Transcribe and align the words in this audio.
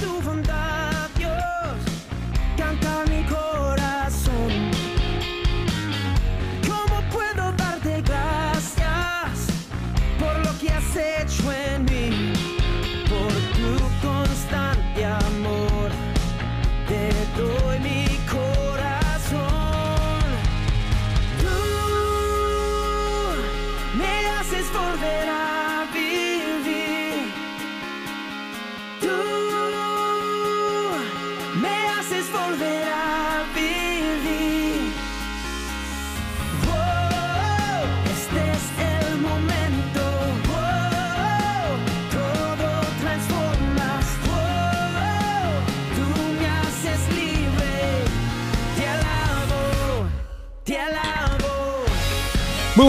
tu 0.00 0.22
bondad, 0.22 0.59
Dios, 0.59 0.59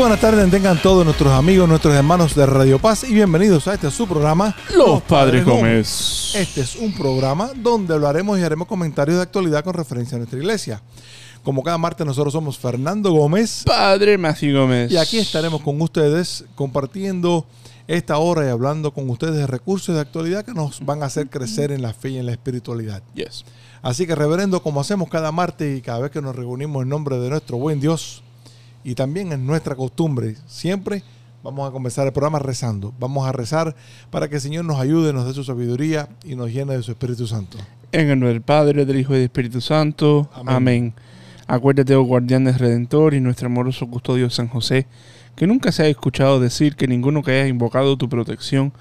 buenas 0.01 0.19
tardes, 0.19 0.49
tengan 0.49 0.81
todos 0.81 1.05
nuestros 1.05 1.31
amigos, 1.31 1.69
nuestros 1.69 1.93
hermanos 1.93 2.33
de 2.33 2.43
Radio 2.47 2.79
Paz 2.79 3.03
y 3.03 3.13
bienvenidos 3.13 3.67
a 3.67 3.75
este 3.75 3.91
su 3.91 4.07
programa 4.07 4.55
Los 4.75 5.03
Padres 5.03 5.45
Gómez. 5.45 6.33
Este 6.33 6.61
es 6.61 6.75
un 6.75 6.91
programa 6.91 7.51
donde 7.55 7.93
hablaremos 7.93 8.39
y 8.39 8.41
haremos 8.41 8.67
comentarios 8.67 9.17
de 9.17 9.21
actualidad 9.21 9.63
con 9.63 9.75
referencia 9.75 10.15
a 10.15 10.17
nuestra 10.17 10.39
iglesia. 10.39 10.81
Como 11.43 11.61
cada 11.61 11.77
martes 11.77 12.03
nosotros 12.03 12.33
somos 12.33 12.57
Fernando 12.57 13.11
Gómez 13.11 13.63
Padre 13.63 14.17
Matthew 14.17 14.57
Gómez. 14.57 14.91
y 14.91 14.97
aquí 14.97 15.19
estaremos 15.19 15.61
con 15.61 15.79
ustedes 15.79 16.45
compartiendo 16.55 17.45
esta 17.87 18.17
hora 18.17 18.47
y 18.47 18.49
hablando 18.49 18.91
con 18.95 19.07
ustedes 19.07 19.35
de 19.35 19.45
recursos 19.45 19.93
de 19.93 20.01
actualidad 20.01 20.43
que 20.43 20.55
nos 20.55 20.83
van 20.83 21.03
a 21.03 21.05
hacer 21.05 21.29
crecer 21.29 21.71
en 21.71 21.83
la 21.83 21.93
fe 21.93 22.09
y 22.09 22.17
en 22.17 22.25
la 22.25 22.31
espiritualidad. 22.31 23.03
Yes. 23.13 23.45
Así 23.83 24.07
que, 24.07 24.15
reverendo, 24.15 24.63
como 24.63 24.81
hacemos 24.81 25.09
cada 25.09 25.31
martes 25.31 25.77
y 25.77 25.81
cada 25.81 25.99
vez 25.99 26.11
que 26.11 26.23
nos 26.23 26.35
reunimos 26.35 26.81
en 26.81 26.89
nombre 26.89 27.19
de 27.19 27.29
nuestro 27.29 27.57
buen 27.57 27.79
Dios 27.79 28.23
y 28.83 28.95
también 28.95 29.31
en 29.31 29.45
nuestra 29.45 29.75
costumbre, 29.75 30.35
siempre 30.47 31.03
vamos 31.43 31.67
a 31.67 31.71
comenzar 31.71 32.07
el 32.07 32.13
programa 32.13 32.39
rezando. 32.39 32.93
Vamos 32.99 33.27
a 33.27 33.31
rezar 33.31 33.75
para 34.09 34.27
que 34.27 34.35
el 34.35 34.41
Señor 34.41 34.65
nos 34.65 34.79
ayude, 34.79 35.13
nos 35.13 35.25
dé 35.25 35.33
su 35.33 35.43
sabiduría 35.43 36.09
y 36.23 36.35
nos 36.35 36.51
llene 36.51 36.77
de 36.77 36.83
su 36.83 36.91
Espíritu 36.91 37.27
Santo. 37.27 37.57
En 37.91 38.01
el 38.01 38.07
nombre 38.09 38.29
del 38.29 38.41
Padre, 38.41 38.85
del 38.85 38.99
Hijo 38.99 39.13
y 39.13 39.17
del 39.17 39.25
Espíritu 39.25 39.61
Santo. 39.61 40.29
Amén. 40.33 40.55
Amén. 40.55 40.93
Acuérdate, 41.47 41.95
oh 41.95 42.03
guardián 42.03 42.45
del 42.45 42.55
Redentor 42.55 43.13
y 43.13 43.19
nuestro 43.19 43.47
amoroso 43.47 43.87
custodio 43.87 44.29
San 44.29 44.47
José, 44.47 44.87
que 45.35 45.47
nunca 45.47 45.71
se 45.71 45.83
haya 45.83 45.91
escuchado 45.91 46.39
decir 46.39 46.75
que 46.75 46.87
ninguno 46.87 47.23
que 47.23 47.31
haya 47.31 47.47
invocado 47.47 47.97
tu 47.97 48.07
protección 48.07 48.71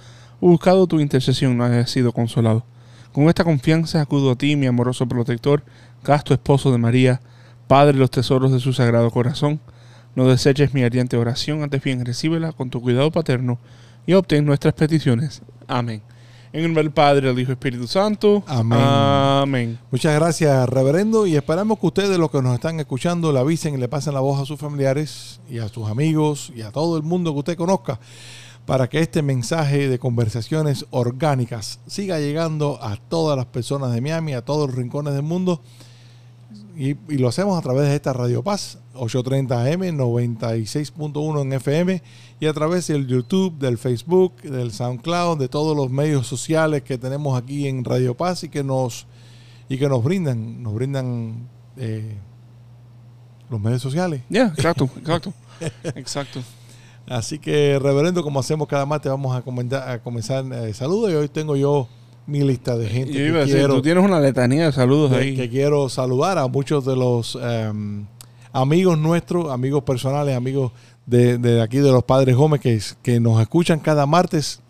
o 0.41 0.49
buscado 0.49 0.87
tu 0.87 1.01
intercesión 1.01 1.57
no 1.57 1.65
haya 1.65 1.87
sido 1.87 2.13
consolado. 2.13 2.65
Con 3.13 3.29
esta 3.29 3.43
confianza 3.43 4.01
acudo 4.01 4.31
a 4.31 4.37
ti, 4.37 4.55
mi 4.55 4.67
amoroso 4.67 5.07
protector, 5.07 5.65
casto 6.03 6.33
esposo 6.33 6.71
de 6.71 6.79
María, 6.79 7.21
Padre 7.67 7.95
de 7.95 7.99
los 7.99 8.11
tesoros 8.11 8.53
de 8.53 8.61
su 8.61 8.73
sagrado 8.73 9.11
corazón. 9.11 9.61
No 10.15 10.27
deseches 10.27 10.75
mi 10.75 10.83
ardiente 10.83 11.17
oración, 11.17 11.63
antes 11.63 11.83
bien 11.83 12.05
recíbela 12.05 12.53
con 12.53 12.71
tu 12.71 12.81
cuidado 12.81 13.11
paterno 13.11 13.59
y 14.07 14.15
obtén 14.15 14.45
nuestras 14.45 14.75
peticiones. 14.75 15.43
Amén. 15.69 16.03
En 16.53 16.61
el 16.61 16.67
nombre 16.67 16.83
del 16.83 16.93
Padre, 16.93 17.29
del 17.29 17.39
Hijo 17.39 17.53
y 17.53 17.55
Espíritu 17.55 17.87
Santo. 17.87 18.43
Amén. 18.49 18.81
Amén. 18.81 19.79
Muchas 19.93 20.19
gracias, 20.19 20.69
reverendo, 20.69 21.25
y 21.25 21.37
esperamos 21.37 21.79
que 21.79 21.87
ustedes, 21.87 22.19
los 22.19 22.29
que 22.29 22.43
nos 22.43 22.55
están 22.55 22.81
escuchando, 22.81 23.33
le 23.33 23.39
avisen 23.39 23.75
y 23.75 23.77
le 23.79 23.87
pasen 23.87 24.15
la 24.15 24.21
voz 24.21 24.41
a 24.41 24.45
sus 24.45 24.59
familiares 24.59 25.41
y 25.49 25.59
a 25.59 25.69
sus 25.69 25.89
amigos 25.89 26.53
y 26.57 26.63
a 26.63 26.73
todo 26.73 26.97
el 26.97 27.05
mundo 27.05 27.33
que 27.33 27.39
usted 27.39 27.57
conozca 27.57 28.01
para 28.67 28.89
que 28.89 28.99
este 28.99 29.23
mensaje 29.23 29.89
de 29.89 29.99
conversaciones 30.01 30.87
orgánicas 30.91 31.79
siga 31.87 32.19
llegando 32.19 32.81
a 32.83 32.97
todas 32.97 33.37
las 33.37 33.47
personas 33.47 33.93
de 33.93 34.01
Miami, 34.01 34.35
a 34.35 34.45
todos 34.45 34.71
los 34.71 34.77
rincones 34.77 35.15
del 35.15 35.23
mundo. 35.23 35.61
Y, 36.77 36.97
y 37.09 37.19
lo 37.19 37.29
hacemos 37.29 37.57
a 37.57 37.63
través 37.63 37.89
de 37.89 37.95
esta 37.95 38.13
Radio 38.13 38.43
Paz, 38.43 38.79
830 38.95 39.65
AM, 39.65 39.81
96.1 39.97 41.43
en 41.43 41.53
FM, 41.53 42.03
y 42.41 42.47
a 42.47 42.53
través 42.53 42.89
del 42.89 43.07
YouTube, 43.07 43.59
del 43.59 43.79
Facebook, 43.79 44.43
del 44.43 44.73
SoundCloud, 44.73 45.39
de 45.39 45.49
todos 45.49 45.77
los 45.77 45.91
medios 45.91 46.27
sociales 46.27 46.83
que 46.83 46.99
tenemos 46.99 47.41
aquí 47.41 47.69
en 47.69 47.85
Radio 47.85 48.17
Paz 48.17 48.45
y 48.45 48.49
que 48.49 48.65
nos 48.65 49.07
y 49.69 49.79
que 49.79 49.89
nos 49.89 50.03
brindan, 50.03 50.63
nos 50.63 50.75
brindan 50.75 51.49
eh, 51.77 52.17
los 53.49 53.61
medios 53.61 53.81
sociales. 53.81 54.23
Ya, 54.29 54.47
exacto, 54.49 54.91
exacto. 54.97 55.33
exacto. 55.95 56.41
Así 57.07 57.39
que, 57.39 57.79
reverendo, 57.81 58.23
como 58.23 58.41
hacemos 58.41 58.67
cada 58.69 58.85
martes, 58.87 59.11
vamos 59.11 59.37
a, 59.37 59.43
comentar, 59.43 59.89
a 59.89 60.01
comenzar 60.03 60.45
eh, 60.53 60.75
saludos 60.75 61.11
y 61.11 61.15
hoy 61.15 61.29
tengo 61.29 61.57
yo 61.57 61.89
mi 62.27 62.43
lista 62.43 62.77
de 62.77 62.89
gente 62.89 63.13
Yo 63.13 63.19
que 63.19 63.27
iba 63.27 63.39
a 63.39 63.41
decir, 63.41 63.57
quiero, 63.57 63.75
tú 63.75 63.83
tienes 63.83 64.05
una 64.05 64.21
letanía 64.21 64.67
de 64.67 64.73
saludos 64.73 65.13
de- 65.13 65.17
ahí. 65.17 65.37
que 65.37 65.49
quiero 65.49 65.89
saludar 65.89 66.39
a 66.39 66.47
muchos 66.47 66.85
de 66.85 66.97
los 66.97 67.37
em, 67.41 68.07
amigos 68.53 68.99
nuestros, 68.99 69.51
amigos 69.53 69.83
personales, 69.85 70.37
amigos 70.37 70.73
de, 71.07 71.61
aquí 71.63 71.79
de 71.79 71.91
los 71.91 72.05
Padres 72.05 72.37
Gómez 72.37 72.61
que, 72.61 72.81
que 73.03 73.21
nos 73.21 73.41
escuchan 73.41 73.81
cada 73.81 74.07
martes. 74.07 74.61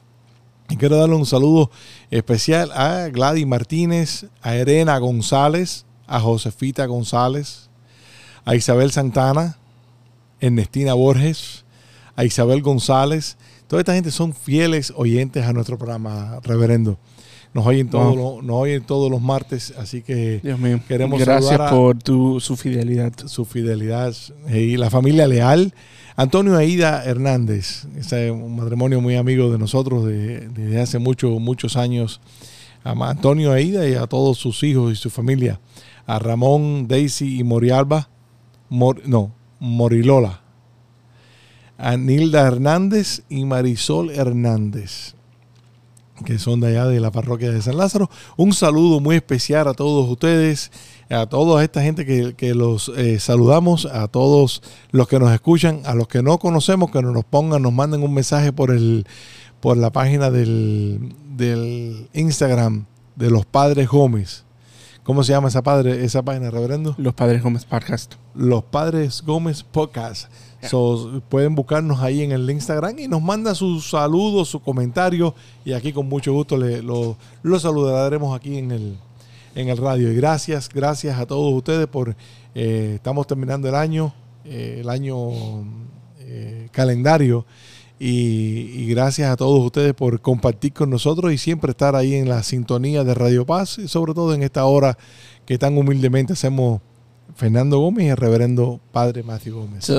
Y 0.68 0.76
quiero 0.76 0.96
darle 0.96 1.16
un 1.16 1.26
saludo 1.26 1.70
especial 2.10 2.70
a 2.72 3.08
Gladys 3.08 3.46
Martínez, 3.46 4.26
a 4.40 4.54
Erena 4.54 4.98
González, 4.98 5.84
a 6.06 6.20
Josefita 6.20 6.86
González, 6.86 7.69
a 8.44 8.54
Isabel 8.54 8.92
Santana, 8.92 9.58
Ernestina 10.40 10.94
Borges, 10.94 11.64
a 12.16 12.24
Isabel 12.24 12.62
González. 12.62 13.36
Toda 13.66 13.80
esta 13.80 13.94
gente 13.94 14.10
son 14.10 14.34
fieles 14.34 14.92
oyentes 14.96 15.44
a 15.44 15.52
nuestro 15.52 15.76
programa, 15.76 16.40
reverendo. 16.42 16.98
Nos 17.53 17.66
oyen, 17.66 17.88
todos 17.91 18.16
Wow. 18.16 18.37
los- 18.37 18.44
nos 18.44 18.56
oyen 18.56 18.83
todos 18.84 19.11
los 19.11 19.21
martes, 19.21 19.75
así 19.77 20.03
que 20.03 20.41
Dios 20.43 20.59
mío. 20.61 20.81
Queremos 20.87 21.19
Gracias 21.21 21.59
a- 21.61 21.71
por 21.71 21.99
tu, 21.99 22.38
su 22.41 22.56
fidelidad. 22.56 23.12
su 23.27 23.44
fidelidad 23.44 24.15
eh, 24.49 24.61
y 24.61 24.77
la 24.77 24.88
familia 24.91 25.27
leal. 25.27 25.75
Antonio 26.16 26.56
Aida 26.56 27.03
Hernández, 27.05 27.87
es 27.97 28.12
un 28.31 28.55
matrimonio 28.56 29.00
muy 29.00 29.16
amigo 29.16 29.50
de 29.50 29.59
nosotros 29.59 30.05
de- 30.05 30.49
desde 30.49 30.81
hace 30.81 30.99
muchos, 30.99 31.41
muchos 31.41 31.77
años. 31.77 32.21
A 32.84 32.93
Antonio 33.11 33.53
Aida 33.53 33.87
y 33.88 33.94
a 33.94 34.06
todos 34.06 34.38
sus 34.38 34.62
hijos 34.62 34.93
y 34.93 34.97
su 34.97 35.11
familia. 35.11 35.61
A 36.06 36.19
Ramón, 36.19 36.87
Daisy 36.88 37.38
y 37.41 37.44
Morialba. 37.44 38.09
Mor- 38.69 39.03
no, 39.06 39.32
Morilola. 39.59 40.41
A 41.78 41.97
Nilda 41.97 42.47
Hernández 42.47 43.22
y 43.28 43.44
Marisol 43.44 44.11
Hernández 44.11 45.15
que 46.25 46.38
son 46.38 46.60
de 46.60 46.69
allá 46.69 46.86
de 46.86 47.00
la 47.00 47.10
parroquia 47.10 47.50
de 47.50 47.62
San 47.62 47.76
Lázaro. 47.76 48.10
Un 48.36 48.53
saludo 48.53 49.00
muy 49.00 49.16
especial 49.16 49.69
a 49.69 49.75
todos 49.75 50.08
ustedes, 50.08 50.70
a 51.08 51.26
toda 51.26 51.62
esta 51.62 51.82
gente 51.82 52.04
que, 52.06 52.34
que 52.34 52.54
los 52.54 52.91
eh, 52.97 53.19
saludamos, 53.19 53.86
a 53.86 54.08
todos 54.08 54.62
los 54.91 55.08
que 55.08 55.19
nos 55.19 55.32
escuchan, 55.32 55.81
a 55.84 55.94
los 55.94 56.08
que 56.08 56.22
no 56.22 56.38
conocemos, 56.38 56.91
que 56.91 57.03
nos 57.03 57.25
pongan, 57.25 57.62
nos 57.62 57.72
manden 57.72 58.03
un 58.03 58.14
mensaje 58.14 58.53
por 58.53 58.70
el 58.70 59.06
por 59.60 59.76
la 59.76 59.91
página 59.91 60.31
del, 60.31 61.14
del 61.36 62.08
Instagram 62.14 62.87
de 63.14 63.31
los 63.31 63.44
Padres 63.47 63.88
Gómez. 63.88 64.44
¿Cómo 65.03 65.25
se 65.25 65.33
llama 65.33 65.49
esa 65.49 65.62
padre, 65.62 66.05
esa 66.05 66.22
página, 66.22 66.50
reverendo? 66.50 66.94
Los 66.99 67.15
Padres 67.15 67.43
Gómez 67.43 67.65
Podcast. 67.65 68.15
Los 68.34 68.65
Padres 68.65 69.22
Gómez 69.22 69.62
Podcast. 69.62 70.31
So, 70.62 71.22
pueden 71.31 71.55
buscarnos 71.55 72.00
ahí 72.00 72.22
en 72.22 72.33
el 72.33 72.49
Instagram 72.50 72.99
y 72.99 73.09
nos 73.09 73.23
manda 73.23 73.55
sus 73.55 73.88
saludos, 73.88 74.49
sus 74.49 74.61
comentarios 74.61 75.32
y 75.64 75.73
aquí 75.73 75.94
con 75.94 76.06
mucho 76.06 76.35
gusto 76.35 76.58
le, 76.58 76.82
lo, 76.82 77.17
lo 77.43 77.58
saludaremos 77.58 78.37
aquí 78.37 78.58
en 78.58 78.73
el, 78.73 78.99
en 79.55 79.69
el 79.70 79.79
radio. 79.79 80.12
Y 80.12 80.17
gracias, 80.17 80.69
gracias 80.69 81.19
a 81.19 81.25
todos 81.25 81.50
ustedes 81.55 81.87
por, 81.87 82.14
eh, 82.55 82.93
estamos 82.96 83.26
terminando 83.26 83.69
el 83.69 83.76
año, 83.76 84.12
eh, 84.44 84.81
el 84.81 84.91
año 84.91 85.31
eh, 86.19 86.69
calendario 86.73 87.46
y, 88.02 88.87
gracias 88.87 89.31
a 89.31 89.37
todos 89.37 89.62
ustedes 89.62 89.93
por 89.93 90.23
compartir 90.23 90.73
con 90.73 90.88
nosotros 90.88 91.35
y 91.35 91.38
siempre 91.38 91.73
estar 91.73 91.94
ahí 91.94 92.14
en 92.14 92.31
la 92.31 92.43
sintonía 92.43 93.05
de 93.05 93.12
Radio 93.14 93.44
Paz 93.44 93.79
y 93.79 93.88
sobre 93.88 94.14
todo 94.14 94.32
en 94.32 94.43
esta 94.43 94.64
hora 94.64 94.97
que 95.44 95.58
tan 95.58 95.76
humildemente 95.76 96.32
hacemos 96.32 96.81
Fernando 97.37 97.79
Gómez 97.79 98.06
y 98.06 98.08
el 98.08 98.17
reverendo 98.17 98.81
Padre 98.91 99.23
Matthew 99.23 99.56
Gómez. 99.56 99.93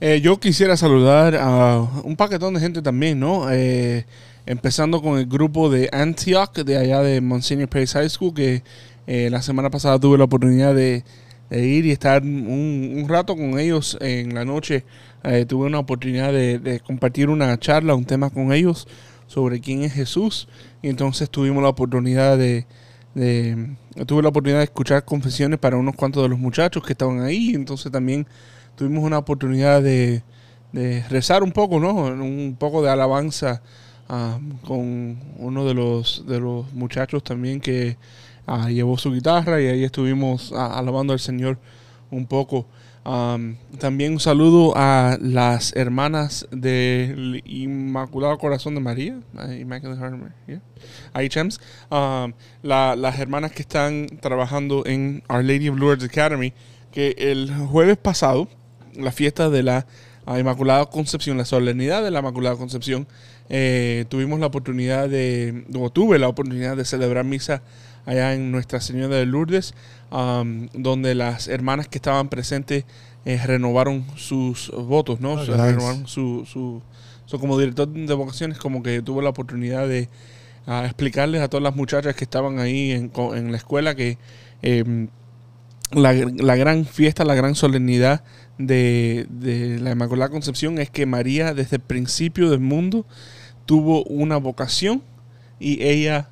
Eh, 0.00 0.20
yo 0.20 0.40
quisiera 0.40 0.76
saludar 0.76 1.36
a 1.36 1.78
un 2.02 2.16
paquetón 2.16 2.54
de 2.54 2.60
gente 2.60 2.82
también, 2.82 3.20
¿no? 3.20 3.46
Eh, 3.52 4.04
empezando 4.44 5.00
con 5.00 5.16
el 5.16 5.26
grupo 5.26 5.70
de 5.70 5.88
Antioch, 5.92 6.52
de 6.52 6.76
allá 6.76 7.02
de 7.02 7.20
Monsignor 7.20 7.68
Pace 7.68 7.98
High 8.00 8.10
School, 8.10 8.34
que 8.34 8.64
eh, 9.06 9.28
la 9.30 9.42
semana 9.42 9.70
pasada 9.70 10.00
tuve 10.00 10.18
la 10.18 10.24
oportunidad 10.24 10.74
de, 10.74 11.04
ir 11.52 11.86
y 11.86 11.92
estar 11.92 12.22
un 12.22 13.04
rato 13.08 13.36
con 13.36 13.60
ellos 13.60 13.96
en 14.00 14.34
la 14.34 14.44
noche. 14.44 14.84
Eh, 15.24 15.44
tuve 15.46 15.66
una 15.66 15.78
oportunidad 15.78 16.32
de, 16.32 16.80
compartir 16.84 17.28
una 17.28 17.58
charla, 17.58 17.94
un 17.94 18.04
tema 18.04 18.30
con 18.30 18.52
ellos 18.52 18.88
sobre 19.26 19.60
quién 19.60 19.82
es 19.82 19.92
Jesús. 19.92 20.48
Y 20.82 20.88
entonces 20.88 21.30
tuvimos 21.30 21.62
la 21.62 21.68
oportunidad 21.70 22.36
de, 22.38 22.66
de- 23.14 23.76
tuve 24.06 24.22
la 24.22 24.28
oportunidad 24.30 24.58
de 24.58 24.64
escuchar 24.64 25.04
confesiones 25.04 25.58
para 25.58 25.76
unos 25.76 25.94
cuantos 25.94 26.22
de 26.22 26.28
los 26.28 26.38
muchachos 26.38 26.82
que 26.84 26.92
estaban 26.92 27.20
ahí. 27.20 27.52
Entonces 27.54 27.90
también 27.92 28.26
tuvimos 28.76 29.04
una 29.04 29.18
oportunidad 29.18 29.82
de, 29.82 30.22
de 30.72 31.04
rezar 31.08 31.42
un 31.42 31.52
poco, 31.52 31.78
¿no? 31.80 31.92
Un 31.94 32.56
poco 32.58 32.82
de 32.82 32.90
alabanza 32.90 33.62
ah, 34.08 34.38
con 34.66 35.18
uno 35.38 35.64
de 35.64 35.74
los, 35.74 36.24
de 36.26 36.40
los 36.40 36.72
muchachos 36.72 37.22
también 37.22 37.60
que 37.60 37.96
ah, 38.46 38.70
llevó 38.70 38.98
su 38.98 39.12
guitarra 39.12 39.60
y 39.60 39.66
ahí 39.66 39.84
estuvimos 39.84 40.52
ah, 40.56 40.78
alabando 40.78 41.12
al 41.12 41.20
Señor 41.20 41.58
un 42.10 42.26
poco. 42.26 42.66
Am, 43.04 43.56
también 43.80 44.12
un 44.12 44.20
saludo 44.20 44.74
a 44.76 45.18
las 45.20 45.74
hermanas 45.74 46.46
del 46.52 47.42
Inmaculado 47.44 48.38
Corazón 48.38 48.76
de 48.76 48.80
María, 48.80 49.18
Immaculate 49.58 49.98
Heart 50.00 50.60
IHMs, 51.14 51.60
um, 51.90 52.32
la- 52.62 52.94
las 52.94 53.18
hermanas 53.18 53.50
que 53.50 53.62
están 53.62 54.06
trabajando 54.20 54.84
en 54.86 55.22
Our 55.28 55.42
Lady 55.42 55.68
of 55.68 55.78
Lourdes 55.78 56.08
Academy, 56.08 56.52
que 56.92 57.16
el 57.18 57.50
jueves 57.52 57.96
pasado, 57.96 58.48
la 58.94 59.10
fiesta 59.10 59.50
de 59.50 59.64
la 59.64 59.86
ah, 60.24 60.38
Inmaculada 60.38 60.86
Concepción, 60.86 61.36
la 61.36 61.44
solemnidad 61.44 62.04
de 62.04 62.12
la 62.12 62.20
Inmaculada 62.20 62.54
Concepción, 62.56 63.08
eh, 63.48 64.04
tuvimos 64.10 64.38
la 64.38 64.46
oportunidad 64.46 65.08
de, 65.08 65.64
tuve 65.92 66.20
la 66.20 66.28
oportunidad 66.28 66.76
de 66.76 66.84
celebrar 66.84 67.24
misa 67.24 67.62
allá 68.06 68.34
en 68.34 68.50
Nuestra 68.50 68.80
Señora 68.80 69.16
de 69.16 69.26
Lourdes, 69.26 69.74
um, 70.10 70.68
donde 70.72 71.14
las 71.14 71.48
hermanas 71.48 71.88
que 71.88 71.98
estaban 71.98 72.28
presentes 72.28 72.84
eh, 73.24 73.40
renovaron 73.44 74.04
sus 74.16 74.70
votos, 74.70 75.20
¿no? 75.20 75.36
Nice. 75.36 75.52
renovaron 75.52 76.06
su, 76.06 76.44
su, 76.46 76.82
so, 77.26 77.38
como 77.38 77.58
director 77.58 77.88
de 77.88 78.14
vocaciones, 78.14 78.58
como 78.58 78.82
que 78.82 79.02
tuve 79.02 79.22
la 79.22 79.30
oportunidad 79.30 79.86
de 79.86 80.08
ah, 80.66 80.82
explicarles 80.84 81.40
a 81.40 81.48
todas 81.48 81.62
las 81.62 81.76
muchachas 81.76 82.16
que 82.16 82.24
estaban 82.24 82.58
ahí 82.58 82.90
en, 82.90 83.12
en 83.34 83.52
la 83.52 83.56
escuela 83.56 83.94
que 83.94 84.18
eh, 84.62 85.08
la, 85.92 86.12
la 86.12 86.56
gran 86.56 86.84
fiesta, 86.84 87.24
la 87.24 87.34
gran 87.34 87.54
solemnidad 87.54 88.24
de, 88.58 89.26
de 89.30 89.78
la 89.80 89.92
Inmaculada 89.92 90.30
Concepción 90.30 90.78
es 90.78 90.90
que 90.90 91.06
María 91.06 91.54
desde 91.54 91.76
el 91.76 91.82
principio 91.82 92.50
del 92.50 92.60
mundo 92.60 93.06
tuvo 93.66 94.02
una 94.04 94.36
vocación 94.36 95.02
y 95.60 95.82
ella 95.84 96.28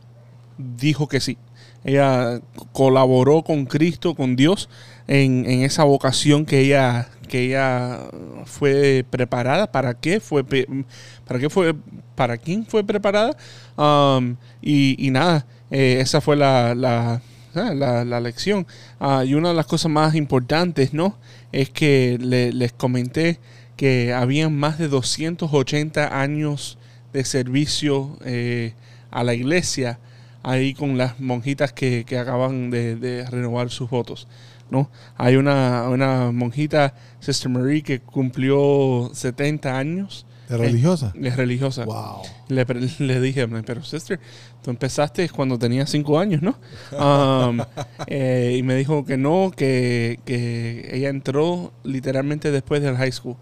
dijo 0.59 1.09
que 1.09 1.21
sí. 1.21 1.39
Ella 1.85 2.41
colaboró 2.73 3.43
con 3.43 3.65
Cristo, 3.67 4.15
con 4.15 4.37
Dios, 4.37 4.69
en, 5.09 5.44
en 5.49 5.62
esa 5.62 5.85
vocación 5.85 6.44
que 6.44 6.61
ella, 6.61 7.09
que 7.29 7.47
ella 7.47 8.00
fue 8.44 9.05
preparada. 9.09 9.71
¿Para 9.73 9.94
qué 9.94 10.21
fue? 10.21 10.44
¿Para 10.44 11.41
qué 11.41 11.49
fue? 11.50 11.75
¿Para 12.15 12.37
quién 12.37 12.67
fue 12.67 12.85
preparada? 12.85 13.37
Um, 13.77 14.37
y, 14.61 14.97
y 15.05 15.11
nada, 15.11 15.47
eh, 15.71 15.99
esa 16.00 16.21
fue 16.21 16.37
la, 16.37 16.75
la, 16.75 17.23
ah, 17.55 18.05
la 18.05 18.21
lección. 18.21 18.67
Ah, 18.99 19.25
y 19.25 19.35
una 19.35 19.49
de 19.49 19.55
las 19.55 19.67
cosas 19.67 19.91
más 19.91 20.15
importantes, 20.15 20.93
¿no? 20.93 21.17
Es 21.53 21.71
que 21.71 22.19
le- 22.21 22.53
les 22.53 22.73
comenté 22.73 23.41
que 23.76 24.12
habían 24.12 24.55
más 24.55 24.79
de 24.79 24.88
280 24.88 26.21
años 26.21 26.76
de 27.15 27.25
servicio 27.25 28.19
eh, 28.25 28.75
a 29.11 29.25
la 29.25 29.33
iglesia 29.35 29.99
ahí 30.43 30.75
con 30.75 30.97
las 30.99 31.21
monjitas 31.21 31.73
que, 31.73 32.05
que 32.05 32.19
acaban 32.19 32.71
de, 32.71 32.97
de 32.97 33.29
renovar 33.29 33.71
sus 33.71 33.91
votos. 33.91 34.27
¿no? 34.71 34.89
Hay 35.17 35.37
una, 35.37 35.89
una 35.89 36.31
monjita, 36.33 36.95
Sister 37.19 37.51
Marie, 37.51 37.83
que 37.83 38.01
cumplió 38.01 39.11
70 39.13 39.77
años. 39.77 40.27
¿De 40.49 40.57
religiosa? 40.57 41.13
Es 41.21 41.37
religiosa. 41.37 41.85
Wow. 41.85 42.23
Le, 42.49 42.65
le 42.99 43.21
dije, 43.21 43.47
pero 43.65 43.85
sister, 43.85 44.19
tú 44.63 44.71
empezaste 44.71 45.29
cuando 45.29 45.59
tenía 45.59 45.87
cinco 45.87 46.19
años, 46.19 46.43
¿no? 46.43 46.57
Um, 46.99 47.61
eh, 48.09 48.57
y 48.59 48.63
me 48.65 48.75
dijo 48.75 49.05
que 49.05 49.17
no, 49.17 49.53
que, 49.57 50.19
que 50.25 50.89
ella 50.93 51.09
entró 51.09 51.73
literalmente 51.85 52.51
después 52.51 52.83
del 52.83 52.97
high 52.97 53.13
school. 53.13 53.37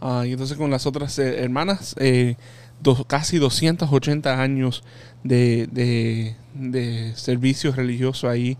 Ah, 0.00 0.24
y 0.26 0.32
entonces 0.32 0.56
con 0.56 0.70
las 0.70 0.86
otras 0.86 1.18
eh, 1.18 1.42
hermanas, 1.42 1.96
eh, 1.98 2.36
dos- 2.80 3.04
casi 3.06 3.38
280 3.38 4.40
años 4.40 4.84
de, 5.24 5.68
de, 5.70 6.36
de 6.54 7.12
servicio 7.16 7.72
religioso 7.72 8.28
ahí 8.28 8.58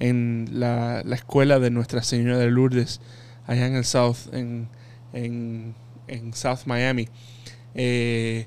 en 0.00 0.48
la, 0.52 1.02
la 1.04 1.14
escuela 1.14 1.58
de 1.58 1.70
Nuestra 1.70 2.02
Señora 2.02 2.38
de 2.38 2.50
Lourdes, 2.50 3.00
allá 3.46 3.66
en 3.66 3.76
el 3.76 3.84
South, 3.84 4.32
en, 4.32 4.68
en, 5.12 5.74
en 6.08 6.34
South 6.34 6.60
Miami. 6.66 7.08
Eh, 7.74 8.46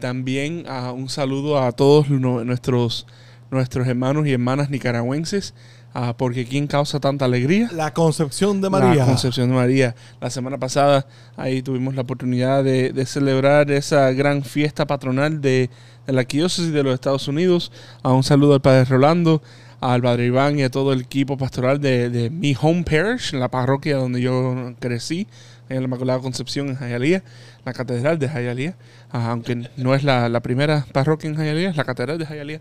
también 0.00 0.64
ah, 0.68 0.92
un 0.92 1.08
saludo 1.08 1.62
a 1.62 1.72
todos 1.72 2.08
nuestros, 2.10 3.06
nuestros 3.50 3.86
hermanos 3.86 4.26
y 4.26 4.32
hermanas 4.32 4.70
nicaragüenses, 4.70 5.54
ah, 5.96 6.14
porque 6.16 6.44
¿quién 6.44 6.66
causa 6.66 7.00
tanta 7.00 7.24
alegría? 7.24 7.70
La 7.72 7.94
Concepción 7.94 8.60
de 8.60 8.70
María. 8.70 8.94
La 8.94 9.06
Concepción 9.06 9.48
de 9.48 9.54
María. 9.54 9.94
La 10.20 10.30
semana 10.30 10.58
pasada 10.58 11.06
ahí 11.36 11.62
tuvimos 11.62 11.94
la 11.94 12.02
oportunidad 12.02 12.62
de, 12.62 12.92
de 12.92 13.06
celebrar 13.06 13.70
esa 13.70 14.12
gran 14.12 14.42
fiesta 14.42 14.86
patronal 14.86 15.40
de, 15.40 15.70
de 16.06 16.12
la 16.12 16.20
arquidiócesis 16.20 16.72
de 16.72 16.82
los 16.82 16.94
Estados 16.94 17.28
Unidos. 17.28 17.72
A 18.02 18.12
un 18.12 18.22
saludo 18.22 18.54
al 18.54 18.60
Padre 18.60 18.84
Rolando, 18.84 19.42
al 19.80 20.02
Padre 20.02 20.26
Iván 20.26 20.58
y 20.58 20.62
a 20.62 20.70
todo 20.70 20.92
el 20.92 21.00
equipo 21.02 21.36
pastoral 21.36 21.80
de, 21.80 22.10
de 22.10 22.30
mi 22.30 22.54
home 22.60 22.84
parish, 22.84 23.32
la 23.32 23.48
parroquia 23.48 23.96
donde 23.96 24.20
yo 24.20 24.74
crecí, 24.78 25.26
en 25.68 25.78
la 25.78 25.82
Inmaculada 25.84 26.20
Concepción 26.20 26.68
en 26.68 26.76
Jayalía, 26.76 27.22
la 27.64 27.72
Catedral 27.72 28.18
de 28.18 28.28
Jayalía, 28.28 28.76
aunque 29.10 29.68
no 29.76 29.94
es 29.94 30.04
la, 30.04 30.28
la 30.28 30.40
primera 30.40 30.86
parroquia 30.92 31.28
en 31.28 31.36
Jayalía, 31.36 31.70
es 31.70 31.76
la 31.76 31.84
Catedral 31.84 32.18
de 32.18 32.26
Jayalía. 32.26 32.60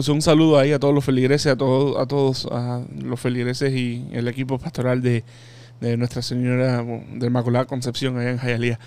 So, 0.00 0.14
un 0.14 0.22
saludo 0.22 0.58
ahí 0.58 0.72
a 0.72 0.78
todos 0.78 0.94
los 0.94 1.04
feligreses, 1.04 1.52
a, 1.52 1.56
todos 1.56 2.00
a 2.00 2.06
todos 2.06 2.48
a 2.50 2.82
los 3.02 3.20
feligreses 3.20 3.72
y 3.72 4.06
el 4.12 4.28
equipo 4.28 4.58
pastoral 4.58 5.02
de, 5.02 5.24
de 5.80 5.96
Nuestra 5.96 6.22
Señora 6.22 6.82
de 6.82 7.26
Inmaculada 7.26 7.64
Concepción 7.66 8.18
allá 8.18 8.30
en 8.30 8.38
Jayalía. 8.38 8.78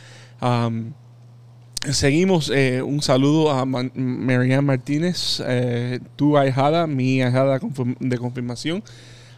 Seguimos, 1.90 2.52
eh, 2.54 2.84
un 2.84 3.02
saludo 3.02 3.50
a 3.50 3.66
Martínez, 3.66 5.42
eh, 5.48 6.00
tu 6.16 6.38
ahijada, 6.38 6.86
mi 6.86 7.24
ahijada 7.24 7.60
de 8.00 8.18
confirmación, 8.20 8.84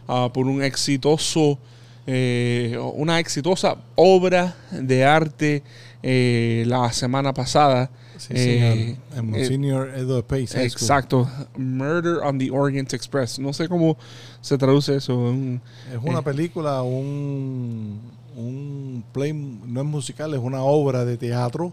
ah, 0.06 0.28
por 0.32 0.46
un 0.46 0.62
exitoso, 0.62 1.58
eh, 2.06 2.78
una 2.94 3.18
exitosa 3.18 3.76
obra 3.94 4.56
de 4.70 5.04
arte 5.04 5.62
eh, 6.02 6.64
la 6.66 6.92
semana 6.92 7.32
pasada. 7.32 7.90
Sí, 8.18 8.32
Eh, 8.36 8.96
señor. 9.06 9.18
En 9.18 9.30
Monsignor 9.30 9.88
Edo 9.96 10.22
Pace 10.24 10.46
High 10.48 10.70
School. 10.70 10.82
Exacto, 10.82 11.28
Murder 11.56 12.18
on 12.24 12.38
the 12.38 12.50
Orient 12.50 12.92
Express. 12.94 13.38
No 13.38 13.52
sé 13.52 13.68
cómo 13.68 13.96
se 14.40 14.56
traduce 14.56 14.94
eso. 14.96 15.16
un- 15.16 15.60
Es 15.92 15.98
una 16.02 16.22
película, 16.22 16.82
un, 16.82 18.00
un 18.36 19.04
play, 19.12 19.32
no 19.32 19.80
es 19.80 19.86
musical, 19.86 20.32
es 20.34 20.40
una 20.40 20.62
obra 20.62 21.04
de 21.04 21.16
teatro 21.16 21.72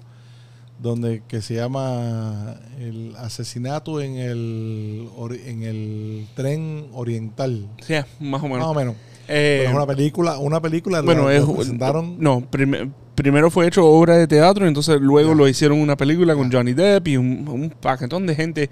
donde 0.82 1.22
que 1.28 1.42
se 1.44 1.54
llama 1.56 2.56
el 2.80 3.16
asesinato 3.18 4.02
en 4.02 4.16
el 4.18 5.08
en 5.46 5.62
el 5.64 6.28
tren 6.36 6.88
oriental. 6.94 7.68
sí, 7.86 7.94
más 8.20 8.42
o 8.42 8.46
menos. 8.46 8.60
Más 8.60 8.68
o 8.68 8.74
menos. 8.74 8.96
Eh, 9.34 9.58
Pero 9.60 9.70
es 9.70 9.76
una 9.76 9.86
película, 9.88 10.38
una 10.40 10.62
película 10.62 11.02
bueno, 11.02 11.26
la- 11.30 11.36
es, 11.36 11.48
la 11.48 11.54
presentaron 11.56 12.16
no, 12.20 12.42
prim- 12.42 12.92
primero 13.16 13.50
fue 13.50 13.68
hecho 13.68 13.86
obra 13.86 14.18
de 14.18 14.28
teatro, 14.28 14.68
entonces 14.68 15.00
luego 15.00 15.30
Ya. 15.30 15.36
lo 15.36 15.48
hicieron 15.48 15.80
una 15.80 15.96
película 15.96 16.36
con 16.36 16.52
Johnny 16.52 16.74
Depp 16.74 17.08
y 17.08 17.18
un, 17.18 17.48
un 17.48 17.70
paquetón 17.70 18.26
de 18.28 18.36
gente, 18.36 18.70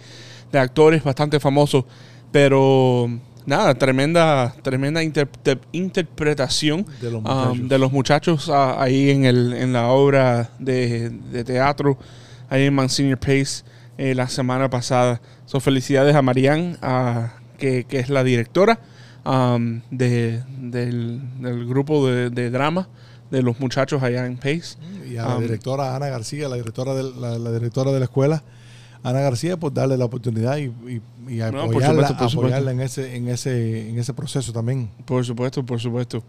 de 0.52 0.60
actores 0.60 1.04
bastante 1.04 1.40
famosos. 1.40 1.86
Pero 2.32 3.10
nada, 3.46 3.74
tremenda, 3.76 4.54
tremenda 4.62 5.02
inter- 5.04 5.28
te- 5.42 5.58
interpretación 5.72 6.86
de 7.02 7.12
los 7.12 7.24
um, 7.24 7.24
muchachos. 7.24 7.70
de 7.70 7.78
los 7.80 7.92
muchachos 7.92 8.50
ah, 8.50 8.76
ahí 8.82 9.10
en, 9.12 9.26
el, 9.26 9.54
en 9.54 9.74
la 9.74 9.88
obra 9.88 10.50
de, 10.60 11.10
de 11.10 11.44
teatro, 11.44 11.98
ahí 12.50 12.66
en 12.66 12.76
Monsignor 12.76 13.18
Pace 13.20 13.64
eh, 13.98 14.14
la 14.16 14.28
semana 14.30 14.70
pasada. 14.70 15.22
So, 15.46 15.60
felicidades 15.60 16.16
a 16.16 16.22
Marianne, 16.22 16.78
ah, 16.82 17.34
que, 17.58 17.84
que 17.86 18.00
es 18.00 18.10
la 18.10 18.24
directora 18.24 18.80
um, 19.26 19.82
de- 19.92 20.44
del, 20.60 21.22
del 21.42 21.66
grupo 21.68 22.08
de, 22.08 22.30
de 22.30 22.50
drama 22.50 22.88
de 23.32 23.42
los 23.44 23.60
muchachos 23.60 24.02
allá 24.02 24.26
en 24.26 24.38
Pace. 24.38 24.78
y 25.10 25.18
a 25.18 25.24
la 25.28 25.36
um, 25.38 25.42
directora 25.42 25.96
Ana 25.96 26.08
García, 26.08 26.50
la 26.50 26.56
directora 26.56 26.94
de 26.96 27.04
la, 27.04 27.38
la 27.38 27.52
directora 27.52 27.92
de 27.92 28.00
la 28.00 28.06
escuela, 28.06 28.44
Ana 29.04 29.22
García, 29.22 29.56
pues 29.58 29.74
darle 29.74 29.98
la 29.98 30.06
oportunidad 30.06 30.58
y, 30.58 30.64
y, 30.88 31.02
y 31.28 31.38
No, 31.38 31.52
por 31.52 31.60
apoyarla, 31.70 32.08
supuesto, 32.08 32.36
por 32.36 32.46
apoyarla 32.48 32.72
en 32.72 32.82
ese 32.82 33.16
en 33.16 33.28
ese 33.30 33.90
en 33.90 33.98
ese 33.98 34.14
proceso 34.14 34.52
también. 34.52 34.90
Por 35.06 35.24
supuesto, 35.24 35.66
por 35.66 35.80
supuesto. 35.80 36.22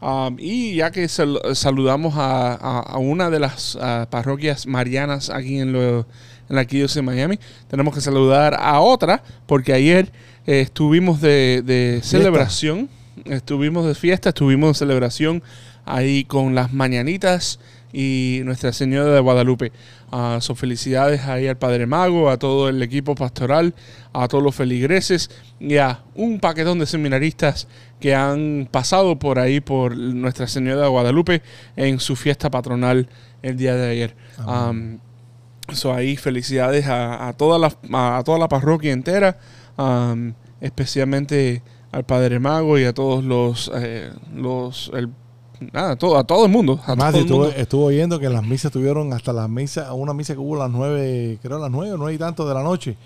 Um, 0.00 0.36
y 0.38 0.76
ya 0.76 0.90
que 0.90 1.08
sal- 1.08 1.40
saludamos 1.54 2.14
a, 2.16 2.52
a- 2.54 2.80
a 2.80 2.98
una 2.98 3.28
de 3.28 3.38
las 3.40 3.76
ah, 3.80 4.06
parroquias 4.10 4.66
marianas 4.66 5.28
aquí 5.30 5.58
en, 5.58 5.72
lo, 5.72 6.00
en 6.00 6.54
la 6.54 6.60
arquidiócesis 6.60 6.96
de 6.96 7.02
Miami, 7.02 7.38
tenemos 7.68 7.94
que 7.94 8.00
saludar 8.00 8.54
a 8.58 8.80
otra, 8.80 9.22
porque 9.46 9.72
ayer 9.72 10.10
eh, 10.46 10.60
estuvimos 10.60 11.20
de, 11.20 11.62
de 11.64 12.00
celebración, 12.02 12.88
estuvimos 13.24 13.86
de 13.86 13.94
fiesta, 13.94 14.30
estuvimos 14.30 14.70
de 14.70 14.78
celebración 14.78 15.42
ahí 15.84 16.24
con 16.24 16.54
las 16.54 16.72
mañanitas 16.72 17.60
y 17.92 18.40
Nuestra 18.44 18.72
Señora 18.72 19.12
de 19.12 19.20
Guadalupe. 19.20 19.72
Ah, 20.12 20.38
son 20.40 20.56
felicidades 20.56 21.22
ahí 21.22 21.48
al 21.48 21.56
Padre 21.56 21.86
Mago, 21.86 22.30
a 22.30 22.36
todo 22.36 22.68
el 22.68 22.82
equipo 22.82 23.14
pastoral, 23.14 23.74
a 24.12 24.28
todos 24.28 24.44
los 24.44 24.54
feligreses 24.54 25.30
y 25.58 25.78
a 25.78 26.02
un 26.14 26.38
paquetón 26.38 26.78
de 26.78 26.86
seminaristas 26.86 27.68
que 28.00 28.14
han 28.14 28.68
pasado 28.70 29.18
por 29.18 29.38
ahí 29.38 29.60
por 29.60 29.96
Nuestra 29.96 30.46
Señora 30.46 30.82
de 30.82 30.88
Guadalupe 30.88 31.42
en 31.76 31.98
su 31.98 32.16
fiesta 32.16 32.50
patronal 32.50 33.08
el 33.42 33.56
día 33.56 33.74
de 33.74 33.90
ayer. 33.90 34.16
Um, 34.46 34.98
so 35.72 35.94
ahí 35.94 36.16
felicidades 36.16 36.86
a, 36.86 37.28
a 37.28 37.32
toda 37.32 37.58
la, 37.58 38.18
a 38.18 38.22
toda 38.24 38.38
la 38.38 38.48
parroquia 38.48 38.92
entera, 38.92 39.38
um, 39.78 40.32
especialmente 40.60 41.62
al 41.92 42.04
Padre 42.04 42.38
Mago 42.38 42.78
y 42.78 42.84
a 42.84 42.92
todos 42.92 43.24
los, 43.24 43.70
eh, 43.74 44.10
los 44.34 44.90
el- 44.94 45.10
nada, 45.72 45.92
a 45.92 45.96
todo, 45.96 46.18
a 46.18 46.24
todo 46.24 46.44
el 46.46 46.52
mundo. 46.52 46.80
A 46.82 46.92
Además, 46.92 47.10
todo 47.12 47.16
el 47.18 47.24
estuvo, 47.26 47.38
mundo. 47.44 47.56
estuvo 47.56 47.84
oyendo 47.86 48.18
que 48.18 48.28
las 48.28 48.44
misas 48.44 48.70
tuvieron 48.72 49.12
hasta 49.12 49.32
las 49.32 49.48
misas, 49.48 49.88
una 49.92 50.12
misa 50.12 50.34
que 50.34 50.40
hubo 50.40 50.56
a 50.56 50.66
las 50.66 50.70
nueve, 50.70 51.38
creo 51.42 51.56
a 51.56 51.60
las 51.60 51.70
nueve, 51.70 51.94
nueve 51.96 52.14
y 52.14 52.18
tanto 52.18 52.46
de 52.46 52.54
la 52.54 52.62
noche, 52.62 52.96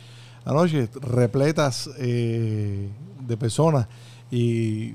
anoche, 0.44 0.88
repletas 1.00 1.88
eh, 1.98 2.88
de 3.26 3.36
personas. 3.36 3.86
Y 4.30 4.94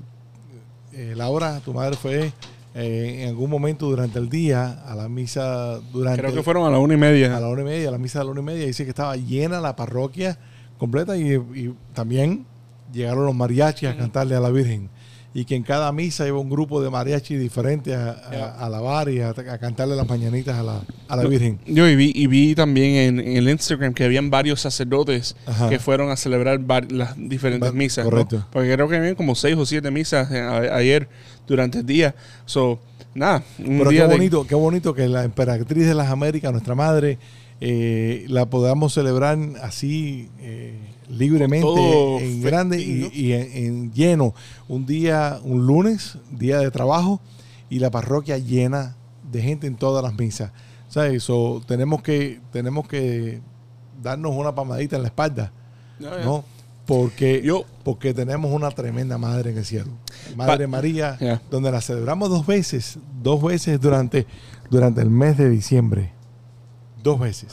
eh, 0.92 1.14
Laura, 1.16 1.60
tu 1.60 1.72
madre 1.72 1.96
fue 1.96 2.32
eh, 2.74 3.20
en 3.22 3.28
algún 3.30 3.48
momento 3.48 3.86
durante 3.86 4.18
el 4.18 4.28
día 4.28 4.82
a 4.86 4.94
la 4.94 5.08
misa, 5.08 5.78
durante 5.92 6.20
Creo 6.20 6.34
que 6.34 6.42
fueron 6.42 6.66
a 6.66 6.70
la 6.70 6.78
una 6.78 6.94
y 6.94 6.98
media. 6.98 7.34
a 7.36 7.40
la 7.40 7.48
hora 7.48 7.62
y 7.62 7.64
media, 7.64 7.88
a 7.88 7.92
la 7.92 7.98
misa 7.98 8.18
de 8.18 8.24
la 8.26 8.30
hora 8.32 8.40
y 8.40 8.44
media, 8.44 8.66
dice 8.66 8.84
que 8.84 8.90
estaba 8.90 9.16
llena 9.16 9.60
la 9.60 9.76
parroquia 9.76 10.38
completa 10.78 11.16
y, 11.16 11.34
y 11.34 11.74
también 11.94 12.44
llegaron 12.92 13.24
los 13.26 13.34
mariachis 13.34 13.88
a 13.88 13.96
cantarle 13.96 14.34
a 14.36 14.40
la 14.40 14.50
Virgen. 14.50 14.88
Y 15.34 15.44
que 15.44 15.54
en 15.54 15.64
cada 15.64 15.92
misa 15.92 16.26
iba 16.26 16.38
un 16.38 16.48
grupo 16.48 16.80
de 16.82 16.88
mariachis 16.88 17.38
diferentes 17.38 17.94
a, 17.94 18.12
a- 18.12 18.54
a 18.58 18.66
alabar 18.66 19.10
y 19.10 19.20
a, 19.20 19.30
a 19.30 19.58
cantarle 19.58 19.94
las 19.94 20.08
mañanitas 20.08 20.56
a 20.56 20.62
la, 20.62 20.80
a 21.08 21.16
la 21.16 21.24
Yo- 21.24 21.28
Virgen. 21.28 21.58
Yo 21.66 21.86
y 21.86 21.94
vi, 21.94 22.10
y 22.14 22.26
vi 22.26 22.54
también 22.54 22.94
en, 23.18 23.20
en 23.20 23.36
el 23.36 23.48
Instagram 23.50 23.92
que 23.92 24.04
habían 24.04 24.30
varios 24.30 24.62
sacerdotes 24.62 25.36
Ajá. 25.44 25.68
que 25.68 25.78
fueron 25.78 26.10
a 26.10 26.16
celebrar 26.16 26.58
var- 26.60 26.90
las 26.90 27.14
diferentes 27.18 27.68
Va- 27.70 27.74
misas. 27.74 28.06
¿no? 28.06 28.10
correcto. 28.12 28.46
Porque 28.50 28.72
creo 28.72 28.88
que 28.88 28.96
habían 28.96 29.14
como 29.14 29.34
seis 29.34 29.56
o 29.58 29.66
siete 29.66 29.90
misas 29.90 30.30
eh, 30.30 30.40
a- 30.40 30.74
ayer 30.76 31.06
durante 31.46 31.80
el 31.80 31.86
día. 31.86 32.14
So, 32.46 32.80
nada, 33.14 33.42
un 33.58 33.76
Pero 33.78 33.90
día 33.90 34.02
qué 34.04 34.08
de- 34.08 34.14
bonito, 34.14 34.46
qué 34.46 34.54
bonito 34.54 34.94
que 34.94 35.06
la 35.06 35.24
emperatriz 35.24 35.86
de 35.86 35.92
las 35.94 36.08
Américas, 36.10 36.50
nuestra 36.50 36.74
madre, 36.74 37.18
eh, 37.60 38.24
la 38.28 38.46
podamos 38.50 38.92
celebrar 38.94 39.38
así 39.62 40.28
eh, 40.40 40.78
libremente, 41.08 41.62
todo 41.66 42.18
en 42.20 42.42
grande 42.42 42.80
y, 42.80 43.10
y 43.12 43.32
en, 43.32 43.50
en 43.52 43.92
lleno. 43.92 44.34
Un 44.68 44.86
día, 44.86 45.38
un 45.42 45.66
lunes, 45.66 46.18
día 46.30 46.58
de 46.60 46.70
trabajo, 46.70 47.20
y 47.70 47.78
la 47.78 47.90
parroquia 47.90 48.38
llena 48.38 48.96
de 49.30 49.42
gente 49.42 49.66
en 49.66 49.76
todas 49.76 50.02
las 50.04 50.14
misas. 50.18 50.52
¿Sabes? 50.88 51.22
So, 51.24 51.62
tenemos 51.66 52.02
que, 52.02 52.40
tenemos 52.52 52.86
que 52.86 53.40
darnos 54.02 54.34
una 54.36 54.54
palmadita 54.54 54.96
en 54.96 55.02
la 55.02 55.08
espalda, 55.08 55.52
ya. 55.98 56.18
¿no? 56.24 56.44
Porque, 56.86 57.42
Yo- 57.44 57.64
porque 57.82 58.14
tenemos 58.14 58.52
una 58.52 58.70
tremenda 58.70 59.18
madre 59.18 59.50
en 59.50 59.58
el 59.58 59.64
cielo. 59.64 59.90
Madre 60.36 60.68
María, 60.68 61.16
donde 61.50 61.72
la 61.72 61.80
celebramos 61.80 62.28
dos 62.30 62.46
veces, 62.46 62.98
dos 63.22 63.42
veces 63.42 63.80
durante, 63.80 64.26
durante 64.70 65.00
el 65.00 65.10
mes 65.10 65.36
de 65.36 65.50
diciembre. 65.50 66.12
Dos 67.06 67.20
veces. 67.20 67.52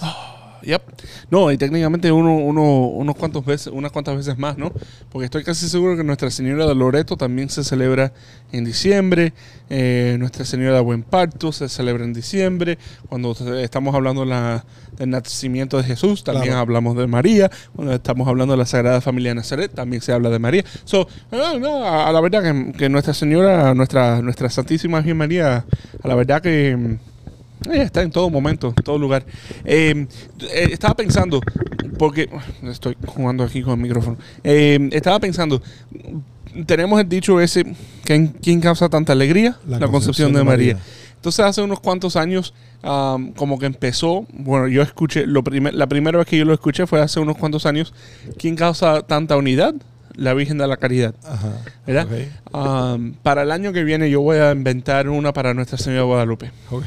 Yep. 0.63 0.81
No, 1.29 1.51
y 1.51 1.57
técnicamente 1.57 2.09
uno, 2.11 2.37
uno, 2.37 2.87
unos 2.87 3.15
cuantos 3.17 3.45
veces, 3.45 3.67
unas 3.67 3.91
cuantas 3.91 4.15
veces 4.15 4.37
más, 4.37 4.57
¿no? 4.57 4.71
Porque 5.11 5.25
estoy 5.25 5.43
casi 5.43 5.67
seguro 5.67 5.97
que 5.97 6.05
Nuestra 6.05 6.31
Señora 6.31 6.65
de 6.65 6.73
Loreto 6.73 7.17
también 7.17 7.49
se 7.49 7.63
celebra 7.65 8.13
en 8.53 8.63
diciembre. 8.63 9.33
eh, 9.69 10.15
Nuestra 10.19 10.45
Señora 10.45 10.75
de 10.75 10.81
Buen 10.81 11.03
Parto 11.03 11.51
se 11.51 11.67
celebra 11.67 12.05
en 12.05 12.13
diciembre. 12.13 12.77
Cuando 13.09 13.33
estamos 13.59 13.93
hablando 13.93 14.23
la- 14.23 14.63
del 14.97 15.09
nacimiento 15.09 15.77
de 15.77 15.83
Jesús, 15.83 16.23
también 16.23 16.45
Claro. 16.47 16.61
hablamos 16.61 16.95
de 16.95 17.07
María. 17.07 17.51
Cuando 17.75 17.93
estamos 17.93 18.25
hablando 18.27 18.53
de 18.53 18.57
la 18.59 18.65
Sagrada 18.65 19.01
Familia 19.01 19.31
de 19.31 19.35
Nazaret, 19.35 19.71
también 19.73 20.01
se 20.01 20.13
habla 20.13 20.29
de 20.29 20.39
María. 20.39 20.63
So, 20.85 21.07
no, 21.31 21.59
no, 21.59 21.83
a, 21.85 22.07
a 22.07 22.11
la 22.13 22.21
verdad 22.21 22.41
que, 22.41 22.71
que 22.77 22.87
Nuestra 22.89 23.13
Señora, 23.13 23.73
nuestra, 23.73 24.21
nuestra 24.21 24.49
Santísima 24.49 24.99
Virgen 24.99 25.17
María, 25.17 25.65
a 26.01 26.07
la 26.07 26.15
verdad 26.15 26.41
que 26.41 26.97
ella 27.71 27.83
está 27.83 28.01
en 28.01 28.11
todo 28.11 28.29
momento, 28.29 28.73
en 28.75 28.83
todo 28.83 28.97
lugar. 28.97 29.25
Eh, 29.65 30.07
eh, 30.41 30.69
estaba 30.71 30.95
pensando, 30.95 31.41
porque 31.97 32.29
estoy 32.63 32.95
jugando 33.05 33.43
aquí 33.43 33.61
con 33.61 33.73
el 33.73 33.79
micrófono. 33.79 34.17
Eh, 34.43 34.89
estaba 34.91 35.19
pensando, 35.19 35.61
tenemos 36.65 36.99
el 36.99 37.09
dicho 37.09 37.39
ese, 37.39 37.65
¿quién, 38.03 38.27
quién 38.27 38.59
causa 38.61 38.89
tanta 38.89 39.13
alegría? 39.13 39.57
La, 39.67 39.87
concepción, 39.87 40.33
de 40.33 40.43
María. 40.43 40.77
Entonces 41.15 41.45
hace 41.45 41.61
unos 41.61 41.79
cuantos 41.79 42.17
años 42.17 42.53
am, 42.81 43.31
como 43.31 43.57
que 43.57 43.65
empezó, 43.65 44.25
bueno, 44.33 44.67
yo 44.67 44.81
escuché, 44.81 45.25
lo 45.25 45.41
primer- 45.41 45.73
la 45.73 45.87
primera 45.87 46.17
vez 46.17 46.27
que 46.27 46.37
yo 46.37 46.43
lo 46.43 46.53
escuché 46.53 46.85
fue 46.85 46.99
hace 47.01 47.19
unos 47.21 47.37
cuantos 47.37 47.65
años, 47.65 47.93
¿quién 48.37 48.55
causa 48.57 49.03
tanta 49.03 49.37
unidad? 49.37 49.73
La 50.15 50.33
Virgen 50.35 50.57
de 50.59 50.67
la 50.67 50.77
Caridad. 50.77 51.15
Ajá. 51.25 51.53
¿Verdad? 51.87 52.07
Ok, 52.51 52.53
Am, 52.53 53.13
para 53.23 53.43
el 53.43 53.51
año 53.51 53.71
que 53.73 53.83
viene 53.83 54.09
yo 54.11 54.21
voy 54.21 54.37
a 54.37 54.51
inventar 54.51 55.07
una 55.09 55.31
para 55.33 55.53
Nuestra 55.53 55.77
Señora 55.77 56.01
de 56.01 56.07
Guadalupe. 56.07 56.51
ok. 56.69 56.83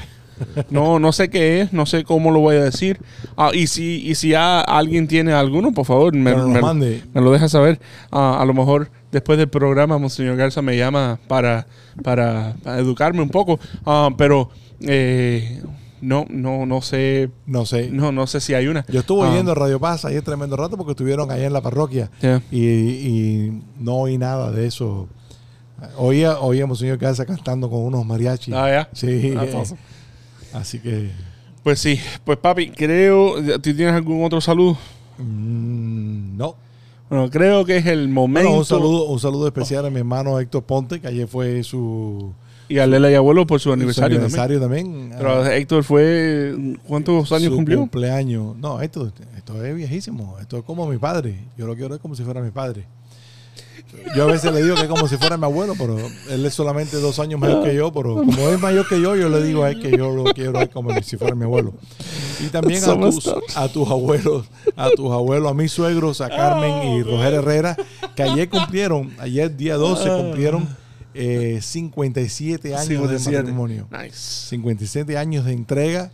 No, 0.70 0.98
no 0.98 1.12
sé 1.12 1.30
qué 1.30 1.60
es, 1.62 1.72
no 1.72 1.86
sé 1.86 2.04
cómo 2.04 2.30
lo 2.30 2.40
voy 2.40 2.56
a 2.56 2.62
decir. 2.64 3.00
Ah, 3.36 3.50
y 3.54 3.66
si, 3.66 4.06
y 4.06 4.14
si 4.14 4.30
ya 4.30 4.60
alguien 4.60 5.08
tiene 5.08 5.32
alguno, 5.32 5.72
por 5.72 5.84
favor, 5.86 6.14
me, 6.14 6.34
me- 6.34 6.60
mande. 6.60 7.02
me 7.14 7.20
lo 7.20 7.30
deja 7.32 7.48
saber. 7.48 7.80
Ah, 8.10 8.38
a 8.40 8.44
lo 8.44 8.54
mejor 8.54 8.90
después 9.12 9.38
del 9.38 9.48
programa, 9.48 9.98
Monseñor 9.98 10.36
Garza 10.36 10.62
me 10.62 10.76
llama 10.76 11.18
para, 11.28 11.66
para, 12.02 12.54
para 12.62 12.78
educarme 12.78 13.22
un 13.22 13.30
poco. 13.30 13.58
Ah, 13.84 14.10
pero 14.16 14.50
eh, 14.80 15.62
no, 16.02 16.26
no, 16.28 16.66
no 16.66 16.82
sé, 16.82 17.30
No 17.46 17.64
sé. 17.64 17.88
no, 17.90 18.12
no 18.12 18.26
sé 18.26 18.40
si 18.40 18.52
hay 18.54 18.66
una. 18.68 18.84
Yo 18.88 19.00
estuve 19.00 19.26
oyendo 19.26 19.54
Radio 19.54 19.80
Paz 19.80 20.04
ayer 20.04 20.22
tremendo 20.22 20.56
rato 20.56 20.76
porque 20.76 20.92
estuvieron 20.92 21.30
allá 21.30 21.46
en 21.46 21.52
la 21.54 21.62
parroquia 21.62 22.10
y, 22.50 22.60
y 22.66 23.62
no 23.78 23.94
oí 23.96 24.18
nada 24.18 24.50
de 24.52 24.66
eso. 24.66 25.08
Oía, 25.98 26.38
oíamos 26.40 26.78
señor 26.78 26.96
Garza 26.96 27.26
cantando 27.26 27.68
con 27.68 27.80
unos 27.80 28.04
mariachis. 28.06 28.54
Ah, 28.54 28.68
ya. 28.70 28.88
Sí. 28.94 29.32
That's 29.34 29.54
awesome. 29.54 29.80
Así 30.56 30.78
que 30.80 31.10
Pues 31.62 31.78
sí, 31.80 31.98
pues 32.24 32.38
papi, 32.38 32.70
creo, 32.70 33.34
¿tú 33.60 33.74
tienes 33.74 33.92
algún 33.94 34.24
otro 34.24 34.40
saludo? 34.40 34.76
mm, 35.18 36.36
no. 36.36 36.54
Bueno, 37.08 37.30
creo 37.30 37.64
que 37.64 37.76
es 37.76 37.86
el 37.86 38.08
momento. 38.08 38.48
Bueno, 38.48 38.58
un 38.60 38.64
saludo, 38.64 39.04
un 39.04 39.20
saludo 39.20 39.46
especial 39.46 39.86
a 39.86 39.90
mi 39.90 39.98
hermano 39.98 40.40
Héctor 40.40 40.64
Ponte, 40.64 41.00
que 41.00 41.06
ayer 41.06 41.28
fue 41.28 41.62
su, 41.62 42.32
Y 42.68 42.78
a 42.78 42.86
Lela 42.88 43.08
y 43.10 43.14
Abuelo 43.14 43.46
por 43.46 43.60
su 43.60 43.68
su 43.68 43.72
aniversario, 43.72 44.16
aniversario 44.16 44.58
también. 44.60 44.86
también. 44.86 45.14
Pero 45.16 45.42
Ah, 45.44 45.54
Héctor 45.54 45.84
fue, 45.84 46.52
¿cuántos 46.88 47.30
años 47.30 47.50
su 47.50 47.54
cumplió? 47.56 47.78
cumpleaños. 47.78 48.56
No, 48.56 48.80
esto, 48.80 49.12
esto 49.36 49.64
es 49.64 49.76
viejísimo. 49.76 50.36
Esto 50.40 50.56
es 50.58 50.64
como 50.64 50.84
mi 50.88 50.98
padre. 50.98 51.44
Yo 51.56 51.66
lo 51.68 51.74
quiero 51.74 51.90
ver 51.90 52.00
como 52.00 52.16
si 52.16 52.24
fuera 52.24 52.40
mi 52.40 52.50
padre. 52.50 52.86
Yo 54.14 54.24
a 54.24 54.26
veces 54.26 54.52
le 54.52 54.62
digo 54.62 54.74
que 54.76 54.82
es 54.82 54.88
como 54.88 55.08
si 55.08 55.16
fuera 55.16 55.36
mi 55.36 55.44
abuelo, 55.44 55.74
pero 55.76 55.96
él 56.30 56.44
es 56.44 56.54
solamente 56.54 56.96
dos 56.98 57.18
años 57.18 57.40
mayor 57.40 57.64
que 57.64 57.74
yo. 57.74 57.92
Pero 57.92 58.16
como 58.16 58.48
es 58.48 58.60
mayor 58.60 58.88
que 58.88 59.00
yo, 59.00 59.16
yo 59.16 59.28
le 59.28 59.42
digo 59.42 59.64
a 59.64 59.70
él 59.70 59.80
que 59.80 59.90
yo 59.96 60.14
lo 60.14 60.24
quiero 60.32 60.68
como 60.70 60.90
si 61.02 61.16
fuera 61.16 61.34
mi 61.34 61.44
abuelo. 61.44 61.74
Y 62.40 62.48
también 62.48 62.82
a 62.84 62.98
tus, 62.98 63.34
a 63.54 63.68
tus 63.68 63.88
abuelos, 63.88 64.46
a 64.76 64.90
tus 64.90 65.10
abuelos, 65.10 65.50
a 65.50 65.54
mis 65.54 65.72
suegros, 65.72 66.20
a 66.20 66.28
Carmen 66.28 66.94
y 66.94 67.02
Roger 67.02 67.34
Herrera, 67.34 67.76
que 68.14 68.22
ayer 68.22 68.48
cumplieron, 68.48 69.14
ayer 69.18 69.54
día 69.56 69.76
12 69.76 70.08
cumplieron 70.08 70.68
eh, 71.14 71.60
57 71.62 72.74
años 72.74 72.86
57. 72.86 73.30
de 73.30 73.42
matrimonio. 73.42 73.88
Nice. 73.90 74.48
57 74.50 75.16
años 75.16 75.44
de 75.44 75.52
entrega. 75.52 76.10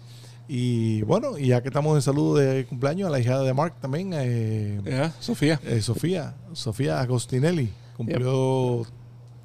Y 0.49 1.03
bueno, 1.03 1.39
y 1.39 1.49
ya 1.49 1.63
que 1.63 1.69
estamos 1.69 1.95
en 1.97 2.03
saludo 2.03 2.37
de 2.37 2.67
cumpleaños, 2.67 3.09
a 3.09 3.11
la 3.11 3.21
hija 3.21 3.39
de 3.41 3.55
Mark 3.55 3.75
también, 3.81 4.11
eh, 4.15 5.11
Sofía. 5.21 5.61
eh, 5.65 5.81
Sofía, 5.81 6.35
Sofía 6.53 7.01
Agostinelli, 7.01 7.71
cumplió 7.97 8.85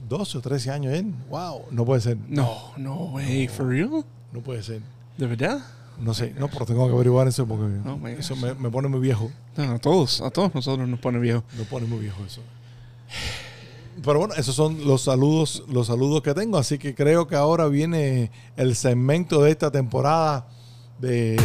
12 0.10 0.38
o 0.38 0.42
13 0.42 0.72
años 0.72 0.94
él. 0.94 1.14
Wow, 1.30 1.66
no 1.72 1.86
puede 1.86 2.02
ser, 2.02 2.18
No, 2.28 2.74
no 2.78 2.96
way, 3.14 3.48
for 3.48 3.68
real? 3.68 4.04
no 4.34 4.42
puede 4.42 4.64
ser. 4.64 4.82
¿De 5.18 5.28
verdad? 5.28 5.60
No 6.00 6.14
sé, 6.14 6.34
no, 6.38 6.48
pero 6.48 6.66
tengo 6.66 6.86
que 6.88 6.94
averiguar 6.94 7.28
eso 7.28 7.48
porque 7.48 7.66
Oh 7.90 8.08
eso 8.08 8.36
me, 8.36 8.54
me 8.56 8.70
pone 8.70 8.88
muy 8.88 9.00
viejo. 9.00 9.32
No, 9.56 9.64
a 9.74 9.80
todos, 9.80 10.22
a 10.22 10.30
todos 10.30 10.54
nosotros 10.54 10.88
nos 10.88 11.00
pone 11.00 11.18
viejo. 11.20 11.44
Me 11.58 11.64
pone 11.64 11.88
muy 11.88 12.00
viejo 12.00 12.24
eso. 12.26 12.42
Pero 14.04 14.20
bueno, 14.20 14.36
esos 14.36 14.54
son 14.54 14.86
los 14.86 15.02
saludos, 15.04 15.64
los 15.70 15.88
saludos 15.88 16.22
que 16.22 16.34
tengo. 16.36 16.58
Así 16.60 16.78
que 16.78 16.94
creo 16.94 17.26
que 17.28 17.36
ahora 17.36 17.68
viene 17.68 18.30
el 18.56 18.76
segmento 18.76 19.42
de 19.42 19.50
esta 19.52 19.72
temporada 19.72 20.48
de, 21.00 21.38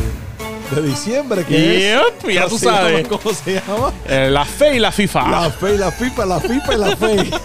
de 0.75 0.83
diciembre, 0.83 1.45
que 1.45 1.55
Yep, 1.55 2.29
es. 2.29 2.35
ya 2.35 2.45
¿cómo 2.45 2.59
tú 2.59 2.65
llama? 2.65 2.79
sabes. 2.79 3.09
¿Cómo 3.09 3.35
se 3.35 3.55
llama? 3.55 3.93
Eh, 4.09 4.29
la 4.31 4.45
fe 4.45 4.77
y 4.77 4.81
la 4.81 4.93
FIFA. 4.93 5.29
La 5.31 5.51
fe 5.51 5.75
y 5.75 5.79
la 5.79 5.91
pipa, 5.91 6.27
la 6.27 6.41
pipa 6.41 6.75
y 6.75 6.79
la 6.79 6.97
fe. 6.97 7.31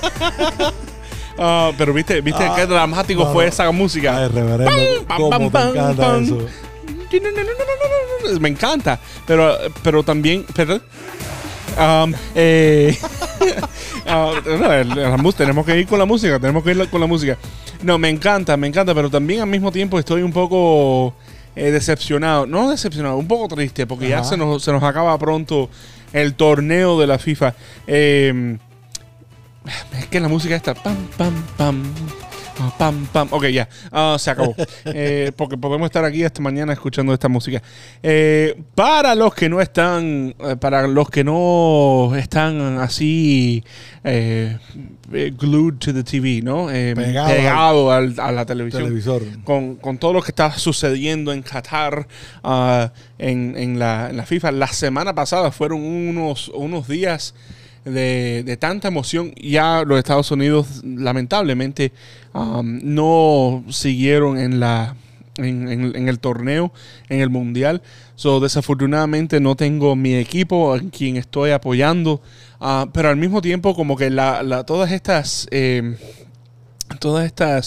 Ah, 1.39 1.71
pero 1.77 1.93
viste, 1.93 2.19
viste 2.21 2.43
Ah, 2.43 2.53
qué 2.55 2.65
dramático 2.65 3.23
no, 3.23 3.31
fue 3.31 3.45
esa 3.45 3.69
música. 3.69 4.17
Ay, 4.17 4.27
reverendo, 4.29 5.05
Pam, 5.07 5.17
cómo 5.17 5.29
pam, 5.29 5.43
te 5.43 5.49
pam, 5.51 5.69
encanta 5.69 6.03
pam. 6.07 6.23
eso. 6.23 8.39
Me 8.39 8.49
encanta, 8.49 8.99
pero, 9.27 9.55
pero 9.83 10.01
también, 10.01 10.43
perdón. 10.55 10.81
Um, 11.79 12.13
eh, 12.33 12.97
la 14.07 15.15
mus- 15.17 15.35
tenemos 15.35 15.63
que 15.63 15.77
ir 15.77 15.85
con 15.87 15.99
la 15.99 16.05
música, 16.05 16.39
tenemos 16.39 16.63
que 16.63 16.71
ir 16.71 16.89
con 16.89 16.99
la 17.01 17.05
música. 17.07 17.37
No, 17.83 17.99
me 17.99 18.09
encanta, 18.09 18.57
me 18.57 18.65
encanta, 18.67 18.95
pero 18.95 19.07
también 19.09 19.41
al 19.41 19.47
mismo 19.47 19.71
tiempo 19.71 19.99
estoy 19.99 20.23
un 20.23 20.33
poco 20.33 21.13
eh, 21.57 21.71
decepcionado. 21.71 22.45
No 22.45 22.69
decepcionado, 22.69 23.17
un 23.17 23.27
poco 23.27 23.47
triste, 23.53 23.87
porque 23.87 24.09
ya 24.09 24.23
se 24.23 24.37
nos, 24.37 24.63
se 24.63 24.71
nos 24.71 24.83
acaba 24.83 25.17
pronto 25.17 25.69
el 26.13 26.35
torneo 26.35 26.99
de 26.99 27.07
la 27.07 27.17
FIFA. 27.17 27.55
Eh, 27.87 28.57
es 29.99 30.07
que 30.07 30.19
la 30.19 30.27
música 30.27 30.55
está 30.55 30.73
pam, 30.75 30.95
pam, 31.17 31.33
pam. 31.57 31.83
Pam, 32.77 33.05
pam. 33.13 33.27
Ok, 33.31 33.45
ya. 33.47 33.67
Ah, 33.91 34.15
se 34.19 34.31
acabó. 34.31 34.55
Eh, 34.85 35.31
porque 35.35 35.57
podemos 35.57 35.85
estar 35.85 36.03
aquí 36.05 36.23
hasta 36.23 36.41
mañana 36.41 36.73
escuchando 36.73 37.13
esta 37.13 37.27
música. 37.27 37.61
Eh, 38.01 38.59
para 38.73 39.15
los 39.15 39.33
que 39.35 39.49
no 39.49 39.59
están, 39.61 40.33
eh, 40.39 40.55
para 40.59 40.87
los 40.87 41.09
que 41.09 41.23
no 41.23 42.13
están 42.15 42.79
así 42.79 43.63
glued 45.37 45.75
to 45.79 45.93
the 45.93 46.03
TV, 46.03 46.41
¿no? 46.41 46.67
Pegado 46.67 47.27
pegado 47.29 47.91
al- 47.91 48.19
a 48.19 48.31
la 48.31 48.45
televisión 48.45 48.83
Televisor. 48.83 49.23
con, 49.43 49.75
con 49.75 49.97
todo 49.97 50.13
lo 50.13 50.21
que 50.21 50.31
está 50.31 50.51
sucediendo 50.57 51.33
en 51.33 51.41
Qatar, 51.43 52.07
ah, 52.43 52.91
en, 53.17 53.55
en 53.57 53.77
la, 53.79 54.09
en 54.09 54.17
la 54.17 54.25
FIFA. 54.25 54.51
La 54.51 54.67
semana 54.67 55.13
pasada 55.13 55.51
fueron 55.51 55.81
unos, 55.83 56.49
unos 56.49 56.87
días 56.87 57.35
de, 57.91 58.57
tanta 58.57 58.87
emoción. 58.87 59.33
Ya 59.35 59.83
los 59.85 59.97
Estados 59.97 60.31
Unidos, 60.31 60.81
lamentablemente, 60.83 61.91
um, 62.33 62.79
no 62.83 63.63
siguieron 63.69 64.37
en 64.37 64.59
la. 64.59 64.95
En, 65.39 66.07
el 66.09 66.17
torneo, 66.17 66.73
en 67.09 67.21
el 67.21 67.29
mundial. 67.29 67.83
So, 68.15 68.39
desafortunadamente 68.39 69.39
no 69.39 69.55
tengo 69.55 69.95
mi 69.95 70.15
equipo 70.15 70.75
en 70.75 70.89
quien 70.89 71.15
estoy 71.15 71.51
apoyando. 71.51 72.23
ah, 72.59 72.87
pero 72.91 73.09
al 73.09 73.17
mismo 73.17 73.39
tiempo, 73.39 73.75
como 73.75 73.95
que 73.95 74.09
la, 74.09 74.41
la- 74.41 74.63
todas 74.65 74.91
estas 74.91 75.47
eh, 75.51 75.95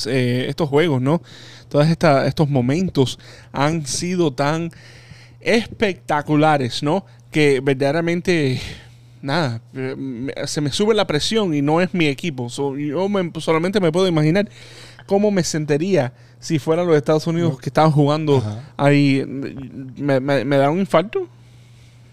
eh, 0.07 0.47
estos 0.49 0.69
juegos, 0.69 1.01
¿no? 1.01 1.23
Todos 1.69 1.87
estos 1.87 2.49
momentos 2.49 3.21
han 3.53 3.87
sido 3.87 4.33
tan 4.33 4.73
espectaculares, 5.41 6.83
¿no? 6.83 7.05
Que 7.31 7.61
verdaderamente 7.61 8.61
nada, 9.23 9.63
eh, 9.75 10.33
se 10.47 10.61
me 10.61 10.71
sube 10.73 10.95
la 10.95 11.07
presión 11.07 11.55
y 11.55 11.63
no 11.63 11.81
es 11.81 11.93
mi 11.95 12.07
equipo. 12.07 12.49
So, 12.51 12.77
yo 12.77 13.09
me- 13.09 13.31
solamente 13.41 13.81
me 13.81 13.93
puedo 13.93 14.07
imaginar 14.09 14.49
cómo 15.07 15.31
me 15.31 15.43
sentiría 15.45 16.13
si 16.39 16.59
fueran 16.59 16.87
los 16.87 16.97
Estados 16.97 17.27
Unidos 17.27 17.59
que 17.61 17.69
estaban 17.69 17.91
jugando 17.93 18.39
Ajá. 18.39 18.73
ahí. 18.77 19.25
Me, 19.27 20.21
me- 20.21 20.45
me 20.45 20.57
da 20.57 20.71
un 20.71 20.79
infarto. 20.81 21.29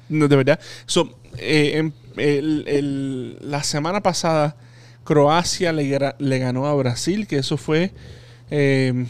No, 0.09 0.27
de 0.27 0.35
verdad. 0.35 0.59
So, 0.85 1.17
eh, 1.37 1.73
em- 1.75 1.91
el- 2.17 2.63
el- 2.67 3.37
la 3.41 3.63
semana 3.63 4.01
pasada, 4.01 4.55
Croacia 5.03 5.71
le, 5.71 5.87
ganó 6.39 6.65
a 6.65 6.73
Brasil, 6.75 7.27
que 7.27 7.37
eso 7.37 7.57
fue. 7.57 7.93
eh, 8.49 9.05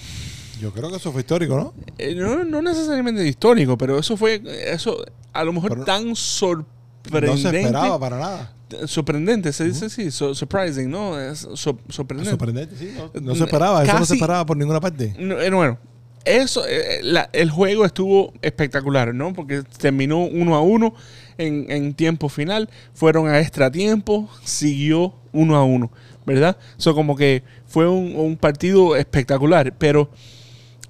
Yo 0.62 0.72
creo 0.74 0.90
que 0.90 0.98
eso 0.98 1.12
fue 1.12 1.22
histórico, 1.22 1.56
¿no? 1.56 1.74
eh, 1.98 2.16
no, 2.16 2.44
no 2.44 2.62
necesariamente 2.62 3.26
histórico, 3.28 3.78
pero 3.78 3.98
eso 4.00 4.18
fue. 4.18 4.42
Eso 4.68 5.04
a 5.34 5.44
lo 5.44 5.54
mejor 5.54 5.70
Pero 5.72 5.86
tan 5.86 6.16
No 6.16 6.66
sorprendente. 7.10 7.50
se 7.50 7.58
esperaba 7.58 8.00
para 8.00 8.18
nada. 8.20 8.54
Sorprendente, 8.86 9.54
se 9.54 9.64
dice 9.64 9.86
así, 9.86 10.12
so- 10.12 10.36
surprising, 10.36 10.90
¿no? 10.90 11.20
Es 11.20 11.40
so- 11.40 11.80
sorprendente. 11.90 12.32
Sorprendente, 12.32 12.76
sí. 12.78 12.92
No, 12.98 13.12
no 13.22 13.36
se 13.36 13.44
esperaba. 13.46 13.84
Eso 13.84 13.98
no 14.00 14.06
se 14.06 14.14
esperaba 14.16 14.46
por 14.46 14.58
ninguna 14.58 14.82
parte. 14.82 15.16
No, 15.18 15.40
eh, 15.40 15.50
bueno, 15.50 15.78
eso, 16.26 16.66
eh, 16.68 17.00
la- 17.02 17.30
el 17.32 17.50
juego 17.50 17.86
estuvo 17.86 18.34
espectacular, 18.42 19.16
¿no? 19.16 19.32
Porque 19.34 19.64
terminó 19.78 20.20
uno 20.26 20.56
a 20.56 20.62
uno 20.62 20.94
en, 21.38 21.66
en 21.70 21.94
tiempo 21.94 22.28
final, 22.28 22.70
fueron 22.94 23.30
a 23.30 23.40
extra 23.40 23.72
tiempo, 23.72 24.30
siguió 24.44 25.14
uno 25.32 25.56
a 25.56 25.64
uno, 25.64 25.90
¿verdad? 26.26 26.58
Eso 26.78 26.94
como 26.94 27.16
que 27.16 27.44
fue 27.68 27.88
un, 27.88 28.16
un 28.18 28.36
partido 28.36 28.98
espectacular, 28.98 29.74
pero 29.78 30.10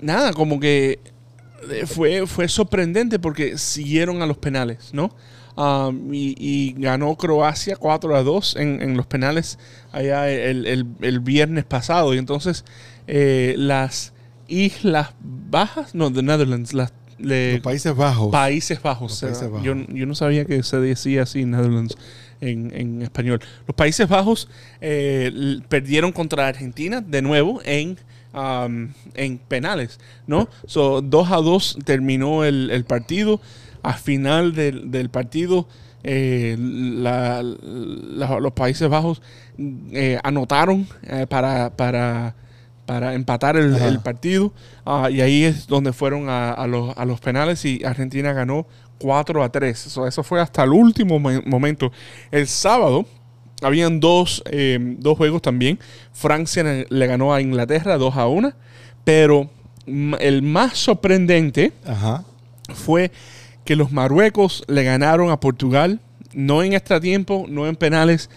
nada, 0.02 0.34
como 0.34 0.60
que 0.60 1.00
eh, 1.70 1.86
fue, 1.86 2.26
fue 2.26 2.48
sorprendente 2.48 3.20
porque 3.20 3.58
siguieron 3.60 4.22
a 4.24 4.26
los 4.26 4.38
penales, 4.38 4.90
¿no? 4.94 5.12
Um, 5.58 6.14
y, 6.14 6.36
y 6.38 6.74
ganó 6.78 7.16
Croacia 7.16 7.78
4 7.78 8.16
a 8.16 8.22
2 8.22 8.58
en, 8.58 8.80
en 8.80 8.96
los 8.96 9.08
penales 9.08 9.58
allá 9.92 10.30
el, 10.30 10.68
el- 10.68 10.86
el 11.02 11.20
viernes 11.20 11.66
pasado. 11.66 12.14
Y 12.14 12.20
entonces 12.20 12.64
eh, 13.08 13.56
las 13.58 14.14
Islas 14.48 15.16
Bajas, 15.20 15.96
no, 15.96 16.14
the 16.14 16.22
Netherlands, 16.22 16.74
las 16.74 16.94
le- 17.18 17.54
Los 17.54 17.62
Países 17.62 17.96
Bajos. 17.96 18.32
Países 18.32 18.80
Bajos. 18.84 19.10
Los 19.10 19.14
o 19.14 19.16
sea, 19.20 19.30
Países 19.30 19.50
Bajos. 19.50 19.66
Yo, 19.66 19.74
yo 19.96 20.06
no 20.06 20.14
sabía 20.14 20.46
que 20.46 20.62
se 20.62 20.78
decía 20.80 21.24
así 21.24 21.44
Netherlands 21.46 21.98
en, 22.40 22.72
en 22.76 23.02
español. 23.02 23.40
Los 23.68 23.76
Países 23.76 24.08
Bajos 24.08 24.48
eh, 24.80 25.60
perdieron 25.70 26.12
contra 26.12 26.48
Argentina 26.48 27.02
de 27.02 27.24
nuevo 27.24 27.62
en, 27.66 27.98
um, 28.36 28.90
en 29.16 29.40
penales, 29.40 30.00
¿no? 30.28 30.48
So, 30.68 31.02
2 31.02 31.32
a 31.32 31.38
2 31.38 31.80
terminó 31.84 32.44
el, 32.46 32.70
el 32.70 32.86
partido. 32.86 33.42
A 33.88 33.94
final 33.94 34.54
del, 34.54 34.92
del 34.92 35.10
partido, 35.10 35.68
eh, 36.04 36.56
la- 36.60 37.42
la- 37.44 38.40
los 38.40 38.52
Países 38.54 38.90
Bajos 38.90 39.22
eh, 39.92 40.20
anotaron 40.24 40.88
eh, 41.04 41.26
para, 41.28 41.70
para, 41.76 42.36
para 42.86 43.14
empatar 43.14 43.56
el, 43.58 44.00
partido. 44.00 44.54
Ah, 44.86 45.10
y 45.12 45.22
ahí 45.22 45.44
es 45.44 45.68
donde 45.68 45.94
fueron 45.94 46.30
a, 46.30 46.52
a 46.52 46.68
los, 46.68 46.98
a 46.98 47.06
los 47.06 47.20
penales 47.20 47.64
y 47.66 47.84
Argentina 47.86 48.34
ganó 48.34 48.68
4 49.00 49.44
a 49.44 49.50
3. 49.52 49.78
So, 49.78 50.08
eso 50.08 50.24
fue 50.24 50.42
hasta 50.42 50.64
el 50.64 50.72
último 50.72 51.20
mo- 51.20 51.42
momento. 51.46 51.92
El 52.32 52.48
sábado 52.48 53.06
habían 53.62 54.00
dos, 54.00 54.44
eh, 54.48 54.80
dos 55.00 55.18
juegos 55.18 55.42
también. 55.42 55.80
Francia 56.14 56.64
le- 56.90 57.08
ganó 57.08 57.34
a 57.34 57.42
Inglaterra 57.42 57.98
2 57.98 58.16
a 58.18 58.28
1. 58.28 58.52
Pero 59.04 59.50
mm, 59.86 60.16
el 60.20 60.42
más 60.42 60.78
sorprendente 60.78 61.72
Ajá. 61.86 62.24
fue 62.74 63.12
que 63.68 63.76
los 63.76 63.92
Marruecos 63.92 64.64
le 64.68 64.84
ganaron 64.84 65.30
a 65.30 65.40
Portugal, 65.40 66.00
no 66.34 66.64
en 66.64 66.74
extratiempo, 66.74 67.46
no 67.50 67.68
en 67.68 67.76
penales, 67.76 68.30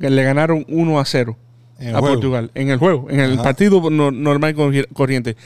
le 0.00 0.22
ganaron 0.22 0.66
1 0.68 0.98
a 1.00 1.04
0 1.04 1.36
En 1.78 1.88
el 1.88 1.96
a 1.96 2.00
juego. 2.00 2.14
Portugal, 2.16 2.50
en 2.54 2.70
el 2.70 2.78
juego, 2.78 3.06
en 3.08 3.20
el 3.20 3.34
Ajá. 3.34 3.42
partido 3.44 3.88
no- 3.90 4.10
normal 4.10 4.54
corriente. 4.92 5.36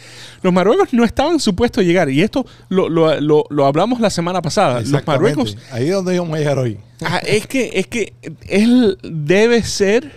Los 0.43 0.53
Marruecos 0.53 0.93
no 0.95 1.05
estaban 1.05 1.39
supuestos 1.41 1.83
a 1.83 1.87
llegar, 1.87 2.09
y 2.11 2.23
esto 2.23 2.47
lo, 2.71 2.89
lo- 2.89 3.21
lo- 3.21 3.45
lo 3.51 3.67
hablamos 3.67 4.01
la 4.01 4.11
semana 4.11 4.41
pasada. 4.43 4.81
Los. 4.81 5.07
Marruecos 5.07 5.57
Ahí 5.71 5.89
es 5.89 5.93
donde 5.93 6.15
íbamos 6.15 6.35
a 6.35 6.39
llegar 6.39 6.59
hoy. 6.59 6.79
Ah, 7.05 7.19
es 7.25 7.47
que, 7.47 7.71
es 7.75 7.87
que 7.87 8.15
él 8.49 8.99
debe 9.03 9.63
ser 9.63 10.11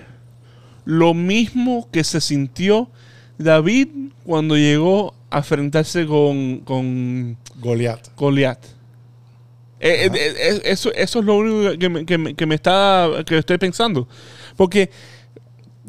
lo 0.86 1.14
mismo 1.14 1.88
que 1.92 2.04
se 2.04 2.22
sintió 2.22 2.90
David 3.38 3.90
cuando 4.26 4.56
llegó 4.56 5.14
a 5.30 5.40
enfrentarse 5.40 6.06
con, 6.08 6.60
con 6.60 7.38
Goliat. 7.62 8.08
Goliat. 8.18 8.60
Eh, 9.84 10.10
eh, 10.14 10.34
eh, 10.38 10.62
eso, 10.66 10.94
eso 10.94 11.20
es 11.20 11.26
lo 11.26 11.36
único 11.38 11.78
que 11.80 11.90
me, 11.90 12.06
que 12.06 12.18
me- 12.18 12.36
que 12.36 12.46
me 12.46 12.56
está 12.56 13.10
que 13.26 13.38
estoy 13.38 13.58
pensando. 13.58 14.08
Porque, 14.56 14.92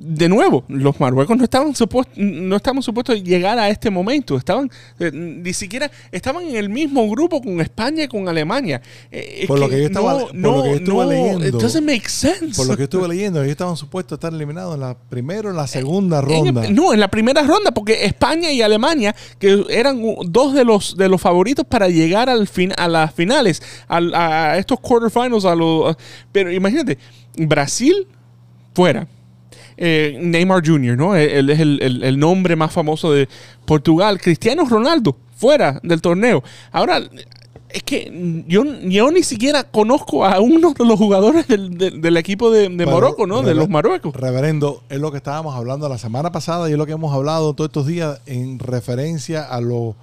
de 0.04 0.28
nuevo, 0.28 0.64
los 0.68 0.98
marruecos 0.98 1.36
no 1.36 1.44
estaban 1.44 1.74
supuestos, 1.76 2.14
no 2.18 2.56
estaban 2.56 2.82
supuestos 2.82 3.14
a 3.14 3.18
llegar 3.18 3.58
a 3.58 3.68
este 3.68 3.88
momento. 3.90 4.36
Estaban, 4.36 4.68
eh, 4.98 5.10
ni 5.12 5.52
siquiera, 5.52 5.90
estaban 6.10 6.42
en 6.44 6.56
el 6.56 6.68
mismo 6.68 7.08
grupo 7.08 7.40
con 7.40 7.60
España 7.60 8.04
y 8.04 8.08
con 8.08 8.28
Alemania. 8.28 8.82
Eh, 9.10 9.44
Por 9.46 9.60
lo 9.60 9.68
que 9.68 9.78
yo 9.78 9.86
estaba- 9.86 10.18
por 10.18 10.34
lo 10.34 10.62
que 10.64 10.68
yo 10.70 10.74
estuve 10.76 11.06
leyendo. 11.06 11.46
It 11.46 11.54
doesn't 11.54 11.86
make 11.86 12.08
sense. 12.08 12.56
Por 12.56 12.66
lo 12.66 12.76
que 12.76 12.82
estuve 12.84 13.06
leyendo, 13.08 13.40
ellos 13.40 13.52
estaban 13.52 13.76
supuestos 13.76 14.12
a 14.12 14.14
estar 14.16 14.32
eliminados 14.32 14.74
en 14.74 14.80
la 14.80 14.96
primera 14.98 15.48
o 15.48 15.50
en 15.50 15.56
la 15.56 15.66
segunda 15.66 16.20
ronda. 16.20 16.68
no, 16.68 16.92
en 16.92 17.00
la 17.00 17.08
primera 17.08 17.42
ronda, 17.42 17.70
porque 17.70 18.04
España 18.04 18.50
y 18.50 18.60
Alemania, 18.62 19.14
que 19.38 19.64
eran 19.70 20.02
dos 20.26 20.52
de 20.54 20.64
los 20.64 20.96
de 20.96 21.08
los 21.08 21.20
favoritos 21.20 21.64
para 21.64 21.88
llegar 21.88 22.28
al 22.28 22.48
fin, 22.48 22.72
a 22.76 22.88
las 22.88 23.14
finales, 23.14 23.62
al- 23.88 24.14
a, 24.14 24.58
estos 24.58 24.80
quarterfinals, 24.80 25.44
a 25.44 25.54
los, 25.54 25.96
pero 26.32 26.50
imagínate, 26.52 26.98
Brasil 27.36 28.06
fuera. 28.74 29.06
Eh, 29.76 30.18
Neymar 30.20 30.62
Jr., 30.66 30.96
¿no? 30.96 31.14
Él, 31.16 31.28
él 31.30 31.50
es 31.50 31.60
el, 31.60 31.80
el- 31.82 32.04
el 32.04 32.18
nombre 32.18 32.56
más 32.56 32.72
famoso 32.72 33.12
de 33.12 33.28
Portugal. 33.64 34.20
Cristiano 34.20 34.64
Ronaldo, 34.66 35.16
fuera 35.36 35.80
del 35.82 36.00
torneo. 36.00 36.42
Ahora, 36.70 37.00
es 37.70 37.82
que 37.84 38.44
yo, 38.46 38.64
yo 38.82 39.10
ni 39.10 39.22
siquiera 39.22 39.64
conozco 39.64 40.26
a 40.26 40.40
uno 40.40 40.74
de 40.78 40.84
los 40.84 40.98
jugadores 40.98 41.48
del, 41.48 41.78
del- 41.78 42.00
del 42.02 42.16
equipo 42.18 42.50
de, 42.50 42.68
de 42.68 42.84
Morocco, 42.86 43.26
¿no? 43.26 43.40
De 43.42 43.54
los 43.54 43.68
Marruecos. 43.70 44.14
Reverendo, 44.14 44.82
es 44.90 45.00
lo 45.00 45.10
que 45.10 45.16
estábamos 45.16 45.56
hablando 45.56 45.88
la 45.88 45.96
semana 45.98 46.30
pasada 46.30 46.68
y 46.68 46.72
es 46.72 46.78
lo 46.78 46.84
que 46.84 46.92
hemos 46.92 47.14
hablado 47.14 47.54
todos 47.54 47.68
estos 47.68 47.86
días 47.86 48.20
en 48.26 48.58
referencia 48.58 49.42
a 49.44 49.60
lo 49.62 49.96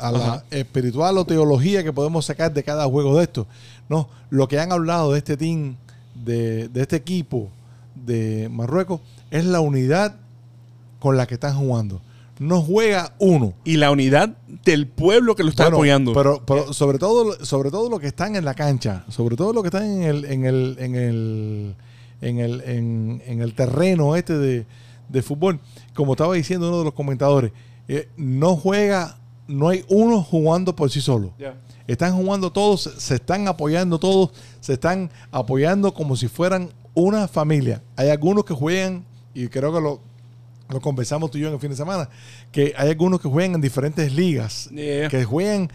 a 0.00 0.12
la 0.12 0.18
Ajá. 0.18 0.44
espiritual 0.50 1.18
o 1.18 1.24
teología 1.24 1.82
que 1.82 1.92
podemos 1.92 2.24
sacar 2.24 2.52
de 2.52 2.62
cada 2.62 2.84
juego 2.86 3.16
de 3.18 3.24
estos. 3.24 3.46
No, 3.88 4.08
lo 4.30 4.46
que 4.46 4.60
han 4.60 4.70
hablado 4.70 5.12
de 5.12 5.18
este 5.18 5.36
team, 5.36 5.74
de, 6.14 6.68
de 6.68 6.82
este 6.82 6.96
equipo 6.96 7.48
de 8.08 8.48
Marruecos, 8.48 9.00
es 9.30 9.44
la 9.44 9.60
unidad 9.60 10.16
con 10.98 11.16
la 11.16 11.26
que 11.26 11.34
están 11.34 11.56
jugando. 11.56 12.00
no 12.40 12.62
juega 12.62 13.14
uno. 13.18 13.54
Y 13.64 13.76
la 13.78 13.90
unidad 13.90 14.36
del 14.64 14.86
pueblo 14.86 15.34
que 15.34 15.42
lo 15.42 15.50
está 15.50 15.64
Bueno, 15.64 15.76
apoyando. 15.78 16.12
Pero, 16.12 16.42
pero 16.46 16.72
sobre 16.72 16.98
todo, 16.98 17.44
sobre 17.44 17.70
todo 17.70 17.88
los 17.90 17.98
que 18.00 18.06
están 18.06 18.36
en 18.36 18.44
la 18.44 18.54
cancha, 18.54 19.04
sobre 19.08 19.34
todo 19.36 19.52
los 19.52 19.62
que 19.62 19.68
están 19.68 19.84
en 19.84 20.02
el, 20.04 20.24
en 20.24 20.44
el, 20.44 20.76
en 20.78 20.94
el, 20.94 21.74
en 22.20 22.38
el, 22.38 22.60
en, 22.62 23.22
en 23.26 23.42
el 23.42 23.54
terreno 23.54 24.14
este 24.16 24.38
de, 24.38 24.66
de 25.08 25.22
fútbol, 25.22 25.58
como 25.94 26.12
estaba 26.12 26.34
diciendo 26.34 26.68
uno 26.68 26.78
de 26.78 26.84
los 26.84 26.94
comentadores, 26.94 27.50
eh, 27.88 28.08
no 28.16 28.54
juega, 28.54 29.18
no 29.48 29.68
hay 29.68 29.84
uno 29.88 30.22
jugando 30.22 30.76
por 30.76 30.90
sí 30.90 31.00
solo. 31.00 31.32
Están 31.88 32.14
jugando 32.14 32.52
todos, 32.52 32.82
se 32.98 33.14
están 33.16 33.48
apoyando 33.48 33.98
todos, 33.98 34.30
se 34.60 34.74
están 34.74 35.10
apoyando 35.32 35.92
como 35.92 36.16
si 36.16 36.28
fueran 36.28 36.70
una 36.94 37.28
familia. 37.28 37.82
Hay 37.96 38.08
algunos 38.10 38.44
que 38.44 38.54
juegan, 38.54 39.04
y 39.34 39.48
creo 39.48 39.72
que 39.72 39.80
lo, 39.80 40.00
lo 40.68 40.80
conversamos 40.80 41.30
tú 41.30 41.38
y 41.38 41.42
yo 41.42 41.48
en 41.48 41.54
el 41.54 41.60
fin 41.60 41.70
de 41.70 41.76
semana, 41.76 42.08
que 42.52 42.74
hay 42.76 42.90
algunos 42.90 43.20
que 43.20 43.28
juegan 43.28 43.54
en 43.54 43.60
diferentes 43.60 44.12
ligas, 44.12 44.68
Yeah. 44.72 45.08
que 45.08 45.24
juegan 45.24 45.70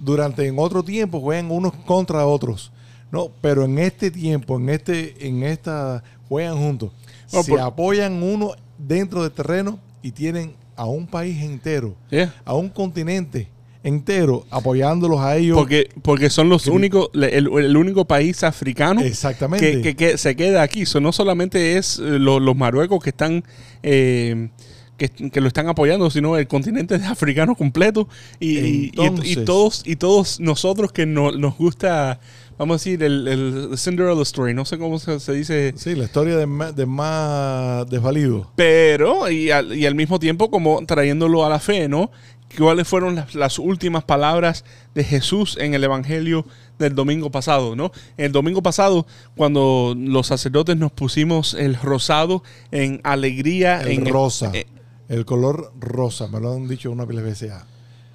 durante 0.00 0.46
en 0.46 0.58
otro 0.58 0.82
tiempo, 0.82 1.20
juegan 1.20 1.50
unos 1.50 1.72
contra 1.86 2.26
otros. 2.26 2.72
No, 3.10 3.30
pero 3.40 3.64
en 3.64 3.78
este 3.78 4.10
tiempo, 4.10 4.56
en 4.58 4.68
este, 4.68 5.26
en 5.26 5.42
esta, 5.42 6.02
juegan 6.28 6.58
juntos. 6.58 6.92
No, 7.32 7.42
se 7.42 7.50
por- 7.52 7.60
apoyan 7.60 8.22
uno 8.22 8.52
dentro 8.76 9.22
del 9.22 9.32
terreno 9.32 9.78
y 10.02 10.10
tienen 10.12 10.54
a 10.76 10.84
un 10.84 11.06
país 11.06 11.42
entero, 11.42 11.94
Yeah. 12.10 12.34
a 12.44 12.54
un 12.54 12.68
continente 12.68 13.48
entero 13.84 14.44
apoyándolos 14.50 15.20
a 15.20 15.36
ellos. 15.36 15.56
Porque, 15.56 15.88
porque 16.02 16.30
son 16.30 16.48
los 16.48 16.64
Que- 16.64 16.70
únicos, 16.70 17.10
el, 17.14 17.46
el 17.46 17.76
único 17.76 18.04
país 18.06 18.42
africano 18.44 19.00
Exactamente. 19.00 19.80
que, 19.80 19.82
que- 19.82 19.96
que 19.96 20.18
se 20.18 20.34
queda 20.36 20.62
aquí. 20.62 20.84
So, 20.86 21.00
no 21.00 21.12
solamente 21.12 21.76
es 21.78 21.98
eh, 21.98 22.02
lo- 22.18 22.40
los 22.40 22.56
marruecos 22.56 23.02
que 23.02 23.10
están 23.10 23.44
eh, 23.82 24.48
que, 24.96 25.08
que 25.08 25.40
lo 25.40 25.46
están 25.46 25.68
apoyando, 25.68 26.10
sino 26.10 26.36
el 26.36 26.48
continente 26.48 26.96
africano 26.96 27.54
completo 27.54 28.08
y, 28.40 28.58
y- 28.58 28.58
y- 28.58 28.90
y 28.94 29.06
Entonces- 29.06 29.44
todos 29.44 29.82
y 29.86 29.94
todos 29.96 30.40
nosotros 30.40 30.90
que 30.90 31.06
no- 31.06 31.30
nos 31.30 31.56
gusta, 31.56 32.18
vamos 32.58 32.74
a 32.74 32.76
decir, 32.78 33.04
el, 33.04 33.28
el 33.28 33.78
Cinderella 33.78 34.20
Story. 34.22 34.54
No 34.54 34.64
sé 34.64 34.76
cómo 34.76 34.98
se, 34.98 35.20
se 35.20 35.32
dice. 35.34 35.72
Sí, 35.76 35.94
la 35.94 36.02
historia 36.06 36.36
de 36.36 36.46
más, 36.46 36.74
de 36.74 36.84
más 36.86 37.88
desvalido. 37.88 38.50
Pero, 38.56 39.30
y 39.30 39.52
al, 39.52 39.72
y 39.76 39.86
al 39.86 39.94
mismo 39.94 40.18
tiempo, 40.18 40.50
como 40.50 40.84
trayéndolo 40.84 41.46
a 41.46 41.48
la 41.48 41.60
fe, 41.60 41.86
¿no? 41.88 42.10
¿Cuáles 42.56 42.88
fueron 42.88 43.14
las, 43.14 43.34
las 43.34 43.58
últimas 43.58 44.04
palabras 44.04 44.64
de 44.94 45.04
Jesús 45.04 45.56
en 45.60 45.74
el 45.74 45.84
Evangelio 45.84 46.46
del 46.78 46.94
domingo 46.94 47.30
pasado, 47.30 47.76
¿no? 47.76 47.92
El 48.16 48.32
domingo 48.32 48.62
pasado, 48.62 49.06
cuando 49.36 49.94
los 49.96 50.28
sacerdotes 50.28 50.76
nos 50.76 50.90
pusimos 50.92 51.54
el 51.54 51.74
rosado 51.76 52.42
en 52.70 53.00
alegría. 53.04 53.82
El 53.82 54.06
en 54.06 54.06
rosa. 54.06 54.50
eh, 54.54 54.66
el 55.08 55.24
color 55.24 55.72
rosa. 55.78 56.28
Me 56.28 56.40
lo 56.40 56.52
han 56.54 56.68
dicho 56.68 56.90
una 56.90 57.06
pila 57.06 57.20
de 57.22 57.28
veces 57.30 57.50
ya. 57.50 57.66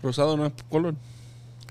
rosado 0.02 0.36
no 0.36 0.46
es 0.48 0.54
color. 0.70 0.96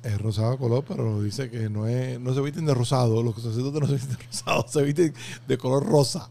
Es 0.03 0.21
rosado 0.21 0.59
color, 0.59 0.85
pero 0.87 1.23
dice 1.23 1.49
que 1.51 1.69
no 1.69 1.87
es, 1.87 2.19
no 2.21 2.35
se 2.35 2.41
visten 2.41 2.65
de 2.67 2.75
rosado. 2.75 3.23
Los 3.23 3.37
sacerdotes 3.37 3.81
no 3.81 3.87
se 3.87 3.95
visten 3.95 4.17
de 4.17 4.25
rosado, 4.25 4.67
se 4.69 4.83
visten 4.83 5.15
de 5.47 5.59
color 5.59 5.85
rosa. 5.87 6.31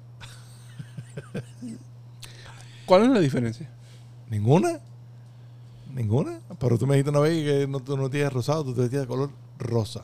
¿Cuál 2.86 3.04
es 3.04 3.10
la 3.10 3.20
diferencia? 3.20 3.70
¿Ninguna? 4.30 4.80
¿Ninguna? 5.94 6.40
Pero 6.60 6.78
tú 6.78 6.88
me 6.88 6.96
dijiste 6.96 7.10
una 7.10 7.20
vez 7.20 7.44
que 7.44 7.68
no, 7.68 7.80
tú 7.80 7.98
no 7.98 8.10
tienes 8.10 8.32
rosado, 8.32 8.64
tú 8.64 8.74
te 8.74 8.88
de 8.90 9.06
color 9.06 9.30
rosa. 9.60 10.04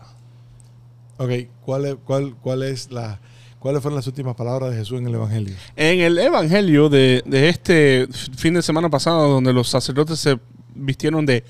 Ok, 1.18 1.32
¿cuál 1.62 1.86
es, 1.86 1.96
cuál, 2.06 2.36
cuál 2.42 2.64
es 2.64 2.92
la, 2.92 3.20
¿cuáles 3.60 3.82
fueron 3.82 3.96
las 3.96 4.06
últimas 4.08 4.36
palabras 4.36 4.72
de 4.72 4.78
Jesús 4.78 5.00
en 5.00 5.08
el 5.08 5.16
Evangelio? 5.16 5.56
En 5.76 6.00
el 6.00 6.18
Evangelio 6.18 6.90
de, 6.90 7.24
de 7.26 7.50
este 7.50 8.08
fin 8.36 8.54
de 8.54 8.62
semana 8.62 8.90
pasado, 8.90 9.28
donde 9.30 9.54
los 9.54 9.68
sacerdotes 9.70 10.20
se 10.20 10.40
vistieron 10.76 11.26
de 11.26 11.44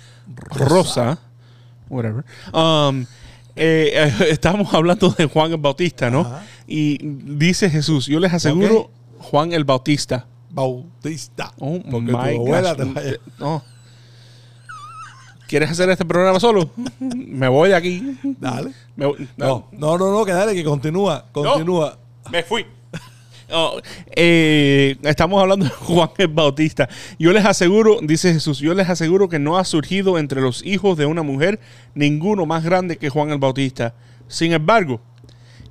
rosa, 0.55 1.19
whatever, 1.89 2.23
um, 2.53 3.05
eh, 3.55 3.91
eh, 4.21 4.27
estamos 4.29 4.73
hablando 4.73 5.09
de 5.09 5.25
Juan 5.25 5.51
el 5.51 5.57
Bautista, 5.57 6.09
¿no? 6.09 6.21
Ajá. 6.21 6.45
Y 6.67 6.97
dice 7.01 7.69
Jesús, 7.69 8.05
yo 8.05 8.19
les 8.19 8.33
aseguro. 8.33 8.91
Juan 9.19 9.51
el 9.51 9.63
Bautista. 9.63 10.27
Bautista. 10.51 11.51
Oh 11.59 11.79
Porque 11.89 12.11
my 12.11 12.11
tu 12.11 12.17
abuela 12.17 12.73
gosh. 12.73 12.77
te 12.87 12.93
vaya- 12.93 13.17
No. 13.39 13.63
¿Quieres 15.47 15.71
hacer 15.71 15.89
este 15.89 16.05
programa 16.05 16.39
solo? 16.39 16.69
Me 16.99 17.47
voy 17.47 17.69
de 17.69 17.75
aquí. 17.75 18.17
Dale. 18.39 18.71
Me 18.95 19.05
voy- 19.05 19.27
No, 19.37 19.67
no, 19.71 19.97
no, 19.97 20.11
no, 20.11 20.25
que 20.25 20.33
dale, 20.33 20.53
que 20.53 20.63
continúa, 20.63 21.25
continúa. 21.31 21.97
Me 22.31 22.43
fui. 22.43 22.65
Oh, 23.49 23.79
eh, 24.13 24.97
estamos 25.03 25.41
hablando 25.41 25.63
de 25.65 25.71
Juan 25.71 26.09
el 26.17 26.27
Bautista. 26.27 26.89
Yo 27.17 27.31
les 27.31 27.45
aseguro, 27.45 27.99
dice 28.01 28.33
Jesús, 28.33 28.59
yo 28.59 28.73
les 28.73 28.89
aseguro 28.89 29.29
que 29.29 29.39
no 29.39 29.57
ha 29.57 29.63
surgido 29.63 30.17
entre 30.19 30.41
los 30.41 30.65
hijos 30.65 30.97
de 30.97 31.05
una 31.05 31.23
mujer 31.23 31.61
ninguno 31.95 32.45
más 32.45 32.65
grande 32.65 32.97
que 32.97 33.07
Juan 33.09 33.29
el 33.29 33.37
Bautista. 33.37 33.93
Sin 34.27 34.51
embargo, 34.51 34.99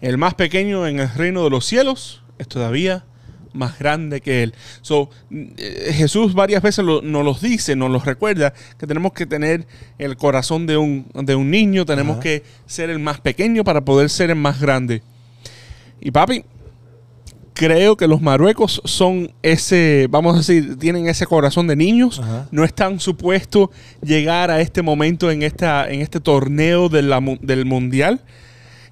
el 0.01 0.17
más 0.17 0.33
pequeño 0.33 0.87
en 0.87 1.01
el 1.01 1.11
reino 1.15 1.45
de 1.45 1.51
los 1.51 1.67
cielos 1.67 2.23
es 2.39 2.49
todavía 2.49 3.05
más 3.57 3.79
grande 3.79 4.21
que 4.21 4.43
él. 4.45 4.55
So, 4.83 5.11
eh, 5.31 5.91
Jesús 5.95 6.35
varias 6.35 6.63
veces 6.63 6.85
lo- 6.85 7.03
nos 7.03 7.25
los 7.25 7.41
dice, 7.41 7.75
nos 7.77 7.91
los 7.91 8.05
recuerda, 8.05 8.53
que 8.79 8.87
tenemos 8.87 9.13
que 9.13 9.27
tener 9.27 9.67
el 9.99 10.17
corazón 10.17 10.67
de 10.67 10.77
un, 10.77 11.07
de 11.15 11.35
un 11.35 11.51
niño, 11.51 11.85
tenemos 11.85 12.19
que 12.19 12.43
ser 12.67 12.91
el 12.91 12.99
más 12.99 13.21
pequeño 13.21 13.65
para 13.65 13.81
poder 13.85 14.11
ser 14.11 14.31
el 14.31 14.37
más 14.37 14.61
grande. 14.61 15.03
Y 16.01 16.11
papi, 16.11 16.45
creo 17.55 17.97
que 17.97 18.07
los 18.07 18.21
marruecos 18.21 18.83
son 18.85 19.33
ese, 19.43 20.09
vamos 20.11 20.35
a 20.35 20.39
decir, 20.39 20.79
tienen 20.79 21.09
ese 21.09 21.27
corazón 21.27 21.67
de 21.67 21.75
niños. 21.77 22.19
Ajá. 22.21 22.49
No 22.51 22.65
están 22.65 23.01
supuestos 23.01 23.71
llegar 24.03 24.51
a 24.51 24.61
este 24.61 24.83
momento 24.83 25.31
en, 25.31 25.43
esta, 25.43 25.91
en 25.91 26.03
este 26.03 26.21
torneo 26.21 26.89
de 26.91 27.03
la 27.03 27.21
mu- 27.21 27.39
del 27.41 27.65
mundial. 27.65 28.21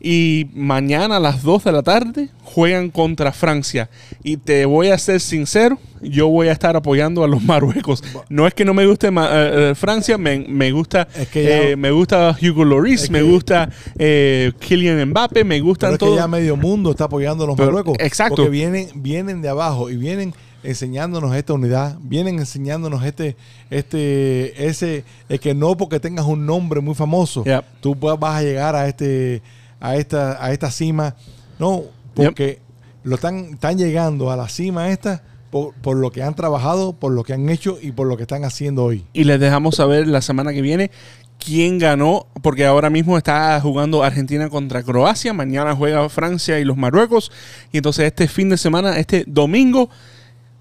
Y 0.07 0.49
mañana 0.55 1.17
a 1.17 1.19
las 1.19 1.43
2 1.43 1.65
de 1.65 1.73
la 1.73 1.83
tarde 1.83 2.29
juegan 2.43 2.91
contra 2.91 3.33
Francia. 3.33 3.89
Y 4.23 4.37
te 4.37 4.67
voy 4.67 4.89
a 4.89 4.99
ser 4.99 5.19
sincero, 5.19 5.79
yo 6.03 6.29
voy 6.29 6.49
a 6.49 6.53
estar 6.53 6.77
apoyando 6.77 7.25
a 7.25 7.29
los 7.29 7.43
marruecos. 7.43 8.05
No 8.29 8.47
es 8.47 8.53
que 8.53 8.67
no 8.67 8.75
me 8.75 8.85
guste 8.87 9.07
eh, 9.09 9.11
eh, 9.17 9.73
Francia, 9.75 10.19
me, 10.19 10.41
me 10.47 10.73
gusta 10.73 11.09
Es 11.17 11.29
que 11.29 11.43
ya- 11.45 11.63
eh, 11.71 11.77
me 11.77 11.91
gusta 11.91 12.37
Hugo 12.43 12.65
Lloris, 12.67 13.05
Es 13.05 13.11
me 13.11 13.23
gusta 13.23 13.71
eh, 13.99 14.53
Kylian 14.61 15.09
Mbappe, 15.09 15.43
me 15.43 15.55
Pero 15.55 15.65
gustan 15.65 15.93
es 15.93 15.99
que 15.99 16.05
todos. 16.05 16.19
ya 16.19 16.29
medio 16.29 16.55
mundo 16.57 16.91
está 16.91 17.05
apoyando 17.05 17.45
a 17.45 17.47
los 17.47 17.57
Pero- 17.57 17.69
Marruecos. 17.69 17.97
exacto. 17.99 18.37
Porque 18.37 18.51
vienen, 18.51 18.89
vienen 18.97 19.41
de 19.41 19.49
abajo 19.49 19.89
y 19.89 19.97
vienen 19.97 20.35
enseñándonos 20.63 21.35
esta 21.35 21.55
unidad, 21.55 21.97
vienen 22.03 22.39
enseñándonos 22.39 23.03
este, 23.05 23.37
este, 23.71 24.67
ese, 24.67 25.05
es 25.31 25.41
que 25.41 25.55
no 25.55 25.77
porque 25.79 25.99
tengas 26.01 26.27
un 26.27 26.45
nombre 26.45 26.81
muy 26.81 26.95
famoso, 26.95 27.43
Yep. 27.45 27.65
tú 27.81 27.99
va- 27.99 28.17
vas 28.17 28.37
a 28.37 28.43
llegar 28.43 28.77
a 28.77 28.87
este, 28.89 29.41
a 29.85 29.97
esta, 29.97 30.43
a 30.43 30.51
esta 30.53 30.71
cima. 30.71 31.15
No, 31.59 31.83
porque 32.15 32.61
lo 33.03 33.17
están, 33.17 33.55
están 33.55 33.77
llegando 33.77 34.31
a 34.31 34.37
la 34.37 34.49
cima 34.49 34.91
esta 34.91 35.23
por, 35.51 35.75
por 35.75 35.97
lo 35.99 36.11
que 36.11 36.23
han 36.23 36.35
trabajado, 36.35 36.95
por 36.95 37.13
lo 37.13 37.23
que 37.23 37.35
han 37.35 37.49
hecho 37.51 37.79
y 37.81 37.93
por 37.93 38.07
lo 38.07 38.17
que 38.17 38.23
están 38.23 38.45
haciendo 38.45 38.83
hoy. 38.83 39.05
y 39.13 39.25
les 39.25 39.39
dejamos 39.39 39.77
saber 39.77 40.09
la 40.09 40.23
semana 40.23 40.53
que 40.53 40.63
viene 40.63 40.91
quién 41.39 41.79
ganó, 41.79 42.27
porque 42.43 42.65
ahora 42.65 42.89
mismo 42.89 43.19
está 43.19 43.61
jugando 43.61 44.03
Argentina 44.03 44.49
contra 44.49 44.83
Croacia, 44.83 45.35
mañana 45.35 45.77
juega 45.77 46.09
Francia 46.09 46.59
y 46.59 46.65
los 46.65 46.79
Marruecos, 46.79 47.31
y 47.71 47.77
entonces 47.77 48.07
este 48.07 48.27
fin 48.29 48.49
de 48.49 48.57
semana, 48.57 48.99
este 48.99 49.25
domingo, 49.27 49.91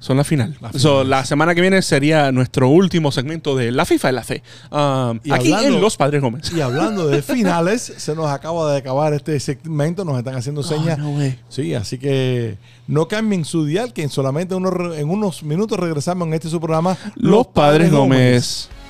son 0.03 0.17
la 0.17 0.25
final. 0.25 0.57
La 0.59 0.73
So, 0.73 0.79
final. 0.97 1.09
la 1.11 1.25
semana 1.25 1.55
que 1.55 1.61
viene 1.61 1.81
sería 1.81 2.29
nuestro 2.33 2.67
último 2.67 3.09
segmento 3.13 3.55
de 3.55 3.71
La 3.71 3.85
FIFA 3.85 4.09
y 4.09 4.11
la 4.13 4.23
Fe. 4.23 4.43
Um, 4.69 5.19
Y 5.23 5.31
aquí 5.31 5.53
hablando- 5.53 5.75
en 5.77 5.81
Los 5.81 5.95
Padres 5.95 6.21
Gómez. 6.21 6.51
Y 6.53 6.59
hablando 6.59 7.07
de 7.07 7.21
finales, 7.21 7.93
se 7.95 8.13
nos 8.13 8.27
acaba 8.29 8.69
de 8.73 8.79
acabar 8.79 9.13
este 9.13 9.39
segmento, 9.39 10.03
nos 10.03 10.17
están 10.17 10.35
haciendo 10.35 10.61
señas. 10.61 10.99
Oh, 11.01 11.17
no. 11.17 11.33
Sí, 11.47 11.73
así 11.73 11.97
que 11.97 12.57
no 12.87 13.07
cambien 13.07 13.45
su 13.45 13.65
dial, 13.65 13.93
que 13.93 14.03
en 14.03 14.09
solamente 14.09 14.55
unos, 14.55 14.97
en 14.97 15.09
unos 15.09 15.41
minutos 15.43 15.79
regresamos 15.79 16.27
en 16.27 16.33
este 16.33 16.49
su 16.49 16.59
programa. 16.59 16.97
Los 17.15 17.47
Padres 17.47 17.89
Gómez. 17.89 18.67
Cantemos 18.67 18.82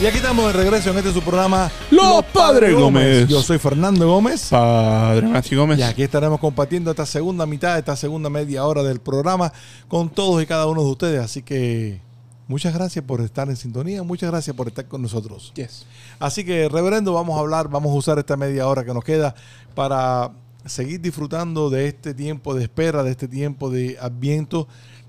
Y 0.00 0.06
aquí 0.06 0.16
estamos 0.16 0.46
de 0.46 0.54
regreso 0.54 0.90
en 0.92 0.96
este 0.96 1.12
su 1.12 1.20
programa 1.20 1.70
Los 1.90 2.24
Padres 2.24 2.74
Gómez. 2.74 3.28
Yo 3.28 3.42
soy 3.42 3.58
Fernando 3.58 4.08
Gómez. 4.08 4.48
Padre 4.48 5.26
Matthew 5.28 5.58
Gómez. 5.58 5.78
Y 5.78 5.82
aquí 5.82 6.02
estaremos 6.02 6.40
compartiendo 6.40 6.90
esta 6.90 7.04
segunda 7.04 7.44
mitad, 7.44 7.76
esta 7.76 7.94
segunda 7.96 8.30
media 8.30 8.64
hora 8.64 8.82
del 8.82 9.00
programa 9.00 9.52
con 9.88 10.08
todos 10.08 10.42
y 10.42 10.46
cada 10.46 10.66
uno 10.68 10.82
de 10.82 10.88
ustedes. 10.88 11.20
Así 11.20 11.42
que 11.42 12.00
muchas 12.48 12.72
gracias 12.72 13.04
por 13.04 13.20
estar 13.20 13.50
en 13.50 13.56
sintonía, 13.56 14.02
muchas 14.02 14.30
gracias 14.30 14.56
por 14.56 14.68
estar 14.68 14.88
con 14.88 15.02
nosotros. 15.02 15.52
Yes. 15.54 15.84
Así 16.18 16.44
que, 16.44 16.70
reverendo, 16.70 17.12
vamos 17.12 17.36
a 17.36 17.40
hablar, 17.40 17.68
vamos 17.68 17.92
a 17.92 17.94
usar 17.96 18.18
esta 18.18 18.38
media 18.38 18.66
hora 18.68 18.86
que 18.86 18.94
nos 18.94 19.04
queda 19.04 19.34
para 19.74 20.30
seguir 20.64 21.02
disfrutando 21.02 21.68
de 21.68 21.88
este 21.88 22.14
tiempo 22.14 22.54
de 22.54 22.62
espera, 22.62 23.02
de 23.02 23.10
este 23.10 23.28
tiempo 23.28 23.68
de 23.68 23.98
adviento 24.00 24.66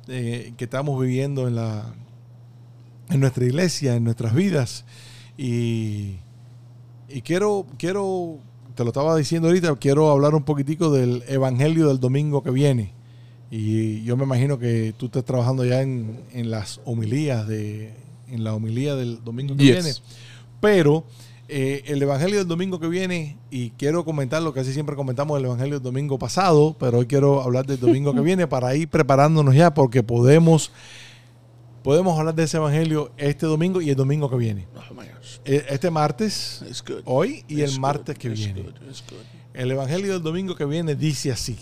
eh, 0.10 0.52
que 0.58 0.66
estamos 0.66 1.00
viviendo 1.00 1.48
en 1.48 1.56
la 1.56 1.94
en 3.12 3.20
nuestra 3.20 3.46
iglesia, 3.46 3.96
en 3.96 4.04
nuestras 4.04 4.34
vidas. 4.34 4.86
Y, 5.38 6.16
y 7.10 7.22
quiero, 7.24 7.66
quiero, 7.78 8.38
te 8.76 8.84
lo 8.84 8.90
estaba 8.90 9.16
diciendo 9.16 9.48
ahorita, 9.48 9.76
quiero 9.76 10.10
hablar 10.10 10.36
un 10.36 10.44
poquitico 10.44 10.92
del 10.92 11.24
evangelio 11.28 11.88
del 11.88 12.00
domingo 12.00 12.44
que 12.44 12.52
viene. 12.52 12.94
Y 13.50 14.04
yo 14.04 14.16
me 14.16 14.24
imagino 14.24 14.58
que 14.58 14.94
tú 14.98 15.08
estás 15.08 15.26
trabajando 15.26 15.66
ya 15.66 15.82
en, 15.82 16.22
en 16.32 16.50
las 16.52 16.80
homilías 16.86 17.48
de, 17.48 17.94
en 18.30 18.44
la 18.44 18.54
homilía 18.56 18.96
del 18.96 19.24
domingo 19.24 19.56
que 19.58 19.64
Yes. 19.66 19.74
viene. 19.84 19.94
Pero 20.62 21.04
eh, 21.50 21.84
el 21.88 22.02
evangelio 22.02 22.38
del 22.40 22.48
domingo 22.48 22.80
que 22.80 22.88
viene, 22.88 23.38
y 23.50 23.72
quiero 23.72 24.06
comentar 24.06 24.42
lo 24.42 24.54
que 24.54 24.62
así 24.62 24.72
siempre 24.72 24.96
comentamos 24.96 25.38
el 25.38 25.44
evangelio 25.46 25.76
del 25.76 25.84
domingo 25.84 26.18
pasado, 26.18 26.78
pero 26.80 27.00
hoy 27.00 27.08
quiero 27.08 27.42
hablar 27.42 27.66
del 27.66 27.80
domingo 27.80 28.14
que 28.14 28.22
viene 28.22 28.48
para 28.48 28.74
ir 28.76 28.88
preparándonos 28.88 29.54
ya, 29.54 29.74
porque 29.74 30.02
podemos, 30.02 30.72
podemos 31.84 32.18
hablar 32.18 32.36
de 32.36 32.44
ese 32.44 32.58
evangelio 32.58 33.12
este 33.18 33.46
domingo 33.46 33.82
y 33.82 33.90
el 33.90 33.96
domingo 33.96 34.30
que 34.30 34.38
viene. 34.38 34.68
Oh. 34.76 35.02
Eh, 35.46 35.66
Este 35.70 35.90
martes, 35.90 36.64
hoy 37.06 37.44
y 37.48 37.62
el 37.62 37.80
martes 37.80 38.18
que 38.18 38.30
viene. 38.30 38.66
El 39.54 39.72
evangelio 39.72 40.14
del 40.14 40.24
domingo 40.24 40.56
que 40.56 40.66
viene 40.66 40.96
dice 40.96 41.32
así. 41.32 41.58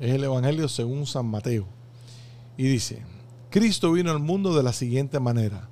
Es 0.00 0.14
el 0.14 0.24
evangelio 0.24 0.68
según 0.68 1.06
San 1.06 1.26
Mateo. 1.26 1.66
Y 2.56 2.64
dice, 2.64 3.02
Cristo 3.50 3.92
vino 3.92 4.10
al 4.10 4.20
mundo 4.20 4.56
de 4.56 4.62
la 4.62 4.72
siguiente 4.72 5.18
manera. 5.20 5.68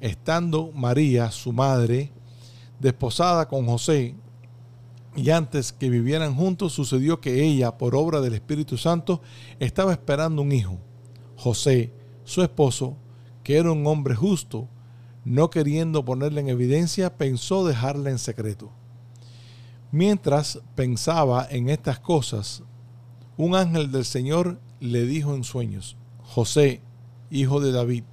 Estando 0.00 0.70
María, 0.72 1.30
su 1.30 1.52
madre, 1.52 2.12
desposada 2.78 3.48
con 3.48 3.66
José, 3.66 4.14
y 5.16 5.30
antes 5.30 5.72
que 5.72 5.90
vivieran 5.90 6.34
juntos, 6.36 6.72
sucedió 6.72 7.20
que 7.20 7.44
ella, 7.44 7.76
por 7.76 7.96
obra 7.96 8.20
del 8.20 8.34
Espíritu 8.34 8.78
Santo, 8.78 9.20
estaba 9.58 9.92
esperando 9.92 10.40
un 10.40 10.52
hijo. 10.52 10.78
José, 11.36 11.92
su 12.24 12.42
esposo, 12.42 12.96
que 13.42 13.56
era 13.56 13.72
un 13.72 13.86
hombre 13.86 14.14
justo, 14.14 14.68
no 15.24 15.50
queriendo 15.50 16.04
ponerle 16.04 16.40
en 16.40 16.48
evidencia, 16.48 17.16
pensó 17.16 17.66
dejarla 17.66 18.10
en 18.10 18.18
secreto. 18.18 18.70
Mientras 19.92 20.60
pensaba 20.74 21.46
en 21.50 21.68
estas 21.68 21.98
cosas, 21.98 22.62
un 23.36 23.54
ángel 23.54 23.90
del 23.90 24.04
Señor 24.04 24.60
le 24.80 25.04
dijo 25.04 25.34
en 25.34 25.44
sueños, 25.44 25.96
José, 26.22 26.80
hijo 27.30 27.60
de 27.60 27.72
David, 27.72 28.04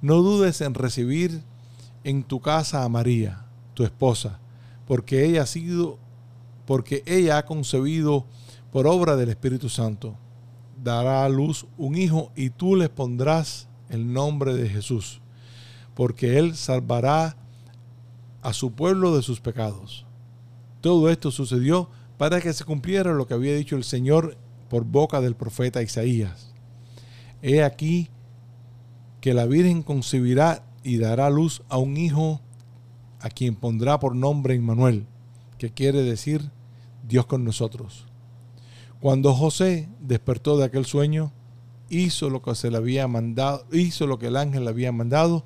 no 0.00 0.16
dudes 0.22 0.60
en 0.60 0.74
recibir 0.74 1.42
en 2.04 2.22
tu 2.22 2.40
casa 2.40 2.84
a 2.84 2.88
María, 2.88 3.46
tu 3.74 3.84
esposa, 3.84 4.38
porque 4.86 5.24
ella 5.24 5.42
ha 5.42 5.46
sido, 5.46 5.98
porque 6.66 7.02
ella 7.06 7.38
ha 7.38 7.44
concebido 7.44 8.26
por 8.72 8.86
obra 8.86 9.16
del 9.16 9.28
Espíritu 9.28 9.68
Santo. 9.68 10.16
Dará 10.82 11.24
a 11.24 11.28
luz 11.28 11.66
un 11.76 11.96
hijo 11.96 12.32
y 12.36 12.50
tú 12.50 12.76
les 12.76 12.88
pondrás 12.88 13.68
el 13.88 14.12
nombre 14.12 14.54
de 14.54 14.68
Jesús, 14.68 15.20
porque 15.94 16.38
él 16.38 16.54
salvará 16.54 17.36
a 18.42 18.52
su 18.52 18.72
pueblo 18.72 19.16
de 19.16 19.22
sus 19.22 19.40
pecados. 19.40 20.06
Todo 20.80 21.10
esto 21.10 21.30
sucedió 21.30 21.90
para 22.16 22.40
que 22.40 22.52
se 22.52 22.64
cumpliera 22.64 23.12
lo 23.12 23.26
que 23.26 23.34
había 23.34 23.56
dicho 23.56 23.76
el 23.76 23.84
Señor 23.84 24.36
por 24.68 24.84
boca 24.84 25.20
del 25.20 25.34
profeta 25.34 25.82
Isaías. 25.82 26.52
He 27.42 27.62
aquí 27.62 28.10
que 29.20 29.34
la 29.34 29.46
Virgen 29.46 29.82
concebirá 29.82 30.64
y 30.82 30.98
dará 30.98 31.26
a 31.26 31.30
luz 31.30 31.62
a 31.68 31.78
un 31.78 31.96
hijo 31.96 32.40
a 33.20 33.30
quien 33.30 33.56
pondrá 33.56 33.98
por 33.98 34.14
nombre 34.14 34.54
Emmanuel, 34.54 35.06
que 35.58 35.70
quiere 35.70 36.02
decir 36.02 36.50
Dios 37.06 37.26
con 37.26 37.44
nosotros. 37.44 38.07
Cuando 39.00 39.32
José 39.34 39.88
despertó 40.00 40.56
de 40.56 40.64
aquel 40.64 40.84
sueño, 40.84 41.32
hizo 41.88 42.30
lo 42.30 42.42
que 42.42 42.54
se 42.54 42.70
le 42.70 42.76
había 42.76 43.06
mandado, 43.08 43.64
hizo 43.72 44.06
lo 44.06 44.18
que 44.18 44.26
el 44.26 44.36
ángel 44.36 44.64
le 44.64 44.70
había 44.70 44.92
mandado 44.92 45.44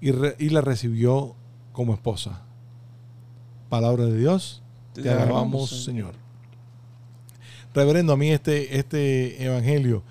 y, 0.00 0.10
re- 0.10 0.36
y 0.38 0.48
la 0.48 0.60
recibió 0.60 1.34
como 1.72 1.92
esposa. 1.94 2.42
Palabra 3.68 4.06
de 4.06 4.16
Dios, 4.18 4.62
te, 4.94 5.08
alabamos, 5.10 5.84
Señor. 5.84 6.14
Reverendo, 7.74 8.14
a 8.14 8.16
mí 8.16 8.30
este, 8.30 8.78
este 8.78 9.44
evangelio 9.44 10.02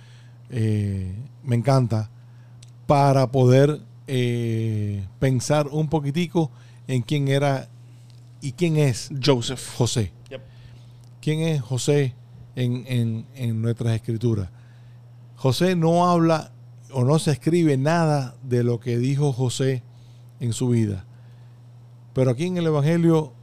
eh, 0.52 1.16
me 1.44 1.56
encanta 1.56 2.12
para 2.86 3.32
poder 3.32 3.82
eh, 4.06 5.04
pensar 5.20 5.68
un 5.70 5.90
poquitico 5.90 6.52
en 6.88 7.02
quién 7.02 7.28
era 7.28 7.70
y 8.42 8.52
quién 8.52 8.78
es 8.78 9.10
Joseph. 9.24 9.76
José. 9.76 10.12
Yep. 10.30 10.42
¿Quién 11.22 11.40
es 11.40 11.62
José 11.62 12.14
en, 12.56 12.84
en- 12.88 13.28
en 13.36 13.62
nuestras 13.62 13.94
escrituras? 13.96 14.50
José 15.36 15.76
no 15.76 16.08
habla 16.10 16.52
o 16.92 17.04
no 17.04 17.20
se 17.20 17.32
escribe 17.32 17.78
nada 17.78 18.36
de 18.44 18.64
lo 18.64 18.80
que 18.80 18.98
dijo 18.98 19.34
José 19.34 19.84
en 20.40 20.54
su 20.54 20.70
vida. 20.70 21.06
Pero 22.14 22.32
aquí 22.32 22.46
en 22.46 22.58
el 22.58 22.66
Evangelio 22.68 23.34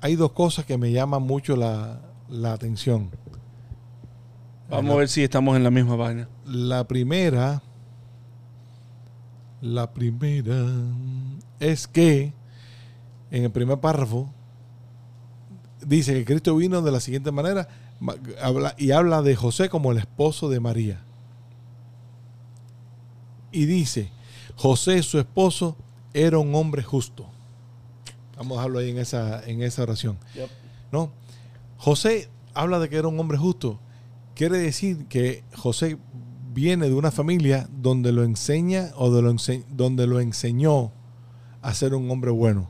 hay 0.00 0.16
dos 0.16 0.32
cosas 0.32 0.64
que 0.64 0.78
me 0.78 0.90
llaman 0.92 1.22
mucho 1.22 1.54
la, 1.56 2.00
la 2.28 2.52
atención. 2.54 3.10
Vamos 4.70 4.94
a 4.94 4.98
ver 4.98 5.08
si 5.08 5.22
estamos 5.22 5.54
en 5.56 5.62
la 5.64 5.70
misma 5.70 5.98
página. 5.98 6.28
La 6.46 6.88
primera, 6.88 7.62
la 9.60 9.92
primera 9.92 10.64
es 11.60 11.86
que 11.86 12.32
en 13.30 13.44
el 13.44 13.50
primer 13.50 13.78
párrafo 13.80 14.30
dice 15.86 16.14
que 16.14 16.24
Cristo 16.24 16.56
vino 16.56 16.80
de 16.82 16.90
la 16.92 17.00
siguiente 17.00 17.30
manera 17.32 17.68
ma- 17.68 17.68
habla- 18.42 18.74
y 18.78 18.90
habla 18.90 19.22
de 19.22 19.36
José 19.36 19.68
como 19.68 19.92
el 19.92 19.98
esposo 19.98 20.48
de 20.48 20.60
María. 20.60 21.02
Y 23.50 23.66
dice, 23.66 24.10
José, 24.56 25.02
su 25.02 25.18
esposo, 25.18 25.76
era 26.14 26.38
un 26.38 26.54
hombre 26.54 26.82
justo. 26.82 27.26
Vamos 28.36 28.56
a 28.58 28.60
dejarlo 28.62 28.78
ahí 28.80 28.90
en 28.90 28.98
esa, 28.98 29.44
en 29.46 29.62
esa 29.62 29.82
oración. 29.82 30.18
¿no? 30.90 31.10
José 31.78 32.28
habla 32.54 32.78
de 32.78 32.88
que 32.88 32.96
era 32.96 33.08
un 33.08 33.18
hombre 33.20 33.38
justo. 33.38 33.78
Quiere 34.34 34.58
decir 34.58 35.06
que 35.08 35.44
José 35.54 35.98
viene 36.54 36.88
de 36.88 36.94
una 36.94 37.10
familia 37.10 37.68
donde 37.72 38.12
lo 38.12 38.24
enseña 38.24 38.90
o 38.96 39.10
de 39.14 39.22
lo 39.22 39.30
ense- 39.32 39.64
donde 39.70 40.06
lo 40.06 40.20
enseñó 40.20 40.92
a 41.62 41.72
ser 41.74 41.94
un 41.94 42.10
hombre 42.10 42.30
bueno, 42.30 42.68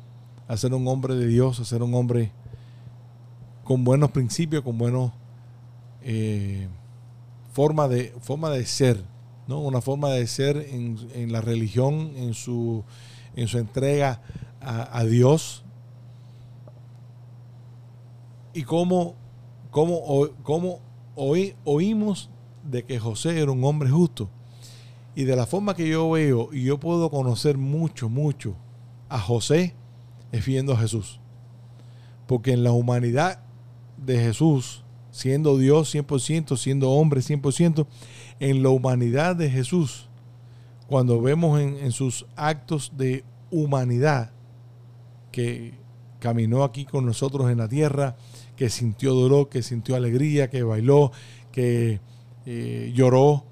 a 0.48 0.56
ser 0.56 0.74
un 0.74 0.86
hombre 0.88 1.14
de 1.14 1.26
Dios, 1.26 1.58
a 1.60 1.64
ser 1.64 1.82
un 1.82 1.94
hombre 1.94 2.32
con 3.64 3.84
buenos 3.84 4.10
principios, 4.10 4.62
con 4.62 4.78
buenos 4.78 5.12
eh, 6.04 6.68
forma 7.52 7.88
de 7.88 8.14
forma 8.20 8.50
de 8.50 8.64
ser, 8.66 9.02
¿no? 9.46 9.60
Una 9.60 9.80
forma 9.80 10.10
de 10.10 10.26
ser 10.26 10.56
en, 10.56 10.98
en 11.14 11.32
la 11.32 11.40
religión, 11.40 12.12
en 12.16 12.34
su 12.34 12.84
en 13.34 13.48
su 13.48 13.58
entrega 13.58 14.20
a, 14.60 15.04
Dios 15.04 15.64
y 18.54 18.62
cómo, 18.62 19.14
cómo, 19.70 20.28
cómo 20.42 20.80
oí- 21.16 21.54
oímos 21.64 22.30
de 22.62 22.84
que 22.84 22.98
José 22.98 23.40
era 23.40 23.50
un 23.50 23.64
hombre 23.64 23.90
justo. 23.90 24.28
Y 25.14 25.24
de 25.24 25.36
la 25.36 25.46
forma 25.46 25.74
que 25.74 25.88
yo 25.88 26.10
veo, 26.10 26.48
y 26.52 26.64
yo 26.64 26.78
puedo 26.78 27.10
conocer 27.10 27.58
mucho, 27.58 28.08
mucho 28.08 28.54
a 29.08 29.18
José, 29.18 29.74
es 30.30 30.44
viendo 30.44 30.72
a 30.72 30.78
Jesús. 30.78 31.20
Porque 32.26 32.52
en 32.52 32.64
la 32.64 32.72
humanidad 32.72 33.40
de 33.98 34.18
Jesús, 34.18 34.81
siendo 35.12 35.56
Dios 35.56 35.94
100%, 35.94 36.56
siendo 36.56 36.90
hombre 36.90 37.20
100%, 37.20 37.86
en 38.40 38.64
la 38.64 38.70
humanidad 38.70 39.36
de 39.36 39.48
Jesús, 39.48 40.08
cuando 40.88 41.22
vemos 41.22 41.60
en, 41.60 41.76
en 41.76 41.92
sus 41.92 42.26
actos 42.34 42.92
de 42.96 43.24
humanidad, 43.52 44.32
que 45.30 45.74
caminó 46.18 46.64
aquí 46.64 46.84
con 46.84 47.06
nosotros 47.06 47.50
en 47.50 47.58
la 47.58 47.68
tierra, 47.68 48.16
que 48.56 48.70
sintió 48.70 49.12
dolor, 49.14 49.48
que 49.48 49.62
sintió 49.62 49.96
alegría, 49.96 50.48
que 50.48 50.62
bailó, 50.62 51.10
que 51.50 52.00
eh, 52.46 52.92
lloró. 52.94 53.44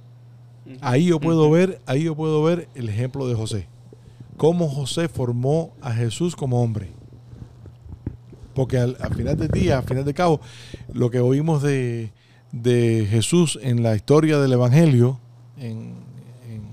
Ahí 0.80 1.06
yo 1.06 1.20
puedo 1.20 1.50
ver, 1.50 1.80
ahí 1.86 2.04
yo 2.04 2.14
puedo 2.14 2.42
ver 2.42 2.68
el 2.74 2.88
ejemplo 2.88 3.26
de 3.26 3.34
José. 3.34 3.68
Cómo 4.36 4.68
José 4.68 5.08
formó 5.08 5.74
a 5.80 5.92
Jesús 5.92 6.36
como 6.36 6.62
hombre. 6.62 6.92
Porque 8.54 8.78
al, 8.78 8.96
al 9.00 9.14
final 9.14 9.36
del 9.36 9.48
día, 9.48 9.78
al 9.78 9.84
final 9.84 10.04
del 10.04 10.14
cabo, 10.14 10.40
lo 10.92 11.10
que 11.10 11.20
oímos 11.20 11.62
de, 11.62 12.12
de 12.52 13.06
Jesús 13.10 13.58
en 13.62 13.82
la 13.82 13.94
historia 13.94 14.38
del 14.38 14.52
Evangelio, 14.52 15.18
en, 15.56 15.94
en- 16.48 16.70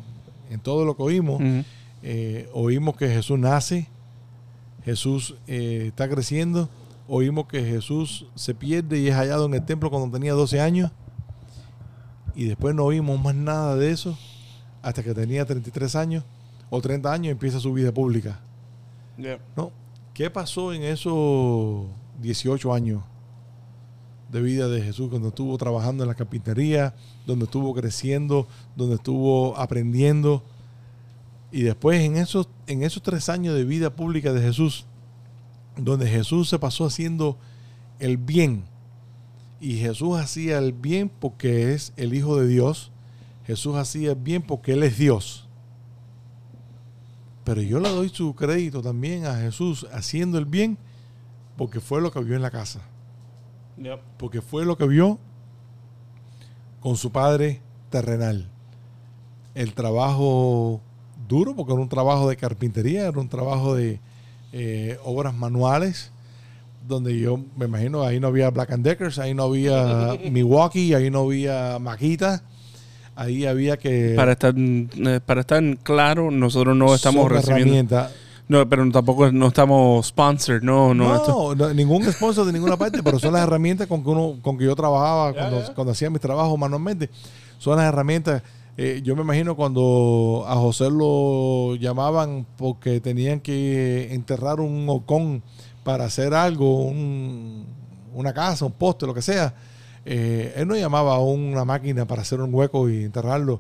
en 0.50 0.60
todo 0.62 0.86
lo 0.86 0.96
que 0.98 1.04
oímos, 1.04 1.40
eh, 2.04 2.50
oímos 2.54 2.96
que 2.98 3.10
Jesús 3.10 3.38
nace, 3.38 3.88
Jesús 4.86 5.36
eh, 5.48 5.86
está 5.88 6.08
creciendo, 6.10 6.70
oímos 7.08 7.48
que 7.48 7.64
Jesús 7.64 8.26
se 8.36 8.56
pierde 8.56 9.00
y 9.00 9.08
es 9.08 9.16
hallado 9.16 9.46
en 9.46 9.54
el 9.54 9.66
templo 9.66 9.90
cuando 9.90 10.10
tenía 10.18 10.34
12 10.34 10.60
años, 10.62 10.92
y 12.36 12.46
después 12.46 12.74
no 12.76 12.84
oímos 12.86 13.20
más 13.22 13.36
nada 13.36 13.76
de 13.76 13.92
eso 13.92 14.18
hasta 14.82 15.04
que 15.04 15.14
tenía 15.14 15.46
33 15.46 15.96
años 15.96 16.24
o 16.70 16.82
30 16.82 17.12
años 17.12 17.28
y 17.28 17.30
empieza 17.32 17.60
su 17.60 17.74
vida 17.74 17.92
pública. 17.92 18.40
¿no? 19.56 19.72
¿Qué 20.18 20.32
pasó 20.32 20.74
en 20.74 20.82
esos 20.82 21.86
18 22.24 22.74
años 22.74 23.04
de 24.32 24.42
vida 24.42 24.68
de 24.68 24.82
Jesús 24.82 25.12
cuando 25.12 25.28
estuvo 25.28 25.56
trabajando 25.60 26.04
en 26.04 26.08
la 26.08 26.16
carpintería, 26.16 26.96
donde 27.28 27.46
estuvo 27.46 27.72
creciendo, 27.76 28.48
donde 28.76 28.96
estuvo 28.96 29.56
aprendiendo? 29.60 30.44
Y 31.52 31.62
después 31.62 32.02
en 32.02 32.18
esos, 32.18 32.50
en 32.66 32.82
esos 32.82 33.04
tres 33.04 33.30
años 33.30 33.54
de 33.54 33.64
vida 33.64 33.96
pública 33.96 34.34
de 34.34 34.42
Jesús, 34.42 34.88
donde 35.76 36.08
Jesús 36.08 36.50
se 36.50 36.58
pasó 36.58 36.88
haciendo 36.88 37.38
el 38.00 38.18
bien, 38.18 38.64
y 39.62 39.76
Jesús 39.76 40.18
hacía 40.18 40.58
el 40.58 40.74
bien 40.74 41.10
porque 41.10 41.76
es 41.76 41.94
el 41.96 42.16
Hijo 42.16 42.40
de 42.40 42.48
Dios, 42.48 42.92
Jesús 43.46 43.76
hacía 43.76 44.14
el 44.14 44.18
bien 44.18 44.42
porque 44.42 44.74
Él 44.74 44.82
es 44.82 44.98
Dios. 44.98 45.47
Pero 47.48 47.62
yo 47.62 47.80
le 47.80 47.88
doy 47.88 48.10
su 48.10 48.36
crédito 48.36 48.82
también 48.82 49.26
a 49.26 49.36
Jesús 49.36 49.88
haciendo 49.94 50.38
el 50.38 50.44
bien 50.44 50.78
porque 51.56 51.80
fue 51.80 52.02
lo 52.02 52.12
que 52.12 52.20
vio 52.20 52.36
en 52.36 52.42
la 52.42 52.52
casa. 52.52 52.82
Porque 54.18 54.42
fue 54.42 54.66
lo 54.66 54.78
que 54.78 54.86
vio 54.86 55.18
con 56.82 56.98
su 56.98 57.14
padre 57.14 57.62
terrenal. 57.90 58.50
El 59.56 59.74
trabajo 59.74 60.82
duro, 61.30 61.56
porque 61.56 61.72
era 61.72 61.82
un 61.82 61.88
trabajo 61.88 62.28
de 62.28 62.36
carpintería, 62.36 63.08
era 63.08 63.18
un 63.18 63.30
trabajo 63.30 63.76
de 63.76 64.02
eh, 64.52 65.00
obras 65.06 65.34
manuales, 65.34 66.12
donde 66.86 67.18
yo 67.18 67.40
me 67.56 67.68
imagino 67.68 68.04
ahí 68.04 68.20
no 68.20 68.28
había 68.28 68.50
Black 68.50 68.74
and 68.74 68.84
Deckers, 68.84 69.20
ahí 69.20 69.34
no 69.34 69.44
había 69.44 70.20
Milwaukee, 70.32 70.94
ahí 70.94 71.10
no 71.10 71.22
había 71.22 71.80
Maquita 71.80 72.44
ahí 73.18 73.46
había 73.46 73.78
que... 73.78 74.14
Para 74.16 74.34
estar, 74.34 74.54
eh, 74.56 75.20
para 75.26 75.42
estar 75.42 75.62
claro, 75.84 76.32
nosotros 76.32 76.76
no 76.76 76.94
estamos 76.94 77.30
recibiendo... 77.30 78.08
No, 78.50 78.68
pero 78.70 78.90
tampoco 78.92 79.30
no 79.30 79.48
estamos 79.48 80.08
sponsored, 80.08 80.62
no, 80.62 80.94
no. 80.94 81.54
No, 81.54 81.74
ningún 81.74 82.06
sponsor 82.06 82.46
de 82.46 82.54
ninguna 82.54 82.78
parte, 82.78 83.04
pero 83.04 83.20
son 83.20 83.34
las 83.34 83.44
herramientas 83.44 83.88
con 83.88 84.02
que 84.04 84.10
uno, 84.10 84.38
con 84.42 84.58
que 84.58 84.64
yo 84.64 84.74
trabajaba 84.74 85.34
cuando, 85.34 85.74
cuando 85.76 85.92
hacía 85.92 86.10
mis 86.10 86.22
trabajos 86.22 86.58
manualmente. 86.58 87.10
Son 87.58 87.76
las 87.76 87.86
herramientas. 87.86 88.44
Eh, 88.78 89.02
yo 89.04 89.18
me 89.18 89.24
imagino 89.24 89.58
cuando 89.58 90.46
a 90.48 90.56
José 90.56 90.90
lo 90.90 91.76
llamaban 91.76 92.46
porque 92.56 93.02
tenían 93.02 93.42
que 93.42 94.14
enterrar 94.14 94.62
un 94.62 94.88
ocón 94.88 95.44
para 95.84 96.06
hacer 96.06 96.34
algo, 96.34 96.86
un, 96.86 97.66
una 98.14 98.34
casa, 98.34 98.64
un 98.64 98.72
poste, 98.72 99.06
lo 99.06 99.14
que 99.14 99.22
sea 99.22 99.54
eh, 100.10 100.54
él 100.56 100.70
no 100.70 100.76
llamaba 100.78 101.16
a 101.16 101.20
una 101.20 101.66
máquina 101.66 102.06
para 102.06 102.22
hacer 102.22 102.40
un 102.40 102.56
hueco 102.56 102.88
y 102.88 103.04
enterrarlo 103.04 103.60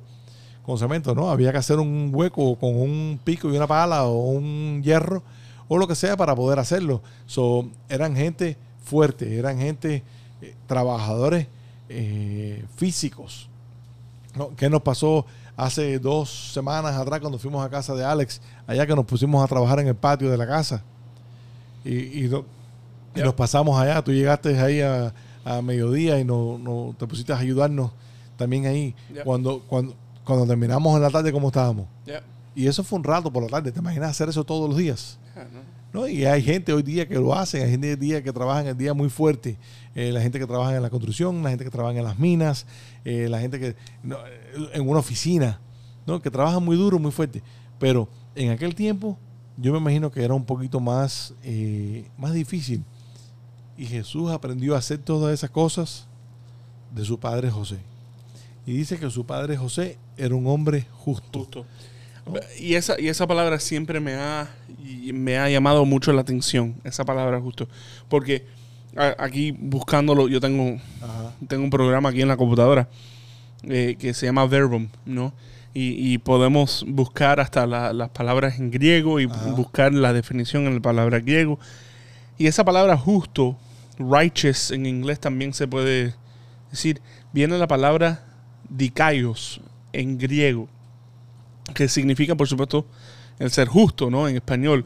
con 0.65 0.77
cemento, 0.77 1.13
¿no? 1.13 1.29
Había 1.29 1.51
que 1.51 1.57
hacer 1.57 1.77
un 1.77 2.09
hueco 2.13 2.55
con 2.55 2.73
un 2.73 3.19
pico 3.21 3.49
y 3.51 3.57
una 3.57 3.67
pala 3.67 4.05
o 4.05 4.29
un 4.29 4.81
hierro 4.81 5.23
o 5.67 5.77
lo 5.77 5.89
que 5.89 5.95
sea 5.95 6.15
para 6.15 6.33
poder 6.35 6.57
hacerlo. 6.57 7.01
So, 7.25 7.67
eran 7.89 8.15
gente 8.15 8.55
fuerte, 8.81 9.37
eran 9.37 9.59
gente, 9.59 10.03
eh, 10.41 10.55
trabajadores 10.67 11.47
eh, 11.89 12.63
físicos. 12.77 13.49
¿Qué 14.55 14.69
nos 14.69 14.83
pasó 14.83 15.25
hace 15.57 15.99
dos 15.99 16.53
semanas 16.53 16.95
atrás 16.95 17.19
cuando 17.19 17.39
fuimos 17.39 17.65
a 17.65 17.69
casa 17.69 17.93
de 17.93 18.05
Alex, 18.05 18.39
allá 18.67 18.87
que 18.87 18.95
nos 18.95 19.05
pusimos 19.05 19.43
a 19.43 19.47
trabajar 19.47 19.81
en 19.81 19.87
el 19.87 19.95
patio 19.95 20.31
de 20.31 20.37
la 20.37 20.47
casa? 20.47 20.81
Y, 21.83 22.23
y 22.25 22.31
nos 23.15 23.33
pasamos 23.33 23.77
allá, 23.77 24.01
tú 24.01 24.13
llegaste 24.13 24.57
ahí 24.57 24.79
a 24.79 25.13
a 25.47 25.61
mediodía 25.61 26.19
y 26.19 26.25
no, 26.25 26.57
no 26.57 26.93
te 26.97 27.07
pusiste 27.07 27.31
a 27.31 27.37
ayudarnos 27.37 27.91
también 28.35 28.65
ahí. 28.65 28.93
Cuando, 29.23 29.61
cuando, 29.61 29.95
cuando 30.25 30.45
terminamos 30.45 30.95
en 30.95 31.01
la 31.01 31.09
tarde, 31.09 31.31
¿cómo 31.31 31.47
estábamos? 31.47 31.87
Y 32.53 32.67
eso 32.67 32.83
fue 32.83 32.97
un 32.97 33.03
rato 33.03 33.31
por 33.31 33.43
la 33.43 33.49
tarde. 33.49 33.71
¿Te 33.71 33.79
imaginas 33.79 34.11
hacer 34.11 34.27
eso 34.29 34.43
todos 34.43 34.67
los 34.67 34.77
días? 34.77 35.17
¿no? 35.93 36.07
Y 36.07 36.25
hay 36.25 36.41
gente 36.41 36.73
hoy 36.73 36.83
día 36.83 37.07
que 37.07 37.15
lo 37.15 37.33
hace, 37.33 37.63
hay 37.63 37.71
gente 37.71 37.91
hoy 37.91 37.95
día 37.95 38.21
que 38.21 38.33
trabaja 38.33 38.61
en 38.61 38.67
el 38.67 38.77
día 38.77 38.93
muy 38.93 39.09
fuerte. 39.09 39.57
Eh, 39.95 40.11
la 40.11 40.21
gente 40.21 40.37
que 40.37 40.45
trabaja 40.45 40.75
en 40.75 40.81
la 40.81 40.89
construcción, 40.89 41.41
la 41.43 41.49
gente 41.49 41.63
que 41.63 41.71
trabaja 41.71 41.97
en 41.97 42.03
las 42.03 42.19
minas, 42.19 42.65
eh, 43.05 43.27
la 43.29 43.39
gente 43.39 43.59
que 43.59 43.75
en 44.73 44.89
una 44.89 44.99
oficina, 44.99 45.61
¿no? 46.05 46.21
que 46.21 46.29
trabaja 46.29 46.59
muy 46.59 46.75
duro, 46.75 46.99
muy 46.99 47.11
fuerte. 47.11 47.41
Pero 47.79 48.09
en 48.35 48.49
aquel 48.51 48.75
tiempo 48.75 49.17
yo 49.55 49.71
me 49.71 49.77
imagino 49.77 50.11
que 50.11 50.23
era 50.23 50.33
un 50.33 50.43
poquito 50.43 50.79
más, 50.79 51.33
eh, 51.43 52.05
más 52.17 52.33
difícil 52.33 52.83
y 53.77 53.85
Jesús 53.85 54.31
aprendió 54.31 54.75
a 54.75 54.79
hacer 54.79 54.97
todas 54.97 55.33
esas 55.33 55.51
cosas 55.51 56.07
de 56.91 57.05
su 57.05 57.19
padre 57.19 57.51
José. 57.51 57.77
Y 58.65 58.73
dice 58.73 58.97
que 58.97 59.09
su 59.09 59.25
padre 59.25 59.55
José 59.55 59.97
era 60.17 60.35
un 60.35 60.47
hombre 60.47 60.87
justo. 60.91 61.65
Y, 62.59 62.73
esa, 62.73 62.99
y 62.99 63.07
esa 63.07 63.25
palabra 63.27 63.59
siempre 63.59 63.99
me 63.99 64.15
ha, 64.15 64.49
me 65.13 65.37
ha 65.37 65.49
llamado 65.49 65.85
mucho 65.85 66.11
la 66.11 66.21
atención, 66.21 66.75
esa 66.83 67.05
palabra 67.05 67.39
justo. 67.39 67.69
Porque 68.09 68.45
aquí 69.17 69.51
buscándolo, 69.51 70.27
yo 70.27 70.41
tengo, 70.41 70.79
tengo 71.47 71.63
un 71.63 71.69
programa 71.69 72.09
aquí 72.09 72.21
en 72.21 72.27
la 72.27 72.35
computadora 72.35 72.89
eh, 73.63 73.95
que 73.99 74.13
se 74.13 74.25
llama 74.25 74.45
Verbum, 74.47 74.87
¿no? 75.05 75.33
Y, 75.79 76.17
podemos 76.17 76.83
buscar 76.87 77.39
hasta 77.39 77.67
las 77.67 78.09
palabras 78.09 78.57
en 78.57 78.71
griego 78.71 79.19
y 79.19 79.27
buscar 79.27 79.93
la 79.93 80.11
definición 80.11 80.65
en 80.65 80.73
la 80.73 80.79
palabra 80.79 81.19
griego. 81.19 81.59
Y 82.39 82.47
esa 82.47 82.65
palabra 82.65 82.97
justo 82.97 83.55
righteous 83.99 84.71
en 84.71 84.85
inglés 84.85 85.19
también 85.19 85.53
se 85.53 85.67
puede 85.67 86.15
decir, 86.71 87.01
viene 87.33 87.57
la 87.57 87.67
palabra 87.67 88.23
dikaios 88.69 89.61
en 89.93 90.17
griego, 90.17 90.67
que 91.73 91.87
significa, 91.87 92.35
por 92.35 92.47
supuesto, 92.47 92.85
el 93.39 93.51
ser 93.51 93.67
justo, 93.67 94.09
¿no? 94.09 94.27
En 94.27 94.35
español. 94.35 94.85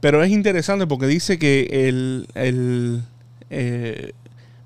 Pero 0.00 0.22
es 0.22 0.30
interesante 0.30 0.86
porque 0.86 1.06
dice 1.06 1.38
que 1.38 1.68
el, 1.88 2.28
el 2.34 3.02
eh, 3.50 4.12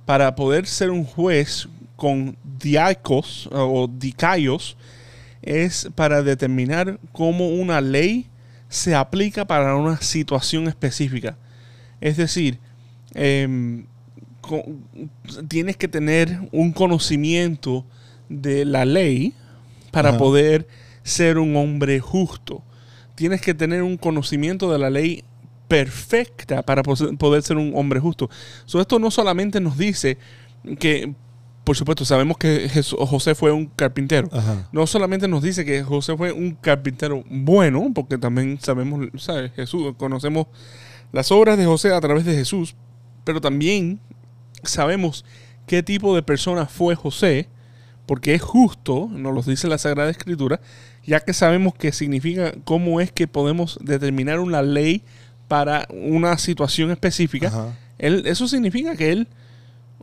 para 0.05 0.35
poder 0.35 0.67
ser 0.67 0.91
un 0.91 1.05
juez 1.05 1.69
con 1.97 2.37
diacos 2.59 3.49
o 3.53 3.89
dikaios 3.89 4.77
es 5.43 5.89
para 5.95 6.23
determinar 6.23 6.99
cómo 7.13 7.49
una 7.49 7.81
ley 7.81 8.27
se 8.69 8.95
aplica 8.95 9.47
para 9.47 9.77
una 9.77 9.99
situación 9.99 10.69
específica. 10.69 11.37
Es 12.01 12.17
decir, 12.17 12.59
Em, 13.15 13.87
tienes 15.49 15.77
que 15.77 15.89
tener 15.89 16.49
un 16.53 16.73
conocimiento 16.73 17.85
de 18.29 18.65
la 18.65 18.85
ley 18.85 19.35
para 19.91 20.17
poder 20.17 20.67
ser 21.03 21.39
un 21.39 21.57
hombre 21.57 22.01
justo. 22.01 22.63
Tienes 23.15 23.41
que 23.41 23.55
tener 23.55 23.83
un 23.83 23.97
conocimiento 23.97 24.73
de 24.73 24.79
la 24.79 24.91
ley 24.91 25.25
perfecta 25.69 26.63
para 26.63 26.83
poder 26.83 27.43
ser 27.43 27.57
un 27.57 27.73
hombre 27.77 28.01
justo. 28.01 28.29
esto 28.67 28.99
no 28.99 29.11
solamente 29.11 29.61
nos 29.61 29.79
dice 29.79 30.19
que, 30.79 31.15
por 31.65 31.77
supuesto, 31.77 32.05
sabemos 32.05 32.39
que 32.39 32.69
José 32.83 33.35
fue 33.35 33.53
un 33.53 33.67
carpintero. 33.67 34.29
No 34.73 34.87
solamente 34.87 35.29
nos 35.29 35.43
dice 35.43 35.65
que 35.65 35.83
José 35.83 36.17
fue 36.17 36.33
un 36.33 36.53
carpintero 36.53 37.23
bueno, 37.29 37.91
porque 37.95 38.19
también 38.19 38.59
sabemos, 38.61 39.07
¿sabes? 39.17 39.53
Jesús, 39.53 39.95
conocemos 39.97 40.47
las 41.13 41.31
obras 41.31 41.59
de 41.59 41.67
José 41.67 41.93
a 41.93 42.01
través 42.01 42.25
de 42.25 42.35
Jesús, 42.35 42.75
pero 43.25 43.41
también 43.41 44.01
sabemos 44.63 45.25
qué 45.67 45.83
tipo 45.83 46.15
de 46.15 46.23
persona 46.23 46.67
fue 46.67 46.95
José, 46.95 47.49
porque 48.07 48.35
es 48.35 48.43
justo, 48.43 49.09
nos 49.13 49.33
lo 49.35 49.43
dice 49.43 49.69
la 49.69 49.79
Sagrada 49.79 50.11
Escritura, 50.11 50.61
ya 51.07 51.21
que 51.21 51.33
sabemos 51.33 51.75
que 51.75 51.93
significa 51.93 52.53
cómo 52.65 53.01
es 53.01 53.13
que 53.13 53.29
podemos 53.29 53.79
determinar 53.81 54.41
una 54.41 54.63
ley 54.63 55.05
para 55.49 55.87
una 55.91 56.37
situación 56.39 56.91
específica. 56.91 57.75
Él, 57.99 58.25
eso 58.27 58.49
significa 58.49 58.97
que 58.97 59.13
él, 59.13 59.29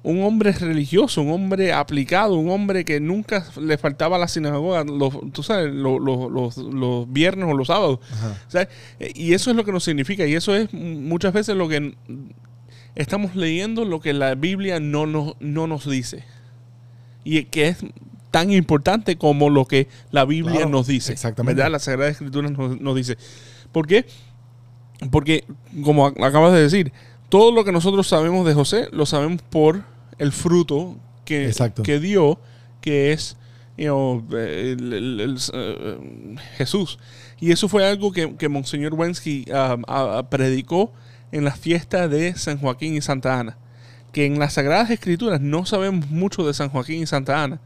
un 0.03 0.23
hombre 0.23 0.53
religioso, 0.53 1.21
un 1.21 1.31
hombre 1.31 1.73
aplicado, 1.73 2.35
un 2.35 2.49
hombre 2.49 2.85
que 2.85 2.99
nunca 2.99 3.45
le 3.59 3.77
faltaba 3.77 4.17
la 4.17 4.27
sinagoga, 4.27 4.83
los, 4.83 5.13
tú 5.33 5.43
sabes, 5.43 5.73
los, 5.73 5.99
los, 6.01 7.11
viernes 7.11 7.45
o 7.49 7.57
los 7.57 7.67
sábados. 7.67 7.99
Y 9.15 9.33
eso 9.33 9.49
es 9.49 9.57
lo 9.57 9.65
que 9.65 9.71
nos 9.71 9.83
significa, 9.83 10.25
y 10.25 10.33
eso 10.33 10.55
es 10.55 10.71
muchas 10.73 11.33
veces 11.33 11.55
lo 11.55 11.67
que 11.67 11.95
estamos 12.97 13.35
leyendo 13.35 13.85
lo 13.85 13.99
que 13.99 14.13
la 14.13 14.35
Biblia 14.35 14.79
no 14.79 15.05
nos, 15.05 15.35
no 15.39 15.67
nos 15.67 15.89
dice. 15.89 16.23
Y 17.23 17.43
que 17.45 17.69
es 17.69 17.77
tan 18.31 18.51
importante 18.51 19.17
como 19.17 19.49
lo 19.49 19.65
que 19.65 19.87
la 20.11 20.25
Biblia 20.25 20.65
nos 20.65 20.87
dice. 20.87 21.13
Exactamente. 21.13 21.55
¿verdad? 21.57 21.71
La 21.71 21.79
Sagrada 21.79 22.09
Escritura 22.09 22.49
nos, 22.49 22.79
nos, 22.79 22.95
dice. 22.95 23.17
¿Por 23.71 23.87
qué? 23.87 24.05
Porque, 25.11 25.45
como 25.83 26.07
acabas 26.07 26.53
de 26.53 26.61
decir, 26.61 26.91
todo 27.29 27.51
lo 27.51 27.63
que 27.63 27.71
nosotros 27.71 28.07
sabemos 28.07 28.45
de 28.45 28.53
José 28.53 28.87
lo 28.91 29.05
sabemos 29.05 29.41
por 29.43 29.83
el 30.17 30.31
fruto 30.31 30.97
que, 31.25 31.53
que 31.83 31.99
dio, 31.99 32.39
que 32.81 33.11
es 33.11 33.37
you 33.77 33.85
know, 33.85 34.25
el- 34.31 34.93
el- 34.93 35.19
el- 35.19 35.37
eh, 35.53 36.35
Jesús. 36.57 36.97
Y 37.39 37.51
eso 37.51 37.67
fue 37.69 37.85
algo 37.85 38.11
que, 38.11 38.35
que 38.35 38.49
Monseñor 38.49 38.95
Wensky 38.95 39.45
um, 39.51 39.83
predicó 40.29 40.91
en 41.31 41.43
la 41.43 41.51
fiesta 41.51 42.07
de 42.07 42.35
San 42.35 42.57
Joaquín 42.59 42.95
y 42.95 43.01
Santa 43.01 43.39
Ana. 43.39 43.57
Que 44.11 44.25
en 44.25 44.39
las 44.39 44.53
Sagradas 44.53 44.89
Escrituras 44.89 45.41
no 45.41 45.65
sabemos 45.65 46.09
mucho 46.09 46.45
de 46.47 46.53
San 46.53 46.69
Joaquín 46.69 47.03
y 47.03 47.05
Santa 47.05 47.43
Ana, 47.43 47.59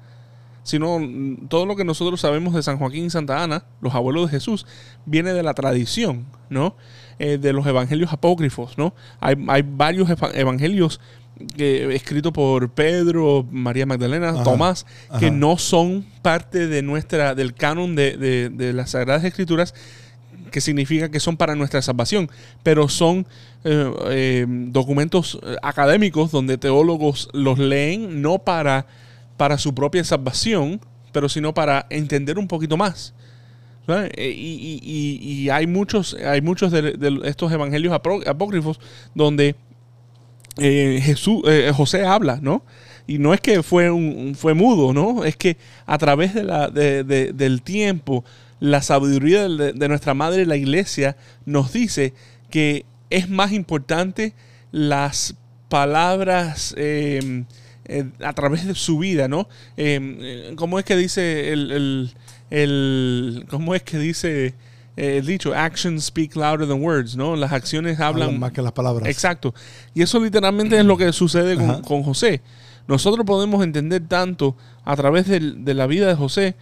sino 0.63 0.99
mm, 0.99 1.47
todo 1.47 1.65
lo 1.65 1.75
que 1.75 1.85
nosotros 1.85 2.19
sabemos 2.21 2.53
de 2.53 2.63
San 2.63 2.77
Joaquín 2.77 3.05
y 3.05 3.09
Santa 3.09 3.43
Ana, 3.43 3.63
los 3.81 3.95
abuelos 3.95 4.25
de 4.25 4.37
Jesús, 4.37 4.65
viene 5.05 5.33
de 5.33 5.43
la 5.43 5.53
tradición, 5.53 6.25
¿no? 6.49 6.75
Eh, 7.19 7.37
de 7.37 7.53
los 7.53 7.65
evangelios 7.67 8.11
apócrifos, 8.13 8.77
¿no? 8.77 8.93
Hay, 9.19 9.35
hay 9.47 9.61
varios 9.65 10.09
eva- 10.09 10.31
evangelios 10.33 10.99
que, 11.55 11.95
escritos 11.95 12.31
por 12.31 12.69
Pedro, 12.71 13.45
María 13.49 13.85
Magdalena, 13.85 14.29
Ajá, 14.29 14.43
Tomás, 14.43 14.85
que 15.19 15.27
ajá. 15.27 15.35
no 15.35 15.57
son 15.57 16.05
parte 16.21 16.67
de 16.67 16.81
nuestra, 16.81 17.33
del 17.35 17.53
canon 17.53 17.95
de, 17.95 18.17
de- 18.17 18.49
de 18.49 18.73
las 18.73 18.91
Sagradas 18.91 19.23
Escrituras, 19.23 19.73
que 20.51 20.61
significa 20.61 21.09
que 21.09 21.19
son 21.19 21.37
para 21.37 21.55
nuestra 21.55 21.81
salvación, 21.81 22.29
pero 22.61 22.87
son 22.89 23.25
eh, 23.63 23.91
eh, 24.09 24.45
documentos 24.47 25.39
eh, 25.43 25.55
académicos 25.63 26.31
donde 26.31 26.57
teólogos 26.57 27.29
los 27.33 27.57
leen 27.57 28.21
no 28.21 28.37
para, 28.39 28.85
para 29.37 29.57
su 29.57 29.73
propia 29.73 30.03
salvación, 30.03 30.79
pero 31.11 31.27
sino 31.29 31.53
para 31.53 31.87
entender 31.89 32.37
un 32.37 32.47
poquito 32.47 32.77
más. 32.77 33.13
Y, 34.17 35.49
hay 35.49 35.67
muchos, 35.67 36.15
hay 36.25 36.41
muchos 36.41 36.71
de, 36.71 37.19
estos 37.25 37.51
evangelios 37.51 37.93
apó- 37.93 38.25
apócrifos 38.27 38.79
donde 39.15 39.55
Jesús, 40.57 41.41
eh, 41.47 41.71
José 41.75 42.05
habla, 42.05 42.39
¿no? 42.41 42.63
Y 43.07 43.17
no 43.17 43.33
es 43.33 43.41
que 43.41 43.63
fue, 43.63 43.89
un, 43.89 44.35
fue 44.35 44.53
mudo, 44.53 44.93
¿no? 44.93 45.23
Es 45.25 45.35
que 45.35 45.57
a 45.85 45.97
través 45.97 46.33
de 46.33 46.43
la, 46.43 46.69
de- 46.69 47.03
de- 47.03 47.33
del 47.33 47.61
tiempo, 47.61 48.23
la 48.61 48.81
sabiduría 48.81 49.49
de, 49.49 49.73
de 49.73 49.87
nuestra 49.89 50.13
madre, 50.13 50.45
la 50.45 50.55
iglesia, 50.55 51.17
nos 51.45 51.73
dice 51.73 52.13
que 52.49 52.85
es 53.09 53.27
más 53.29 53.51
importante 53.51 54.33
las 54.71 55.35
palabras 55.67 56.73
eh, 56.77 57.43
eh, 57.85 58.05
a 58.23 58.33
través 58.33 58.65
de 58.65 58.75
su 58.75 58.99
vida, 58.99 59.27
¿no? 59.27 59.49
Eh, 59.77 59.99
eh, 60.21 60.53
¿Cómo 60.55 60.79
es 60.79 60.85
que 60.85 60.95
dice 60.95 61.51
el, 61.51 61.71
el- 61.71 62.13
el- 62.51 63.45
¿cómo 63.49 63.73
es 63.75 63.81
que 63.83 63.97
dice 63.97 64.53
eh, 64.97 65.17
el 65.17 65.25
dicho? 65.25 65.53
Actions 65.55 66.05
speak 66.05 66.35
louder 66.35 66.67
than 66.67 66.81
words, 66.83 67.15
¿no? 67.15 67.35
Las 67.35 67.51
acciones 67.51 67.99
hablan, 67.99 68.27
Hablan 68.27 68.39
más 68.39 68.51
que 68.51 68.61
las 68.61 68.73
palabras. 68.73 69.09
Exacto. 69.09 69.53
Y 69.93 70.01
eso 70.03 70.19
literalmente 70.19 70.77
es 70.77 70.85
lo 70.85 70.97
que 70.97 71.11
sucede 71.13 71.55
con, 71.81 72.03
José. 72.03 72.41
Nosotros 72.87 73.25
podemos 73.25 73.63
entender 73.63 74.03
tanto 74.07 74.55
a 74.83 74.95
través 74.95 75.27
de 75.27 75.73
la 75.73 75.87
vida 75.87 76.07
de 76.07 76.15
José 76.15 76.55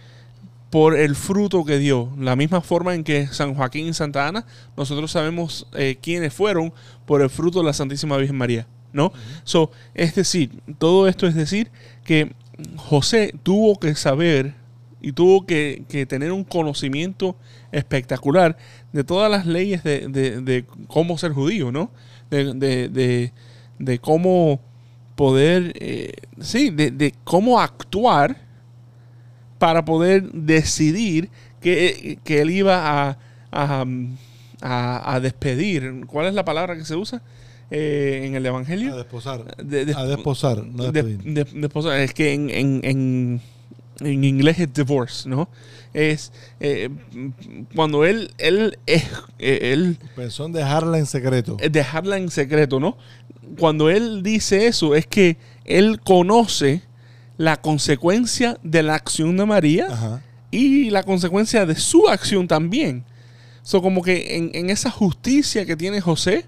por 0.70 0.96
el 0.96 1.16
fruto 1.16 1.64
que 1.64 1.78
dio. 1.78 2.10
La 2.18 2.36
misma 2.36 2.60
forma 2.60 2.94
en 2.94 3.04
que 3.04 3.26
San 3.26 3.54
Joaquín 3.54 3.88
y 3.88 3.92
Santa 3.92 4.28
Ana, 4.28 4.46
nosotros 4.76 5.10
sabemos 5.10 5.66
eh, 5.74 5.98
quiénes 6.00 6.32
fueron 6.32 6.72
por 7.06 7.22
el 7.22 7.28
fruto 7.30 7.58
de 7.58 7.64
la 7.66 7.72
Santísima 7.72 8.16
Virgen 8.16 8.36
María. 8.36 8.66
¿No? 8.92 9.12
So, 9.44 9.70
es 9.94 10.16
decir, 10.16 10.50
todo 10.78 11.06
esto 11.06 11.28
es 11.28 11.36
decir 11.36 11.70
que 12.04 12.32
José 12.76 13.32
tuvo 13.44 13.78
que 13.78 13.94
saber 13.94 14.54
y 15.00 15.12
tuvo 15.12 15.46
que, 15.46 15.84
que 15.88 16.06
tener 16.06 16.32
un 16.32 16.42
conocimiento 16.42 17.36
espectacular 17.70 18.56
de 18.92 19.04
todas 19.04 19.30
las 19.30 19.46
leyes 19.46 19.84
de, 19.84 20.08
de- 20.08 20.40
de 20.40 20.64
cómo 20.88 21.16
ser 21.18 21.32
judío, 21.32 21.70
¿no? 21.70 21.92
De, 22.30 23.30
cómo 24.00 24.60
poder, 25.14 25.72
eh, 25.76 26.12
sí, 26.40 26.70
de 26.70 27.14
cómo 27.24 27.60
actuar 27.60 28.49
para 29.60 29.84
poder 29.84 30.32
decidir 30.32 31.28
que, 31.60 32.18
que 32.24 32.40
él 32.40 32.50
iba 32.50 33.08
a, 33.10 33.18
a, 33.52 33.84
a- 34.62 35.14
a 35.14 35.20
despedir. 35.20 36.06
¿Cuál 36.06 36.26
es 36.26 36.34
la 36.34 36.44
palabra 36.44 36.76
que 36.76 36.84
se 36.86 36.96
usa 36.96 37.20
eh, 37.70 38.22
en 38.24 38.34
el 38.34 38.46
A 38.46 38.48
Evangelio? 38.48 38.96
desposar. 38.96 39.56
De- 39.58 39.84
de- 39.84 39.94
a 39.94 40.04
desposar, 40.04 40.64
no 40.66 40.84
de- 40.84 40.92
despedir. 41.02 41.34
de- 41.34 41.60
desposar. 41.60 42.00
es 42.00 42.14
que 42.14 42.32
en, 42.32 42.48
en, 42.48 42.80
en, 42.84 43.40
en 44.00 44.24
inglés 44.24 44.58
es 44.60 44.72
divorce, 44.72 45.28
¿no? 45.28 45.50
Es 45.92 46.32
eh, 46.60 46.88
cuando 47.74 48.04
él, 48.06 48.32
él, 48.38 48.78
es, 48.86 49.04
eh, 49.38 49.72
él 49.74 49.98
Pensó 50.16 50.46
en 50.46 50.52
dejarla 50.52 50.98
en 50.98 51.04
secreto. 51.06 51.56
es 51.60 51.70
dejarla 51.70 52.16
en 52.16 52.30
secreto, 52.30 52.80
¿no? 52.80 52.96
Cuando 53.58 53.90
él 53.90 54.22
dice 54.22 54.66
eso, 54.68 54.94
es 54.94 55.06
que 55.06 55.36
él 55.66 56.00
conoce 56.00 56.82
la 57.40 57.56
consecuencia 57.56 58.58
de 58.62 58.82
la 58.82 58.94
acción 58.96 59.34
de 59.38 59.46
María 59.46 59.86
Ajá. 59.90 60.22
y 60.50 60.90
la 60.90 61.02
consecuencia 61.04 61.64
de 61.64 61.74
su 61.74 62.06
acción 62.06 62.46
también. 62.46 63.02
So, 63.62 63.80
como 63.80 64.02
que 64.02 64.36
en, 64.36 64.50
en 64.52 64.68
esa 64.68 64.90
justicia 64.90 65.64
que 65.64 65.74
tiene 65.74 66.02
José, 66.02 66.44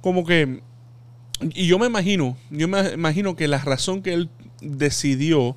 como 0.00 0.24
que. 0.24 0.62
Y 1.54 1.66
yo 1.66 1.76
me 1.80 1.86
imagino, 1.86 2.36
yo 2.50 2.68
me 2.68 2.92
imagino 2.92 3.34
que 3.34 3.48
la 3.48 3.58
razón 3.58 4.00
que 4.00 4.12
él 4.12 4.28
decidió, 4.60 5.56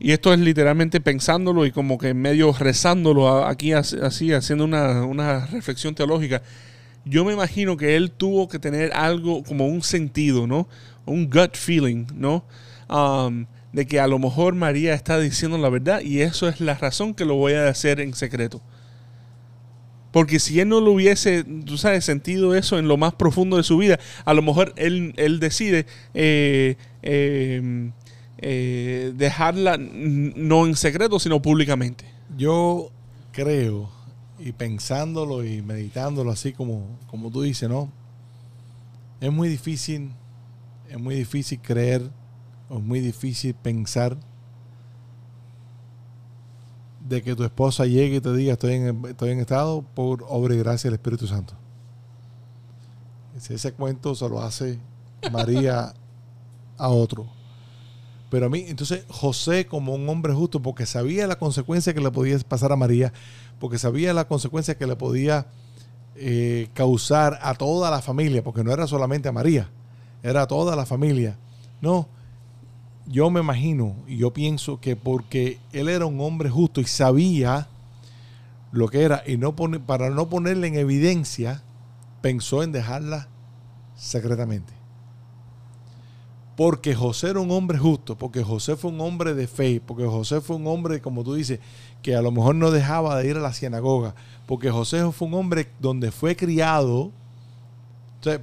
y 0.00 0.10
esto 0.10 0.34
es 0.34 0.40
literalmente 0.40 1.00
pensándolo 1.00 1.64
y 1.64 1.70
como 1.70 1.98
que 1.98 2.14
medio 2.14 2.52
rezándolo 2.52 3.46
aquí 3.46 3.74
as- 3.74 3.92
así, 3.92 4.32
haciendo 4.32 4.64
una, 4.64 5.04
una 5.04 5.46
reflexión 5.46 5.94
teológica, 5.94 6.42
yo 7.04 7.24
me 7.24 7.32
imagino 7.32 7.76
que 7.76 7.94
él 7.94 8.10
tuvo 8.10 8.48
que 8.48 8.58
tener 8.58 8.92
algo 8.92 9.44
como 9.44 9.68
un 9.68 9.82
sentido, 9.84 10.48
¿no? 10.48 10.66
Un 11.06 11.30
gut 11.30 11.54
feeling, 11.56 12.06
¿no? 12.16 12.44
Um, 12.92 13.46
de 13.72 13.86
que 13.86 14.00
a 14.00 14.06
lo 14.06 14.18
mejor 14.18 14.54
María 14.54 14.92
está 14.92 15.18
diciendo 15.18 15.56
la 15.56 15.70
verdad 15.70 16.02
y 16.02 16.20
eso 16.20 16.46
es 16.46 16.60
la 16.60 16.74
razón 16.74 17.14
que 17.14 17.24
lo 17.24 17.36
voy 17.36 17.54
a 17.54 17.68
hacer 17.68 18.00
en 18.00 18.12
secreto. 18.12 18.60
Porque 20.10 20.38
si 20.38 20.60
él 20.60 20.68
no 20.68 20.78
lo 20.80 20.92
hubiese, 20.92 21.42
tú 21.42 21.78
sabes, 21.78 22.04
sentido 22.04 22.54
eso 22.54 22.78
en 22.78 22.86
lo 22.86 22.98
más 22.98 23.14
profundo 23.14 23.56
de 23.56 23.62
su 23.62 23.78
vida, 23.78 23.98
a 24.26 24.34
lo 24.34 24.42
mejor 24.42 24.74
él, 24.76 25.14
él 25.16 25.40
decide 25.40 25.86
eh, 26.12 26.76
eh, 27.02 27.90
eh, 28.36 29.12
dejarla 29.16 29.78
no 29.78 30.66
en 30.66 30.76
secreto, 30.76 31.18
sino 31.18 31.40
públicamente. 31.40 32.04
Yo 32.36 32.90
creo, 33.32 33.88
y 34.38 34.52
pensándolo 34.52 35.46
y 35.46 35.62
meditándolo 35.62 36.30
así 36.30 36.52
como, 36.52 36.98
como 37.06 37.30
tú 37.30 37.40
dices, 37.40 37.70
¿no? 37.70 37.90
Es 39.22 39.32
muy 39.32 39.48
difícil, 39.48 40.10
es 40.90 41.00
muy 41.00 41.14
difícil 41.14 41.58
creer, 41.62 42.10
o 42.72 42.78
es 42.78 42.82
muy 42.82 43.00
difícil 43.00 43.54
pensar 43.54 44.16
de 47.06 47.22
que 47.22 47.36
tu 47.36 47.44
esposa 47.44 47.84
llegue 47.84 48.16
y 48.16 48.20
te 48.20 48.32
diga 48.34 48.54
estoy 48.54 48.74
en, 48.74 49.04
estoy 49.04 49.30
en 49.30 49.40
estado 49.40 49.82
por 49.94 50.24
obra 50.28 50.54
y 50.54 50.58
gracia 50.58 50.88
del 50.88 50.94
Espíritu 50.94 51.26
Santo. 51.26 51.54
Si 53.38 53.54
ese 53.54 53.72
cuento 53.72 54.14
se 54.14 54.28
lo 54.28 54.40
hace 54.40 54.78
María 55.30 55.92
a 56.78 56.88
otro. 56.88 57.26
Pero 58.30 58.46
a 58.46 58.48
mí, 58.48 58.64
entonces 58.66 59.04
José 59.08 59.66
como 59.66 59.94
un 59.94 60.08
hombre 60.08 60.32
justo, 60.32 60.62
porque 60.62 60.86
sabía 60.86 61.26
la 61.26 61.36
consecuencia 61.36 61.92
que 61.92 62.00
le 62.00 62.10
podía 62.10 62.38
pasar 62.38 62.72
a 62.72 62.76
María, 62.76 63.12
porque 63.58 63.78
sabía 63.78 64.14
la 64.14 64.26
consecuencia 64.26 64.78
que 64.78 64.86
le 64.86 64.96
podía 64.96 65.46
eh, 66.14 66.68
causar 66.72 67.38
a 67.42 67.54
toda 67.54 67.90
la 67.90 68.00
familia, 68.00 68.42
porque 68.42 68.64
no 68.64 68.72
era 68.72 68.86
solamente 68.86 69.28
a 69.28 69.32
María, 69.32 69.68
era 70.22 70.42
a 70.42 70.46
toda 70.46 70.74
la 70.76 70.86
familia. 70.86 71.36
No, 71.82 72.08
yo 73.06 73.30
me 73.30 73.40
imagino 73.40 73.96
y 74.06 74.18
yo 74.18 74.32
pienso 74.32 74.80
que 74.80 74.96
porque 74.96 75.58
él 75.72 75.88
era 75.88 76.06
un 76.06 76.20
hombre 76.20 76.50
justo 76.50 76.80
y 76.80 76.84
sabía 76.84 77.68
lo 78.70 78.88
que 78.88 79.02
era, 79.02 79.22
y 79.26 79.36
no 79.36 79.54
para 79.54 80.10
no 80.10 80.28
ponerle 80.30 80.66
en 80.68 80.76
evidencia, 80.76 81.62
pensó 82.22 82.62
en 82.62 82.72
dejarla 82.72 83.28
secretamente. 83.94 84.72
Porque 86.56 86.94
José 86.94 87.30
era 87.30 87.40
un 87.40 87.50
hombre 87.50 87.76
justo, 87.78 88.16
porque 88.16 88.42
José 88.42 88.76
fue 88.76 88.90
un 88.90 89.00
hombre 89.00 89.34
de 89.34 89.46
fe, 89.46 89.82
porque 89.84 90.04
José 90.04 90.40
fue 90.40 90.56
un 90.56 90.66
hombre, 90.66 91.02
como 91.02 91.22
tú 91.22 91.34
dices, 91.34 91.60
que 92.02 92.14
a 92.14 92.22
lo 92.22 92.30
mejor 92.30 92.54
no 92.54 92.70
dejaba 92.70 93.16
de 93.18 93.28
ir 93.28 93.36
a 93.36 93.40
la 93.40 93.52
sinagoga, 93.52 94.14
porque 94.46 94.70
José 94.70 95.10
fue 95.12 95.28
un 95.28 95.34
hombre 95.34 95.70
donde 95.80 96.10
fue 96.10 96.34
criado, 96.36 97.10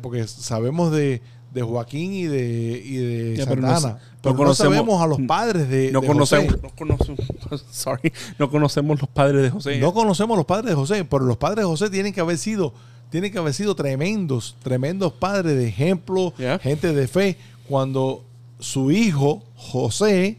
porque 0.02 0.28
sabemos 0.28 0.92
de, 0.92 1.22
de 1.54 1.62
Joaquín 1.64 2.14
y 2.14 2.26
de, 2.26 2.82
y 2.86 2.96
de 2.98 3.36
Ya, 3.38 3.46
pero 3.48 3.62
no 3.62 3.68
Santana, 3.70 4.00
pero 4.22 4.34
no, 4.36 4.40
conocemos- 4.44 4.58
sabemos 4.76 5.02
a 5.02 5.08
los 5.08 5.20
padres 5.22 5.68
de, 5.70 5.92
No 5.92 6.02
de 6.02 6.08
conocemos, 6.08 6.54
José. 6.54 6.60
no 6.62 6.70
conocemos, 6.76 7.20
sorry, 7.72 8.14
no 8.38 8.50
conocemos 8.52 9.00
los 9.02 9.10
padres 9.10 9.42
de 9.42 9.50
José. 9.50 9.80
No 9.80 9.94
conocemos 9.94 10.38
los 10.38 10.46
padres 10.46 10.70
de 10.70 10.76
José, 10.76 11.04
pero 11.06 11.26
los 11.26 11.38
padres 11.38 11.64
de 11.64 11.66
José 11.66 11.90
tienen 11.90 12.14
que 12.14 12.22
haber 12.22 12.38
sido, 12.38 12.74
tienen 13.10 13.32
que 13.32 13.40
haber 13.40 13.54
sido 13.56 13.76
tremendos, 13.76 14.56
tremendos 14.62 15.14
padres 15.14 15.56
de 15.58 15.68
ejemplo, 15.68 16.34
Yeah. 16.38 16.60
gente 16.60 16.94
de 16.94 17.08
fe. 17.08 17.38
Cuando 17.68 18.24
su 18.60 18.92
hijo, 18.92 19.44
José, 19.56 20.38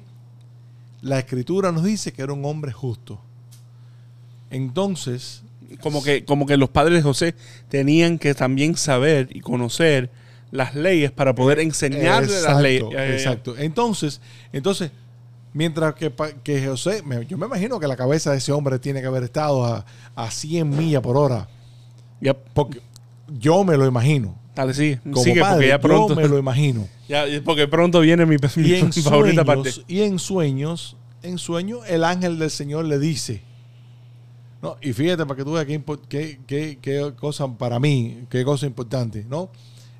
la 1.02 1.18
escritura 1.18 1.72
nos 1.72 1.82
dice 1.84 2.12
que 2.12 2.22
era 2.22 2.32
un 2.32 2.44
hombre 2.44 2.70
justo. 2.72 3.18
Entonces, 4.50 5.42
como 5.80 6.02
que, 6.02 6.24
como 6.24 6.46
que 6.46 6.56
los 6.56 6.70
padres 6.70 6.94
de 6.96 7.02
José 7.02 7.34
tenían 7.68 8.18
que 8.18 8.34
también 8.34 8.76
saber 8.76 9.28
y 9.32 9.40
conocer 9.40 10.10
las 10.50 10.74
leyes 10.74 11.10
para 11.12 11.34
poder 11.34 11.60
enseñarle 11.60 12.40
las 12.42 12.60
leyes. 12.60 12.82
exacto, 12.82 12.92
Ya, 12.92 12.98
ya, 13.04 13.08
ya. 13.08 13.14
exacto. 13.14 13.56
Entonces, 13.58 14.20
entonces, 14.52 14.90
Mientras 15.52 15.94
que, 15.96 16.12
que 16.44 16.64
José, 16.64 17.02
me- 17.04 17.26
yo 17.26 17.36
me 17.36 17.44
imagino 17.46 17.80
que 17.80 17.88
la 17.88 17.96
cabeza 17.96 18.30
de 18.30 18.38
ese 18.38 18.52
hombre 18.52 18.78
tiene 18.78 19.00
que 19.00 19.08
haber 19.08 19.24
estado 19.24 19.64
a, 19.64 19.84
a 20.14 20.30
100 20.30 20.70
millas 20.70 21.02
por 21.02 21.16
hora. 21.16 21.48
Yep. 22.20 22.36
Porque 22.54 22.80
yo 23.36 23.64
me 23.64 23.76
lo 23.76 23.84
imagino. 23.84 24.38
Dale, 24.54 24.72
sigue. 24.74 25.00
Como 25.02 25.16
sigue, 25.24 25.40
padre, 25.40 25.54
porque 25.56 25.68
ya 25.68 25.80
pronto. 25.80 26.14
yo 26.14 26.20
me 26.20 26.28
lo 26.28 26.38
imagino. 26.38 26.86
ya, 27.08 27.24
porque 27.44 27.66
pronto 27.66 27.98
viene 27.98 28.26
mi, 28.26 28.36
mi 28.56 28.62
Y 28.68 28.74
en 28.76 28.92
favorita 28.92 29.44
parte. 29.44 29.70
y 29.88 30.02
en 30.02 30.20
sueños, 30.20 30.96
en 31.24 31.36
sueños, 31.36 31.80
el 31.88 32.04
ángel 32.04 32.38
del 32.38 32.50
Señor 32.52 32.84
le 32.84 33.00
dice. 33.00 33.42
No, 34.62 34.76
y 34.80 34.92
fíjate 34.92 35.26
para 35.26 35.36
que 35.36 35.42
tú 35.44 35.54
veas 35.54 35.66
qué, 35.66 36.38
qué- 36.46 36.78
qué 36.80 37.12
cosa 37.18 37.48
para 37.58 37.80
mí, 37.80 38.20
qué 38.30 38.44
cosa 38.44 38.66
importante, 38.66 39.26
¿no? 39.28 39.50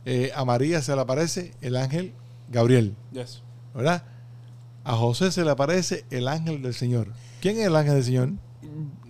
Eh, 0.05 0.33
a 0.35 0.45
María 0.45 0.81
se 0.83 0.95
le 0.95 1.01
aparece 1.01 1.53
el 1.61 1.77
ángel 1.77 2.15
Gabriel, 2.49 2.95
Yes. 3.13 3.43
¿verdad? 3.75 4.05
A 4.85 4.97
José 4.97 5.31
se 5.31 5.45
le 5.45 5.51
aparece 5.51 6.05
el 6.11 6.27
ángel 6.27 6.63
del 6.63 6.75
Señor. 6.75 7.09
¿Quién 7.41 7.59
es 7.59 7.67
el 7.67 7.77
ángel 7.77 7.95
del 7.95 8.05
Señor? 8.05 8.31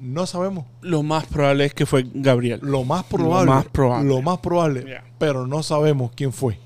No 0.01 0.26
sabemos. 0.26 0.64
Lo 0.80 1.03
más 1.03 1.26
probable 1.26 1.66
es 1.66 1.74
que 1.74 1.86
fue 1.86 2.07
Gabriel. 2.12 2.61
Lo 2.62 2.84
más 2.84 3.05
probable. 3.05 3.51
más 3.51 3.66
probable. 3.66 4.09
Lo 4.09 4.22
más 4.22 4.38
probable. 4.41 4.84
Yeah. 4.84 5.05
Pero 5.18 5.47
no 5.47 5.62
sabemos 5.62 6.11
quién 6.14 6.32
fue. 6.32 6.59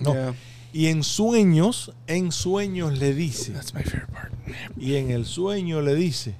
No. 0.00 0.12
Yeah. 0.14 0.34
Y 0.72 0.86
en 0.86 1.02
sueños, 1.02 1.92
en 2.06 2.32
sueños 2.32 2.98
le 2.98 3.12
dice. 3.14 3.52
That's 3.52 3.74
my 3.74 3.82
favorite 3.82 4.12
part. 4.12 4.32
Y 4.78 4.94
en 4.96 5.10
el 5.10 5.26
sueño 5.26 5.82
le 5.82 5.94
dice, 5.94 6.34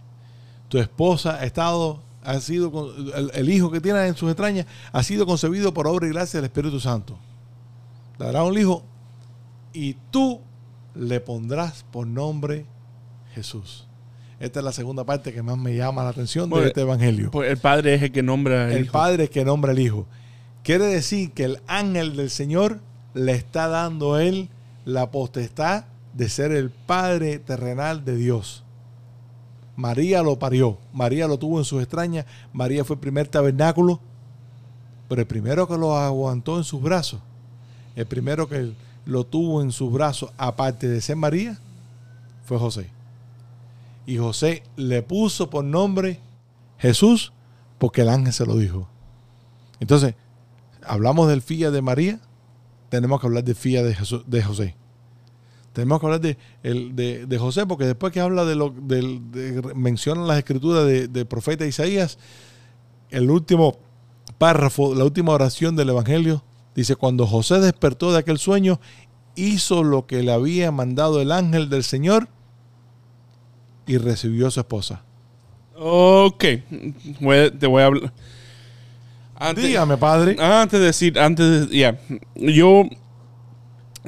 tu 0.69 0.79
esposa 0.79 1.37
ha 1.39 1.45
estado, 1.45 2.03
ha 2.25 2.41
sido, 2.41 2.95
el, 3.15 3.31
el 3.35 3.51
hijo 3.51 3.71
que 3.71 3.81
tiene 3.81 4.07
en 4.07 4.17
sus 4.17 4.31
entrañas 4.31 4.67
ha 4.93 5.03
sido 5.03 5.27
concebido 5.27 5.75
por 5.75 5.87
obra 5.87 6.07
y 6.07 6.11
gracia 6.11 6.39
del 6.39 6.47
Espíritu 6.47 6.81
Santo. 6.81 7.19
Dará 8.19 8.45
un 8.45 8.57
hijo 8.59 8.85
y 9.73 9.97
tú 10.11 10.41
le 10.95 11.21
pondrás 11.21 11.85
por 11.91 12.07
nombre 12.07 12.67
Jesús. 13.35 13.87
Esta 14.39 14.59
es 14.59 14.65
la 14.65 14.73
segunda 14.73 15.05
parte 15.05 15.33
que 15.33 15.43
más 15.43 15.57
me 15.57 15.75
llama 15.77 16.03
la 16.03 16.11
atención 16.11 16.47
de 16.49 16.51
Bueno, 16.51 16.67
este 16.67 16.81
evangelio. 16.81 17.31
Pues 17.31 17.51
el 17.51 17.59
padre 17.59 17.95
es 17.95 18.03
el 18.03 18.13
que 18.13 18.23
nombra 18.23 18.65
al 18.67 18.73
el 18.73 18.85
hijo. 18.85 18.93
padre 18.93 19.29
que 19.29 19.45
nombra 19.45 19.73
el 19.73 19.79
hijo. 19.79 20.07
Quiere 20.65 20.87
decir 20.87 21.33
que 21.33 21.45
el 21.45 21.61
ángel 21.69 22.17
del 22.17 22.29
Señor 22.29 22.81
le 23.15 23.33
está 23.33 23.69
dando 23.69 24.15
a 24.15 24.25
él 24.25 24.49
la 24.85 25.11
potestad 25.11 25.85
de 26.15 26.29
ser 26.29 26.53
el 26.53 26.71
padre 26.71 27.39
terrenal 27.39 28.05
de 28.05 28.17
Dios. 28.17 28.65
María 29.77 30.23
lo 30.23 30.39
parió, 30.39 30.79
María 30.93 31.27
lo 31.27 31.39
tuvo 31.39 31.59
en 31.59 31.65
sus 31.65 31.81
extrañas, 31.83 32.27
María 32.53 32.85
fue 32.85 32.95
el 32.95 33.01
primer 33.01 33.29
tabernáculo, 33.29 34.01
pero 35.09 35.23
el 35.23 35.27
primero 35.27 35.67
que 35.67 35.77
lo 35.77 35.97
aguantó 35.97 36.59
en 36.59 36.65
sus 36.65 36.83
brazos, 36.83 37.21
el 37.97 38.07
primero 38.07 38.49
que 38.49 38.73
lo 39.05 39.25
tuvo 39.25 39.63
en 39.63 39.73
sus 39.73 39.93
brazos, 39.93 40.31
aparte 40.37 40.89
de 40.89 41.01
ser 41.01 41.17
María, 41.17 41.59
fue 42.45 42.59
José. 42.59 42.91
Y 44.07 44.19
José 44.19 44.63
le 44.77 45.03
puso 45.03 45.49
por 45.49 45.65
nombre 45.65 46.19
Jesús 46.79 47.33
porque 47.79 48.03
el 48.03 48.09
ángel 48.09 48.33
se 48.33 48.47
lo 48.47 48.57
dijo. 48.57 48.89
Entonces, 49.81 50.15
hablamos 50.85 51.29
del 51.29 51.43
fía 51.43 51.71
de 51.71 51.83
María, 51.83 52.21
tenemos 52.89 53.21
que 53.21 53.27
hablar 53.27 53.45
del 53.45 53.55
fía 53.55 53.83
de, 53.83 53.97
de 54.27 54.43
José. 54.43 54.77
Tenemos 55.73 56.01
que 56.01 56.07
hablar 56.07 56.21
de, 56.21 56.37
el- 56.63 56.95
de, 56.95 57.27
de 57.27 57.39
José, 57.39 57.67
porque 57.67 57.85
después 57.87 58.13
que 58.13 58.21
habla 58.21 58.45
de 58.45 58.55
lo 58.57 58.71
del, 58.71 59.31
de, 59.33 59.63
mencionan 59.75 60.27
las 60.27 60.39
escrituras 60.39 60.85
de- 60.87 61.09
del 61.09 61.27
profeta 61.27 61.65
Isaías, 61.67 62.19
el 63.11 63.31
último 63.31 63.79
párrafo, 64.39 64.95
la 64.95 65.05
última 65.05 65.33
oración 65.33 65.75
del 65.77 65.89
Evangelio, 65.91 66.43
dice, 66.75 66.97
cuando 66.97 67.27
José 67.27 67.61
despertó 67.61 68.13
de 68.13 68.19
aquel 68.19 68.39
sueño, 68.39 68.81
hizo 69.35 69.83
lo 69.83 70.07
que 70.07 70.23
le 70.23 70.33
había 70.33 70.71
mandado 70.73 71.21
el 71.23 71.33
ángel 71.33 71.69
del 71.71 71.85
Señor 71.85 72.29
y 73.87 73.97
recibió 73.99 74.47
a 74.47 74.51
su 74.51 74.61
esposa. 74.61 75.03
Ok. 75.77 76.45
Voy 77.21 77.51
te 77.59 77.67
voy 77.67 77.83
a 77.83 77.87
hablar. 77.87 78.13
Antes, 79.35 79.65
Dígame, 79.65 79.97
padre. 79.97 80.37
antes 80.39 80.79
de 80.79 80.87
decir, 80.87 81.19
antes 81.19 81.69
de. 81.71 81.77
Ya. 81.77 81.99
Yo 82.37 82.85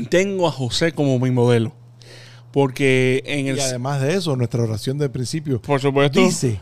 tengo 0.08 0.46
a 0.48 0.52
José 0.52 0.92
como 0.92 1.18
mi 1.18 1.30
modelo. 1.30 1.72
Porque 2.52 3.22
en 3.26 3.48
el. 3.48 3.56
Y 3.56 3.60
además 3.60 4.00
de 4.00 4.14
eso, 4.14 4.36
nuestra 4.36 4.62
oración 4.62 4.96
del 4.98 5.10
principio 5.10 5.60
por 5.60 5.80
supuesto. 5.80 6.20
dice 6.20 6.60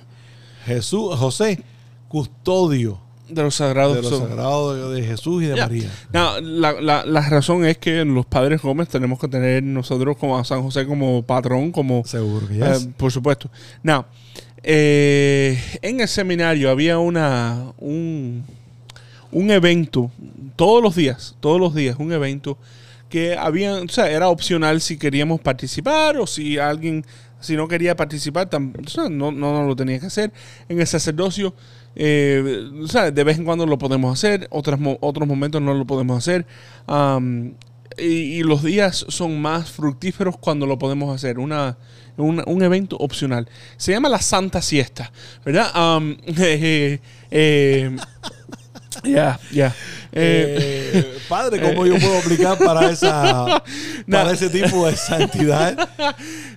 Jesús, 0.64 1.14
José, 1.16 1.62
custodio 2.08 2.98
de 3.28 3.42
los 3.42 3.54
sagrados. 3.56 3.96
de 3.96 4.02
los 4.02 4.18
sagrados 4.18 4.94
de 4.94 5.02
Jesús 5.02 5.42
y 5.42 5.46
de. 5.46 5.56
María. 5.56 5.90
No, 6.12 6.40
la, 6.40 6.72
la- 6.80 7.04
la 7.04 7.28
razón 7.28 7.64
es 7.66 7.76
que 7.78 8.04
los 8.06 8.24
padres 8.24 8.62
Gómez 8.62 8.88
tenemos 8.88 9.18
que 9.18 9.28
tener 9.28 9.62
nosotros 9.62 10.16
como 10.16 10.38
a 10.38 10.44
San 10.44 10.62
José 10.62 10.86
como 10.86 11.22
patrón, 11.24 11.72
como 11.72 12.04
Seguro 12.06 12.48
que 12.48 12.54
Eh, 12.54 12.58
ya 12.60 12.72
es. 12.72 12.88
por 12.96 13.12
supuesto. 13.12 13.50
Now, 13.82 14.06
eh, 14.62 15.58
en 15.82 16.00
el 16.00 16.08
seminario 16.08 16.70
había 16.70 16.98
una 16.98 17.72
un, 17.78 18.44
un 19.30 19.50
evento 19.50 20.10
todos 20.56 20.82
los 20.82 20.94
días, 20.96 21.36
todos 21.40 21.60
los 21.60 21.74
días, 21.74 21.96
un 21.98 22.12
evento 22.12 22.56
que 23.12 23.36
había, 23.36 23.74
o 23.74 23.88
sea, 23.88 24.10
era 24.10 24.28
opcional 24.30 24.80
si 24.80 24.96
queríamos 24.96 25.38
participar 25.42 26.16
o 26.16 26.26
si 26.26 26.56
alguien, 26.58 27.04
si 27.40 27.56
no 27.56 27.68
quería 27.68 27.94
participar, 27.94 28.48
tam- 28.48 28.72
o 28.84 28.88
sea, 28.88 29.10
no, 29.10 29.30
no, 29.30 29.52
no 29.52 29.64
lo 29.66 29.76
tenía 29.76 30.00
que 30.00 30.06
hacer. 30.06 30.32
En 30.70 30.80
el 30.80 30.86
sacerdocio, 30.86 31.54
eh, 31.94 32.70
o 32.82 32.88
sea, 32.88 33.10
de 33.10 33.22
vez 33.24 33.36
en 33.36 33.44
cuando 33.44 33.66
lo 33.66 33.76
podemos 33.76 34.10
hacer, 34.18 34.48
otras, 34.50 34.80
mo- 34.80 34.96
otros 35.02 35.28
momentos 35.28 35.60
no 35.60 35.74
lo 35.74 35.86
podemos 35.86 36.16
hacer. 36.16 36.46
Am, 36.86 37.54
y, 37.98 38.38
y 38.38 38.42
los 38.44 38.62
días 38.62 39.04
son 39.08 39.38
más 39.42 39.70
fructíferos 39.70 40.38
cuando 40.38 40.66
lo 40.66 40.78
podemos 40.78 41.14
hacer. 41.14 41.38
Una, 41.38 41.76
un 42.16 42.62
evento 42.62 42.96
opcional. 42.96 43.46
Se 43.76 43.92
llama 43.92 44.08
la 44.08 44.22
Santa 44.22 44.62
Siesta, 44.62 45.12
¿verdad? 45.44 45.70
Am, 45.74 46.16
eh, 46.38 46.98
eh, 47.30 47.94
Ya, 49.04 49.38
ya. 49.50 49.74
Eh, 50.14 50.90
Eh, 50.94 51.18
padre, 51.28 51.60
¿cómo 51.60 51.86
yo 51.86 51.98
puedo 51.98 52.18
aplicar 52.18 52.58
para 52.58 52.90
esa 52.90 53.62
para 54.10 54.24
No. 54.24 54.30
ese 54.30 54.48
tipo 54.50 54.86
de 54.86 54.94
santidad? 54.96 55.88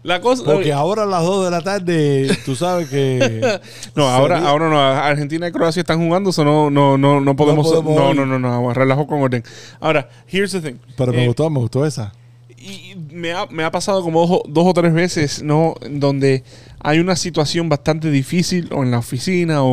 la 0.04 0.20
cosa. 0.22 0.44
Porque 0.44 0.72
ahora 0.74 1.04
a 1.04 1.06
las 1.06 1.24
2 1.24 1.46
de 1.46 1.52
la 1.52 1.62
tarde, 1.62 2.38
tú 2.46 2.56
sabes 2.56 2.90
que 2.90 3.60
No, 3.96 4.08
ahora, 4.10 4.36
sería- 4.36 4.50
ahora 4.50 4.70
no. 4.70 4.80
Argentina 4.80 5.48
y 5.48 5.52
Croacia 5.52 5.80
están 5.80 6.00
jugando, 6.06 6.30
eso 6.32 6.44
no, 6.44 6.70
no, 6.70 6.98
no, 6.98 7.22
no 7.22 7.36
podemos. 7.36 7.66
No, 7.68 7.72
podemos 7.84 7.96
no, 8.16 8.22
hoy. 8.24 8.28
no, 8.28 8.40
no, 8.40 8.74
relajo 8.74 9.08
con 9.08 9.22
orden. 9.22 9.44
Ahora, 9.80 10.10
here's 10.28 10.52
the 10.52 10.62
thing. 10.62 10.76
Pero 10.98 11.14
me 11.14 11.24
Eh, 11.24 11.28
gustó, 11.28 11.50
me 11.50 11.60
gustó 11.60 11.86
esa. 11.86 12.14
Y 12.58 12.96
me 13.12 13.32
ha, 13.32 13.46
me 13.48 13.64
ha 13.64 13.72
pasado 13.72 14.02
como 14.04 14.22
dos, 14.22 14.32
o- 14.32 14.44
dos 14.48 14.66
o 14.68 14.74
tres 14.74 14.92
veces, 14.94 15.42
¿no? 15.44 15.76
Donde 15.90 16.44
hay 16.80 17.00
una 17.00 17.16
situación 17.16 17.70
bastante 17.70 18.10
difícil, 18.12 18.70
o 18.74 18.84
en 18.84 18.92
la 18.92 18.98
oficina, 19.00 19.62
o, 19.64 19.68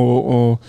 o 0.54 0.60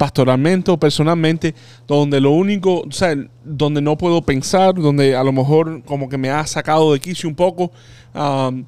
pastoralmente, 0.00 0.70
o 0.70 0.80
personalmente, 0.80 1.54
donde 1.86 2.22
lo 2.22 2.30
único, 2.30 2.84
o 2.88 2.90
sea, 2.90 3.14
donde 3.44 3.82
no 3.82 3.98
puedo 3.98 4.22
pensar, 4.22 4.74
donde 4.74 5.14
a 5.14 5.22
lo 5.22 5.30
mejor 5.30 5.82
como 5.84 6.08
que 6.08 6.16
me 6.16 6.30
ha 6.30 6.46
sacado 6.46 6.94
de 6.94 7.00
quicio 7.00 7.28
un 7.28 7.34
poco. 7.34 7.70
um, 8.14 8.64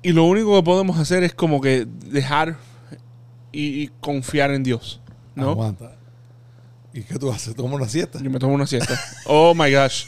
y 0.00 0.12
lo 0.12 0.24
único 0.24 0.56
que 0.56 0.62
podemos 0.62 0.98
hacer 0.98 1.22
es 1.22 1.34
como 1.34 1.60
que 1.60 1.86
dejar 2.06 2.56
y, 3.52 3.82
y 3.82 3.90
confiar 4.00 4.52
en 4.52 4.62
Dios, 4.62 5.02
¿no? 5.34 5.50
Aguanta. 5.50 5.96
¿Y 6.94 7.02
qué 7.02 7.18
tú 7.18 7.30
haces? 7.30 7.54
¿Toma 7.54 7.74
una 7.74 7.86
siesta? 7.86 8.18
Yo 8.22 8.30
me 8.30 8.38
tomo 8.38 8.54
una 8.54 8.66
siesta. 8.66 8.98
Oh 9.26 9.54
my 9.54 9.70
gosh. 9.70 10.06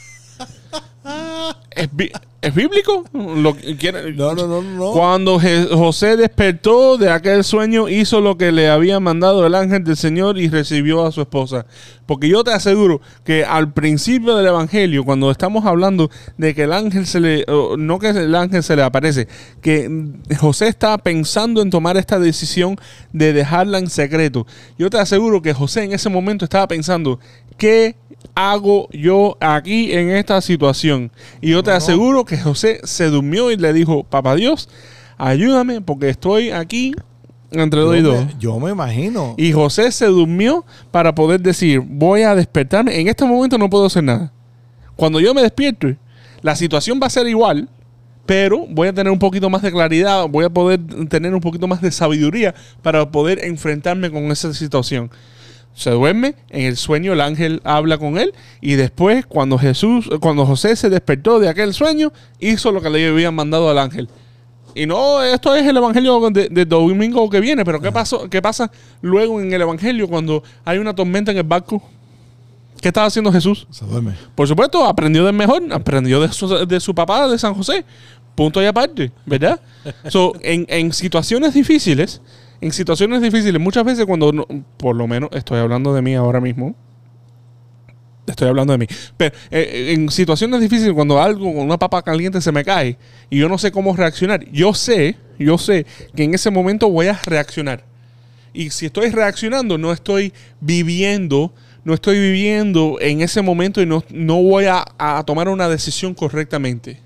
¿Es, 1.69 1.87
¿es 2.41 2.55
bíblico? 2.55 3.03
Lo 3.13 3.55
que 3.55 3.91
No, 4.15 4.33
no, 4.33 4.47
no, 4.47 4.61
no. 4.61 4.91
Cuando 4.91 5.39
Je- 5.39 5.67
José 5.69 6.15
despertó 6.17 6.97
de 6.97 7.09
aquel 7.09 7.43
sueño, 7.43 7.89
hizo 7.89 8.21
lo 8.21 8.37
que 8.37 8.51
le 8.51 8.69
había 8.69 8.99
mandado 8.99 9.45
el 9.45 9.55
ángel 9.55 9.83
del 9.83 9.97
Señor 9.97 10.37
y 10.37 10.47
recibió 10.49 11.05
a 11.05 11.11
su 11.11 11.21
esposa. 11.21 11.65
Porque 12.05 12.27
yo 12.29 12.43
te 12.43 12.51
aseguro 12.51 13.01
que 13.23 13.45
al 13.45 13.73
principio 13.73 14.35
del 14.35 14.47
Evangelio, 14.47 15.03
cuando 15.03 15.29
estamos 15.31 15.65
hablando 15.65 16.09
de 16.37 16.55
que 16.55 16.63
el 16.63 16.73
ángel 16.73 17.05
se 17.05 17.19
le, 17.19 17.45
no 17.77 17.99
que 17.99 18.09
el 18.09 18.33
ángel 18.33 18.63
se 18.63 18.75
le 18.75 18.83
aparece, 18.83 19.27
que 19.61 19.89
José 20.39 20.67
estaba 20.69 20.97
pensando 20.97 21.61
en 21.61 21.69
tomar 21.69 21.97
esta 21.97 22.19
decisión 22.19 22.77
de 23.13 23.33
dejarla 23.33 23.77
en 23.79 23.89
secreto. 23.89 24.47
Yo 24.77 24.89
te 24.89 24.97
aseguro 24.97 25.41
que 25.41 25.53
José 25.53 25.83
en 25.83 25.93
ese 25.93 26.09
momento 26.09 26.45
estaba 26.45 26.67
pensando, 26.67 27.19
¿qué 27.57 27.95
hago 28.35 28.87
yo 28.91 29.37
aquí 29.39 29.91
en 29.93 30.09
esta 30.11 30.41
situación? 30.41 31.11
Y 31.41 31.51
yo 31.51 31.63
te 31.63 31.71
No. 31.71 31.77
aseguro 31.77 32.25
que 32.25 32.37
José 32.37 32.79
se 32.83 33.05
durmió 33.05 33.51
y 33.51 33.57
le 33.57 33.73
dijo, 33.73 34.03
papá 34.03 34.35
Dios, 34.35 34.69
ayúdame 35.17 35.81
porque 35.81 36.09
estoy 36.09 36.51
aquí 36.51 36.93
entre 37.51 37.79
dos 37.81 37.97
y 37.97 38.01
dos. 38.01 38.25
yo 38.39 38.59
me 38.59 38.71
imagino. 38.71 39.33
Y 39.37 39.51
José 39.51 39.91
se 39.91 40.05
durmió 40.05 40.65
para 40.91 41.15
poder 41.15 41.41
decir, 41.41 41.81
voy 41.85 42.21
a 42.21 42.35
despertarme. 42.35 42.99
En 42.99 43.07
este 43.07 43.25
momento 43.25 43.57
no 43.57 43.69
puedo 43.69 43.85
hacer 43.87 44.03
nada. 44.03 44.31
Cuando 44.95 45.19
yo 45.19 45.33
me 45.33 45.41
despierto, 45.41 45.87
la 46.41 46.55
situación 46.55 46.99
va 47.01 47.07
a 47.07 47.09
ser 47.09 47.27
igual, 47.27 47.67
pero 48.25 48.65
voy 48.69 48.87
a 48.89 48.93
tener 48.93 49.11
un 49.11 49.17
poquito 49.19 49.49
más 49.49 49.61
de 49.63 49.71
claridad, 49.71 50.27
voy 50.29 50.45
a 50.45 50.49
poder 50.49 50.79
tener 51.09 51.33
un 51.33 51.41
poquito 51.41 51.67
más 51.67 51.81
de 51.81 51.91
sabiduría 51.91 52.53
para 52.83 53.09
poder 53.09 53.43
enfrentarme 53.43 54.11
con 54.11 54.25
esa 54.31 54.53
situación. 54.53 55.09
Se 55.73 55.91
duerme, 55.91 56.35
en 56.49 56.65
el 56.65 56.75
sueño 56.75 57.13
el 57.13 57.21
ángel 57.21 57.61
habla 57.63 57.97
con 57.97 58.17
él 58.17 58.33
y 58.59 58.73
después 58.73 59.25
cuando 59.25 59.57
Jesús, 59.57 60.09
cuando 60.19 60.45
José 60.45 60.75
se 60.75 60.89
despertó 60.89 61.39
de 61.39 61.47
aquel 61.47 61.73
sueño, 61.73 62.11
hizo 62.39 62.71
lo 62.71 62.81
que 62.81 62.89
le 62.89 63.07
habían 63.07 63.33
mandado 63.33 63.69
al 63.69 63.77
ángel. 63.77 64.09
Y 64.75 64.85
no, 64.85 65.21
esto 65.23 65.55
es 65.55 65.65
el 65.65 65.77
evangelio 65.77 66.29
de, 66.29 66.49
de 66.49 66.65
domingo 66.65 67.29
que 67.29 67.39
viene, 67.39 67.65
pero 67.65 67.81
¿qué, 67.81 67.91
pasó, 67.91 68.29
¿qué 68.29 68.41
pasa 68.41 68.71
luego 69.01 69.41
en 69.41 69.51
el 69.53 69.61
evangelio 69.61 70.07
cuando 70.07 70.43
hay 70.65 70.77
una 70.77 70.93
tormenta 70.93 71.31
en 71.31 71.37
el 71.37 71.43
barco? 71.43 71.81
¿Qué 72.81 72.87
estaba 72.89 73.07
haciendo 73.07 73.31
Jesús? 73.31 73.67
Se 73.71 73.85
duerme. 73.85 74.13
Por 74.35 74.47
supuesto, 74.47 74.85
aprendió 74.85 75.25
del 75.25 75.35
mejor, 75.35 75.63
aprendió 75.71 76.21
de 76.21 76.31
su, 76.31 76.47
de 76.65 76.79
su 76.79 76.95
papá, 76.95 77.27
de 77.27 77.37
San 77.37 77.53
José. 77.53 77.83
Punto 78.35 78.61
y 78.61 78.65
aparte, 78.65 79.11
¿verdad? 79.25 79.59
so, 80.07 80.33
en, 80.41 80.65
en 80.69 80.93
situaciones 80.93 81.53
difíciles, 81.53 82.21
en 82.61 82.71
situaciones 82.71 83.21
difíciles, 83.21 83.61
muchas 83.61 83.83
veces 83.83 84.05
cuando, 84.05 84.31
no- 84.31 84.47
por 84.77 84.95
lo 84.95 85.07
menos, 85.07 85.29
estoy 85.33 85.59
hablando 85.59 85.93
de 85.93 86.01
mí 86.01 86.15
ahora 86.15 86.41
mismo, 86.41 86.75
estoy 88.27 88.47
hablando 88.47 88.73
de 88.73 88.77
mí, 88.79 88.87
pero 89.17 89.35
eh, 89.49 89.93
en 89.95 90.09
situaciones 90.09 90.61
difíciles, 90.61 90.93
cuando 90.93 91.21
algo, 91.21 91.53
con 91.53 91.63
una 91.63 91.79
papa 91.79 92.01
caliente 92.03 92.41
se 92.41 92.51
me 92.51 92.63
cae 92.63 92.97
y 93.29 93.39
yo 93.39 93.49
no 93.49 93.57
sé 93.57 93.71
cómo 93.71 93.95
reaccionar, 93.95 94.45
yo 94.51 94.73
sé, 94.73 95.17
yo 95.39 95.57
sé 95.57 95.85
que 96.15 96.23
en 96.23 96.33
ese 96.33 96.51
momento 96.51 96.89
voy 96.89 97.07
a 97.07 97.19
reaccionar. 97.25 97.83
Y 98.53 98.71
si 98.71 98.87
estoy 98.87 99.09
reaccionando, 99.11 99.77
no 99.77 99.91
estoy 99.91 100.33
viviendo, 100.59 101.53
no 101.83 101.93
estoy 101.93 102.19
viviendo 102.19 102.97
en 102.99 103.21
ese 103.21 103.41
momento 103.41 103.81
y 103.81 103.85
no, 103.85 104.03
no 104.09 104.41
voy 104.41 104.65
a, 104.65 104.83
a 104.97 105.23
tomar 105.23 105.49
una 105.49 105.69
decisión 105.69 106.13
correctamente. 106.13 106.99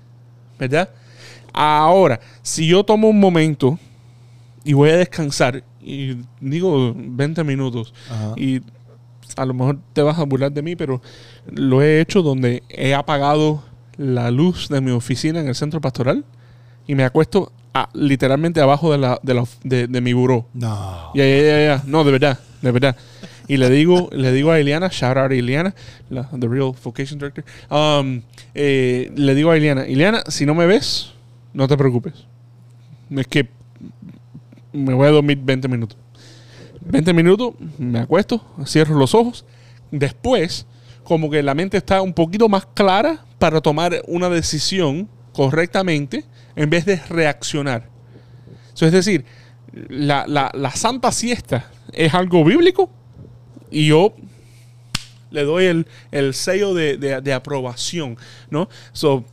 ¿Verdad? 0.58 0.88
Ahora, 1.52 2.20
si 2.42 2.66
yo 2.66 2.82
tomo 2.84 3.08
un 3.08 3.20
momento 3.20 3.78
y 4.64 4.72
voy 4.72 4.90
a 4.90 4.96
descansar, 4.96 5.62
y 5.82 6.16
digo 6.40 6.94
20 6.96 7.44
minutos, 7.44 7.92
Ajá. 8.10 8.32
y 8.36 8.60
a 9.36 9.44
lo 9.44 9.54
mejor 9.54 9.78
te 9.92 10.02
vas 10.02 10.18
a 10.18 10.22
burlar 10.24 10.52
de 10.52 10.62
mí, 10.62 10.76
pero 10.76 11.02
lo 11.50 11.82
he 11.82 12.00
hecho 12.00 12.22
donde 12.22 12.62
he 12.68 12.94
apagado 12.94 13.62
la 13.96 14.30
luz 14.30 14.68
de 14.68 14.80
mi 14.80 14.90
oficina 14.90 15.40
en 15.40 15.48
el 15.48 15.54
centro 15.54 15.80
pastoral 15.80 16.24
y 16.86 16.94
me 16.94 17.04
acuesto 17.04 17.52
a- 17.74 17.88
literalmente 17.94 18.60
abajo 18.60 18.92
de, 18.92 18.98
la, 18.98 19.18
de, 19.22 19.34
la 19.34 19.44
de- 19.64 19.86
de 19.88 20.00
mi 20.00 20.12
buró. 20.12 20.46
No. 20.54 21.10
Ya, 21.14 21.24
ya, 21.26 21.42
ya, 21.42 21.58
ya. 21.76 21.82
No, 21.86 22.04
de 22.04 22.12
verdad, 22.12 22.38
de 22.62 22.70
verdad. 22.70 22.96
Y 23.48 23.56
le 23.56 23.68
digo, 23.70 24.08
le 24.12 24.32
digo 24.32 24.50
a 24.52 24.58
Eliana, 24.60 24.88
shout 24.88 25.16
out 25.16 25.30
a 25.30 25.34
Eliana, 25.34 25.74
la, 26.10 26.28
the 26.38 26.46
real 26.48 26.72
vocation 26.82 27.18
director. 27.18 27.44
um, 27.70 28.22
eh, 28.54 29.10
le 29.16 29.34
digo 29.34 29.50
a 29.50 29.56
Eliana, 29.56 29.82
Eliana, 29.84 30.22
si 30.28 30.46
no 30.46 30.54
me 30.54 30.66
ves, 30.66 31.12
no 31.52 31.66
te 31.68 31.76
preocupes. 31.76 32.14
Es 33.10 33.26
que 33.26 33.48
me 34.74 34.92
voy 34.92 35.06
a 35.06 35.10
dormir 35.10 35.38
20 35.42 35.68
minutos. 35.68 35.96
20 36.82 37.14
minutos, 37.14 37.54
me 37.78 38.00
acuesto, 38.00 38.44
cierro 38.66 38.96
los 38.98 39.14
ojos. 39.14 39.46
Después, 39.90 40.66
como 41.04 41.30
que 41.30 41.42
la 41.42 41.54
mente 41.54 41.76
está 41.78 42.02
un 42.02 42.12
poquito 42.12 42.48
más 42.48 42.66
clara 42.66 43.24
para 43.38 43.60
tomar 43.60 44.02
una 44.06 44.28
decisión 44.28 45.08
correctamente 45.32 46.24
en 46.56 46.68
vez 46.70 46.84
de 46.84 46.96
reaccionar. 47.08 47.88
Es 48.80 48.92
decir, 48.92 49.24
la- 49.88 50.26
la 50.52 50.70
santa 50.72 51.10
siesta 51.12 51.70
es 51.92 52.12
algo 52.12 52.44
bíblico 52.44 52.90
y 53.70 53.86
yo 53.88 54.14
le 55.34 55.44
doy 55.44 55.64
el, 55.66 55.86
el 56.12 56.32
sello 56.34 56.72
de, 56.72 56.96
de- 56.96 57.20
de 57.20 57.32
aprobación, 57.34 58.16
¿no? 58.50 58.68
So, 58.92 59.24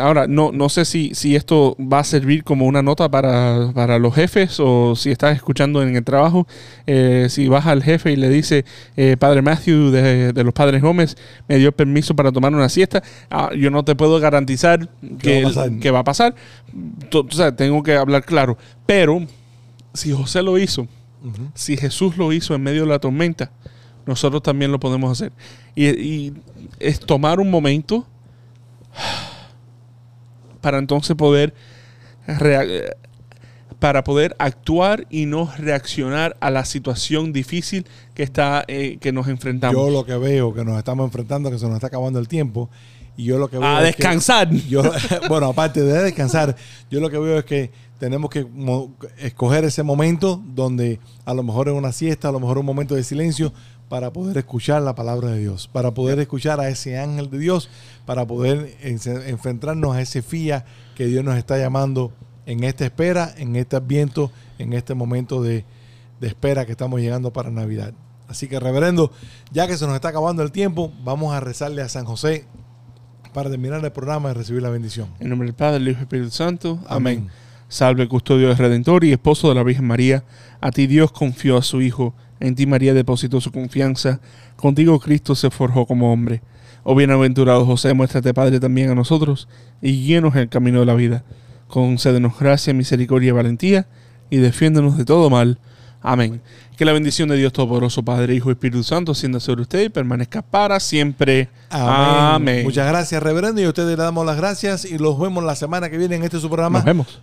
ahora, 0.00 0.26
no, 0.26 0.50
no 0.52 0.68
sé 0.68 0.84
si, 0.84 1.14
si 1.14 1.36
esto 1.36 1.76
va 1.80 2.00
a 2.00 2.04
servir 2.04 2.42
como 2.44 2.66
una 2.66 2.82
nota 2.82 3.08
para, 3.10 3.70
para 3.74 3.98
los 3.98 4.14
jefes 4.14 4.58
o 4.58 4.96
si 4.96 5.10
estás 5.10 5.36
escuchando 5.36 5.82
en 5.82 5.94
el 5.96 6.02
trabajo, 6.04 6.46
eh, 6.86 7.26
si 7.30 7.48
vas 7.48 7.66
al 7.66 7.82
jefe 7.82 8.12
y 8.12 8.16
le 8.16 8.28
dice, 8.28 8.64
eh, 8.96 9.16
Padre 9.18 9.42
Matthew 9.42 9.90
de, 9.90 10.32
de 10.32 10.44
los 10.44 10.54
Padres 10.54 10.80
Gómez 10.82 11.16
me 11.48 11.58
dio 11.58 11.72
permiso 11.72 12.16
para 12.16 12.32
tomar 12.32 12.54
una 12.54 12.68
siesta, 12.68 13.02
ah, 13.30 13.50
yo 13.56 13.70
no 13.70 13.84
te 13.84 13.94
puedo 13.94 14.18
garantizar 14.18 14.88
que, 15.20 15.42
va 15.44 15.50
a 15.50 15.52
pasar? 15.52 15.78
que 15.78 15.90
va 15.90 15.98
a 16.00 16.04
pasar. 16.04 16.34
O 17.12 17.26
sea, 17.30 17.54
tengo 17.54 17.82
que 17.82 17.94
hablar 17.94 18.24
claro. 18.24 18.56
Pero 18.86 19.26
si 19.92 20.12
José 20.12 20.42
lo 20.42 20.58
hizo, 20.58 20.88
si 21.54 21.76
Jesús 21.76 22.16
lo 22.16 22.32
hizo 22.32 22.54
en 22.54 22.62
medio 22.62 22.82
de 22.82 22.88
la 22.88 22.98
tormenta, 22.98 23.50
nosotros 24.06 24.42
también 24.42 24.72
lo 24.72 24.80
podemos 24.80 25.12
hacer. 25.12 25.32
Y, 25.74 25.86
y 25.88 26.34
es 26.78 27.00
tomar 27.00 27.40
un 27.40 27.50
momento 27.50 28.06
para 30.60 30.78
entonces 30.78 31.14
poder 31.16 31.54
para 33.78 34.02
poder 34.04 34.34
actuar 34.38 35.06
y 35.10 35.26
no 35.26 35.50
reaccionar 35.58 36.36
a 36.40 36.50
la 36.50 36.64
situación 36.64 37.32
difícil 37.32 37.86
que 38.14 38.22
está 38.22 38.64
eh, 38.68 38.98
que 39.00 39.12
nos 39.12 39.28
enfrentamos. 39.28 39.76
Yo 39.76 39.90
lo 39.90 40.04
que 40.04 40.16
veo 40.16 40.54
que 40.54 40.64
nos 40.64 40.78
estamos 40.78 41.04
enfrentando, 41.04 41.50
que 41.50 41.58
se 41.58 41.66
nos 41.66 41.74
está 41.74 41.88
acabando 41.88 42.18
el 42.18 42.26
tiempo, 42.26 42.70
y 43.16 43.24
yo 43.24 43.38
lo 43.38 43.48
que 43.48 43.58
veo 43.58 43.68
a 43.68 43.86
es 43.86 43.94
que- 43.94 44.02
descansar. 44.02 44.50
yo, 44.50 44.82
bueno, 45.28 45.46
aparte 45.48 45.82
de 45.82 46.02
descansar, 46.04 46.56
yo 46.90 47.00
lo 47.00 47.10
que 47.10 47.18
veo 47.18 47.38
es 47.38 47.44
que 47.44 47.70
tenemos 47.98 48.30
que 48.30 48.46
escoger 49.18 49.64
ese 49.64 49.82
momento 49.82 50.42
donde 50.46 50.98
a 51.24 51.34
lo 51.34 51.42
mejor 51.42 51.68
es 51.68 51.74
una 51.74 51.92
siesta, 51.92 52.28
a 52.28 52.32
lo 52.32 52.40
mejor 52.40 52.58
un 52.58 52.66
momento 52.66 52.94
de 52.94 53.04
silencio 53.04 53.52
para 53.88 54.12
poder 54.12 54.36
escuchar 54.38 54.82
la 54.82 54.94
palabra 54.94 55.30
de 55.30 55.38
Dios, 55.38 55.68
para 55.68 55.92
poder 55.94 56.18
escuchar 56.18 56.60
a 56.60 56.68
ese 56.68 56.98
ángel 56.98 57.30
de 57.30 57.38
Dios, 57.38 57.70
para 58.04 58.26
poder 58.26 58.76
enfrentarnos 58.82 59.94
a 59.94 60.00
ese 60.00 60.22
fía 60.22 60.64
que 60.94 61.06
Dios 61.06 61.24
nos 61.24 61.36
está 61.36 61.58
llamando 61.58 62.12
en 62.46 62.64
esta 62.64 62.84
espera, 62.84 63.32
en 63.36 63.56
este 63.56 63.76
adviento, 63.76 64.30
en 64.58 64.72
este 64.72 64.94
momento 64.94 65.42
de, 65.42 65.64
de 66.20 66.26
espera 66.26 66.66
que 66.66 66.72
estamos 66.72 67.00
llegando 67.00 67.32
para 67.32 67.50
Navidad. 67.50 67.92
Así 68.28 68.48
que, 68.48 68.58
reverendo, 68.58 69.12
ya 69.52 69.66
que 69.66 69.76
se 69.76 69.86
nos 69.86 69.94
está 69.94 70.08
acabando 70.08 70.42
el 70.42 70.50
tiempo, 70.50 70.92
vamos 71.04 71.32
a 71.34 71.40
rezarle 71.40 71.82
a 71.82 71.88
San 71.88 72.04
José 72.04 72.44
para 73.32 73.50
terminar 73.50 73.84
el 73.84 73.92
programa 73.92 74.30
y 74.30 74.32
recibir 74.34 74.62
la 74.62 74.70
bendición. 74.70 75.08
En 75.20 75.28
nombre 75.28 75.46
del 75.46 75.54
Padre, 75.54 75.74
del 75.74 75.88
Hijo 75.88 75.90
y 75.90 75.94
del 75.98 76.02
Espíritu 76.04 76.30
Santo. 76.30 76.80
Amén. 76.88 77.18
Amén. 77.18 77.30
Salve, 77.68 78.08
custodio 78.08 78.48
del 78.48 78.56
Redentor 78.56 79.04
y 79.04 79.12
esposo 79.12 79.48
de 79.48 79.56
la 79.56 79.62
Virgen 79.62 79.86
María. 79.86 80.24
A 80.60 80.70
ti 80.70 80.86
Dios 80.86 81.12
confió 81.12 81.56
a 81.56 81.62
su 81.62 81.82
Hijo. 81.82 82.14
En 82.40 82.54
ti 82.54 82.66
María 82.66 82.94
depositó 82.94 83.40
su 83.40 83.52
confianza. 83.52 84.20
Contigo 84.56 84.98
Cristo 85.00 85.34
se 85.34 85.50
forjó 85.50 85.86
como 85.86 86.12
hombre. 86.12 86.42
Oh 86.82 86.94
bienaventurado 86.94 87.66
José, 87.66 87.94
muéstrate 87.94 88.32
Padre 88.32 88.60
también 88.60 88.90
a 88.90 88.94
nosotros 88.94 89.48
y 89.82 89.92
guíenos 89.92 90.34
en 90.36 90.42
el 90.42 90.48
camino 90.48 90.80
de 90.80 90.86
la 90.86 90.94
vida. 90.94 91.24
Concédenos 91.68 92.38
gracia, 92.38 92.72
misericordia 92.74 93.30
y 93.30 93.32
valentía 93.32 93.86
y 94.30 94.36
defiéndonos 94.36 94.96
de 94.96 95.04
todo 95.04 95.30
mal. 95.30 95.58
Amén. 96.02 96.40
Que 96.76 96.84
la 96.84 96.92
bendición 96.92 97.28
de 97.28 97.36
Dios 97.36 97.52
Todopoderoso, 97.52 98.04
Padre, 98.04 98.34
Hijo 98.34 98.50
y 98.50 98.52
Espíritu 98.52 98.84
Santo, 98.84 99.14
sienda 99.14 99.40
sobre 99.40 99.62
usted 99.62 99.80
y 99.80 99.88
permanezca 99.88 100.42
para 100.42 100.78
siempre. 100.78 101.48
Amén. 101.70 101.88
Amén. 101.88 102.64
Muchas 102.64 102.86
gracias, 102.86 103.20
reverendo. 103.20 103.60
Y 103.60 103.64
a 103.64 103.68
ustedes 103.68 103.96
le 103.96 104.04
damos 104.04 104.24
las 104.24 104.36
gracias 104.36 104.84
y 104.84 104.98
los 104.98 105.18
vemos 105.18 105.42
la 105.42 105.56
semana 105.56 105.90
que 105.90 105.98
viene 105.98 106.14
en 106.14 106.22
este 106.22 106.38
su 106.38 106.48
programa. 106.48 106.78
Nos 106.78 106.84
vemos. 106.84 107.20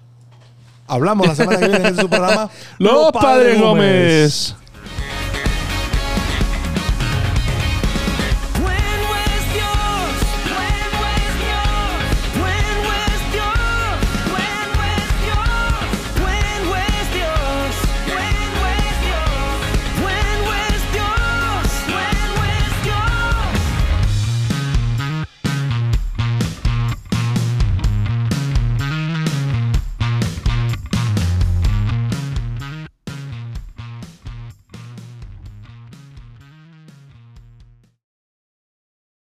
Hablamos 0.87 1.27
la 1.27 1.35
semana 1.35 1.59
que 1.59 1.67
viene 1.69 1.79
en 1.79 1.85
este 1.85 2.01
su 2.01 2.09
programa. 2.09 2.49
Los 2.77 3.11
Padres 3.13 3.61
Gómez. 3.61 4.55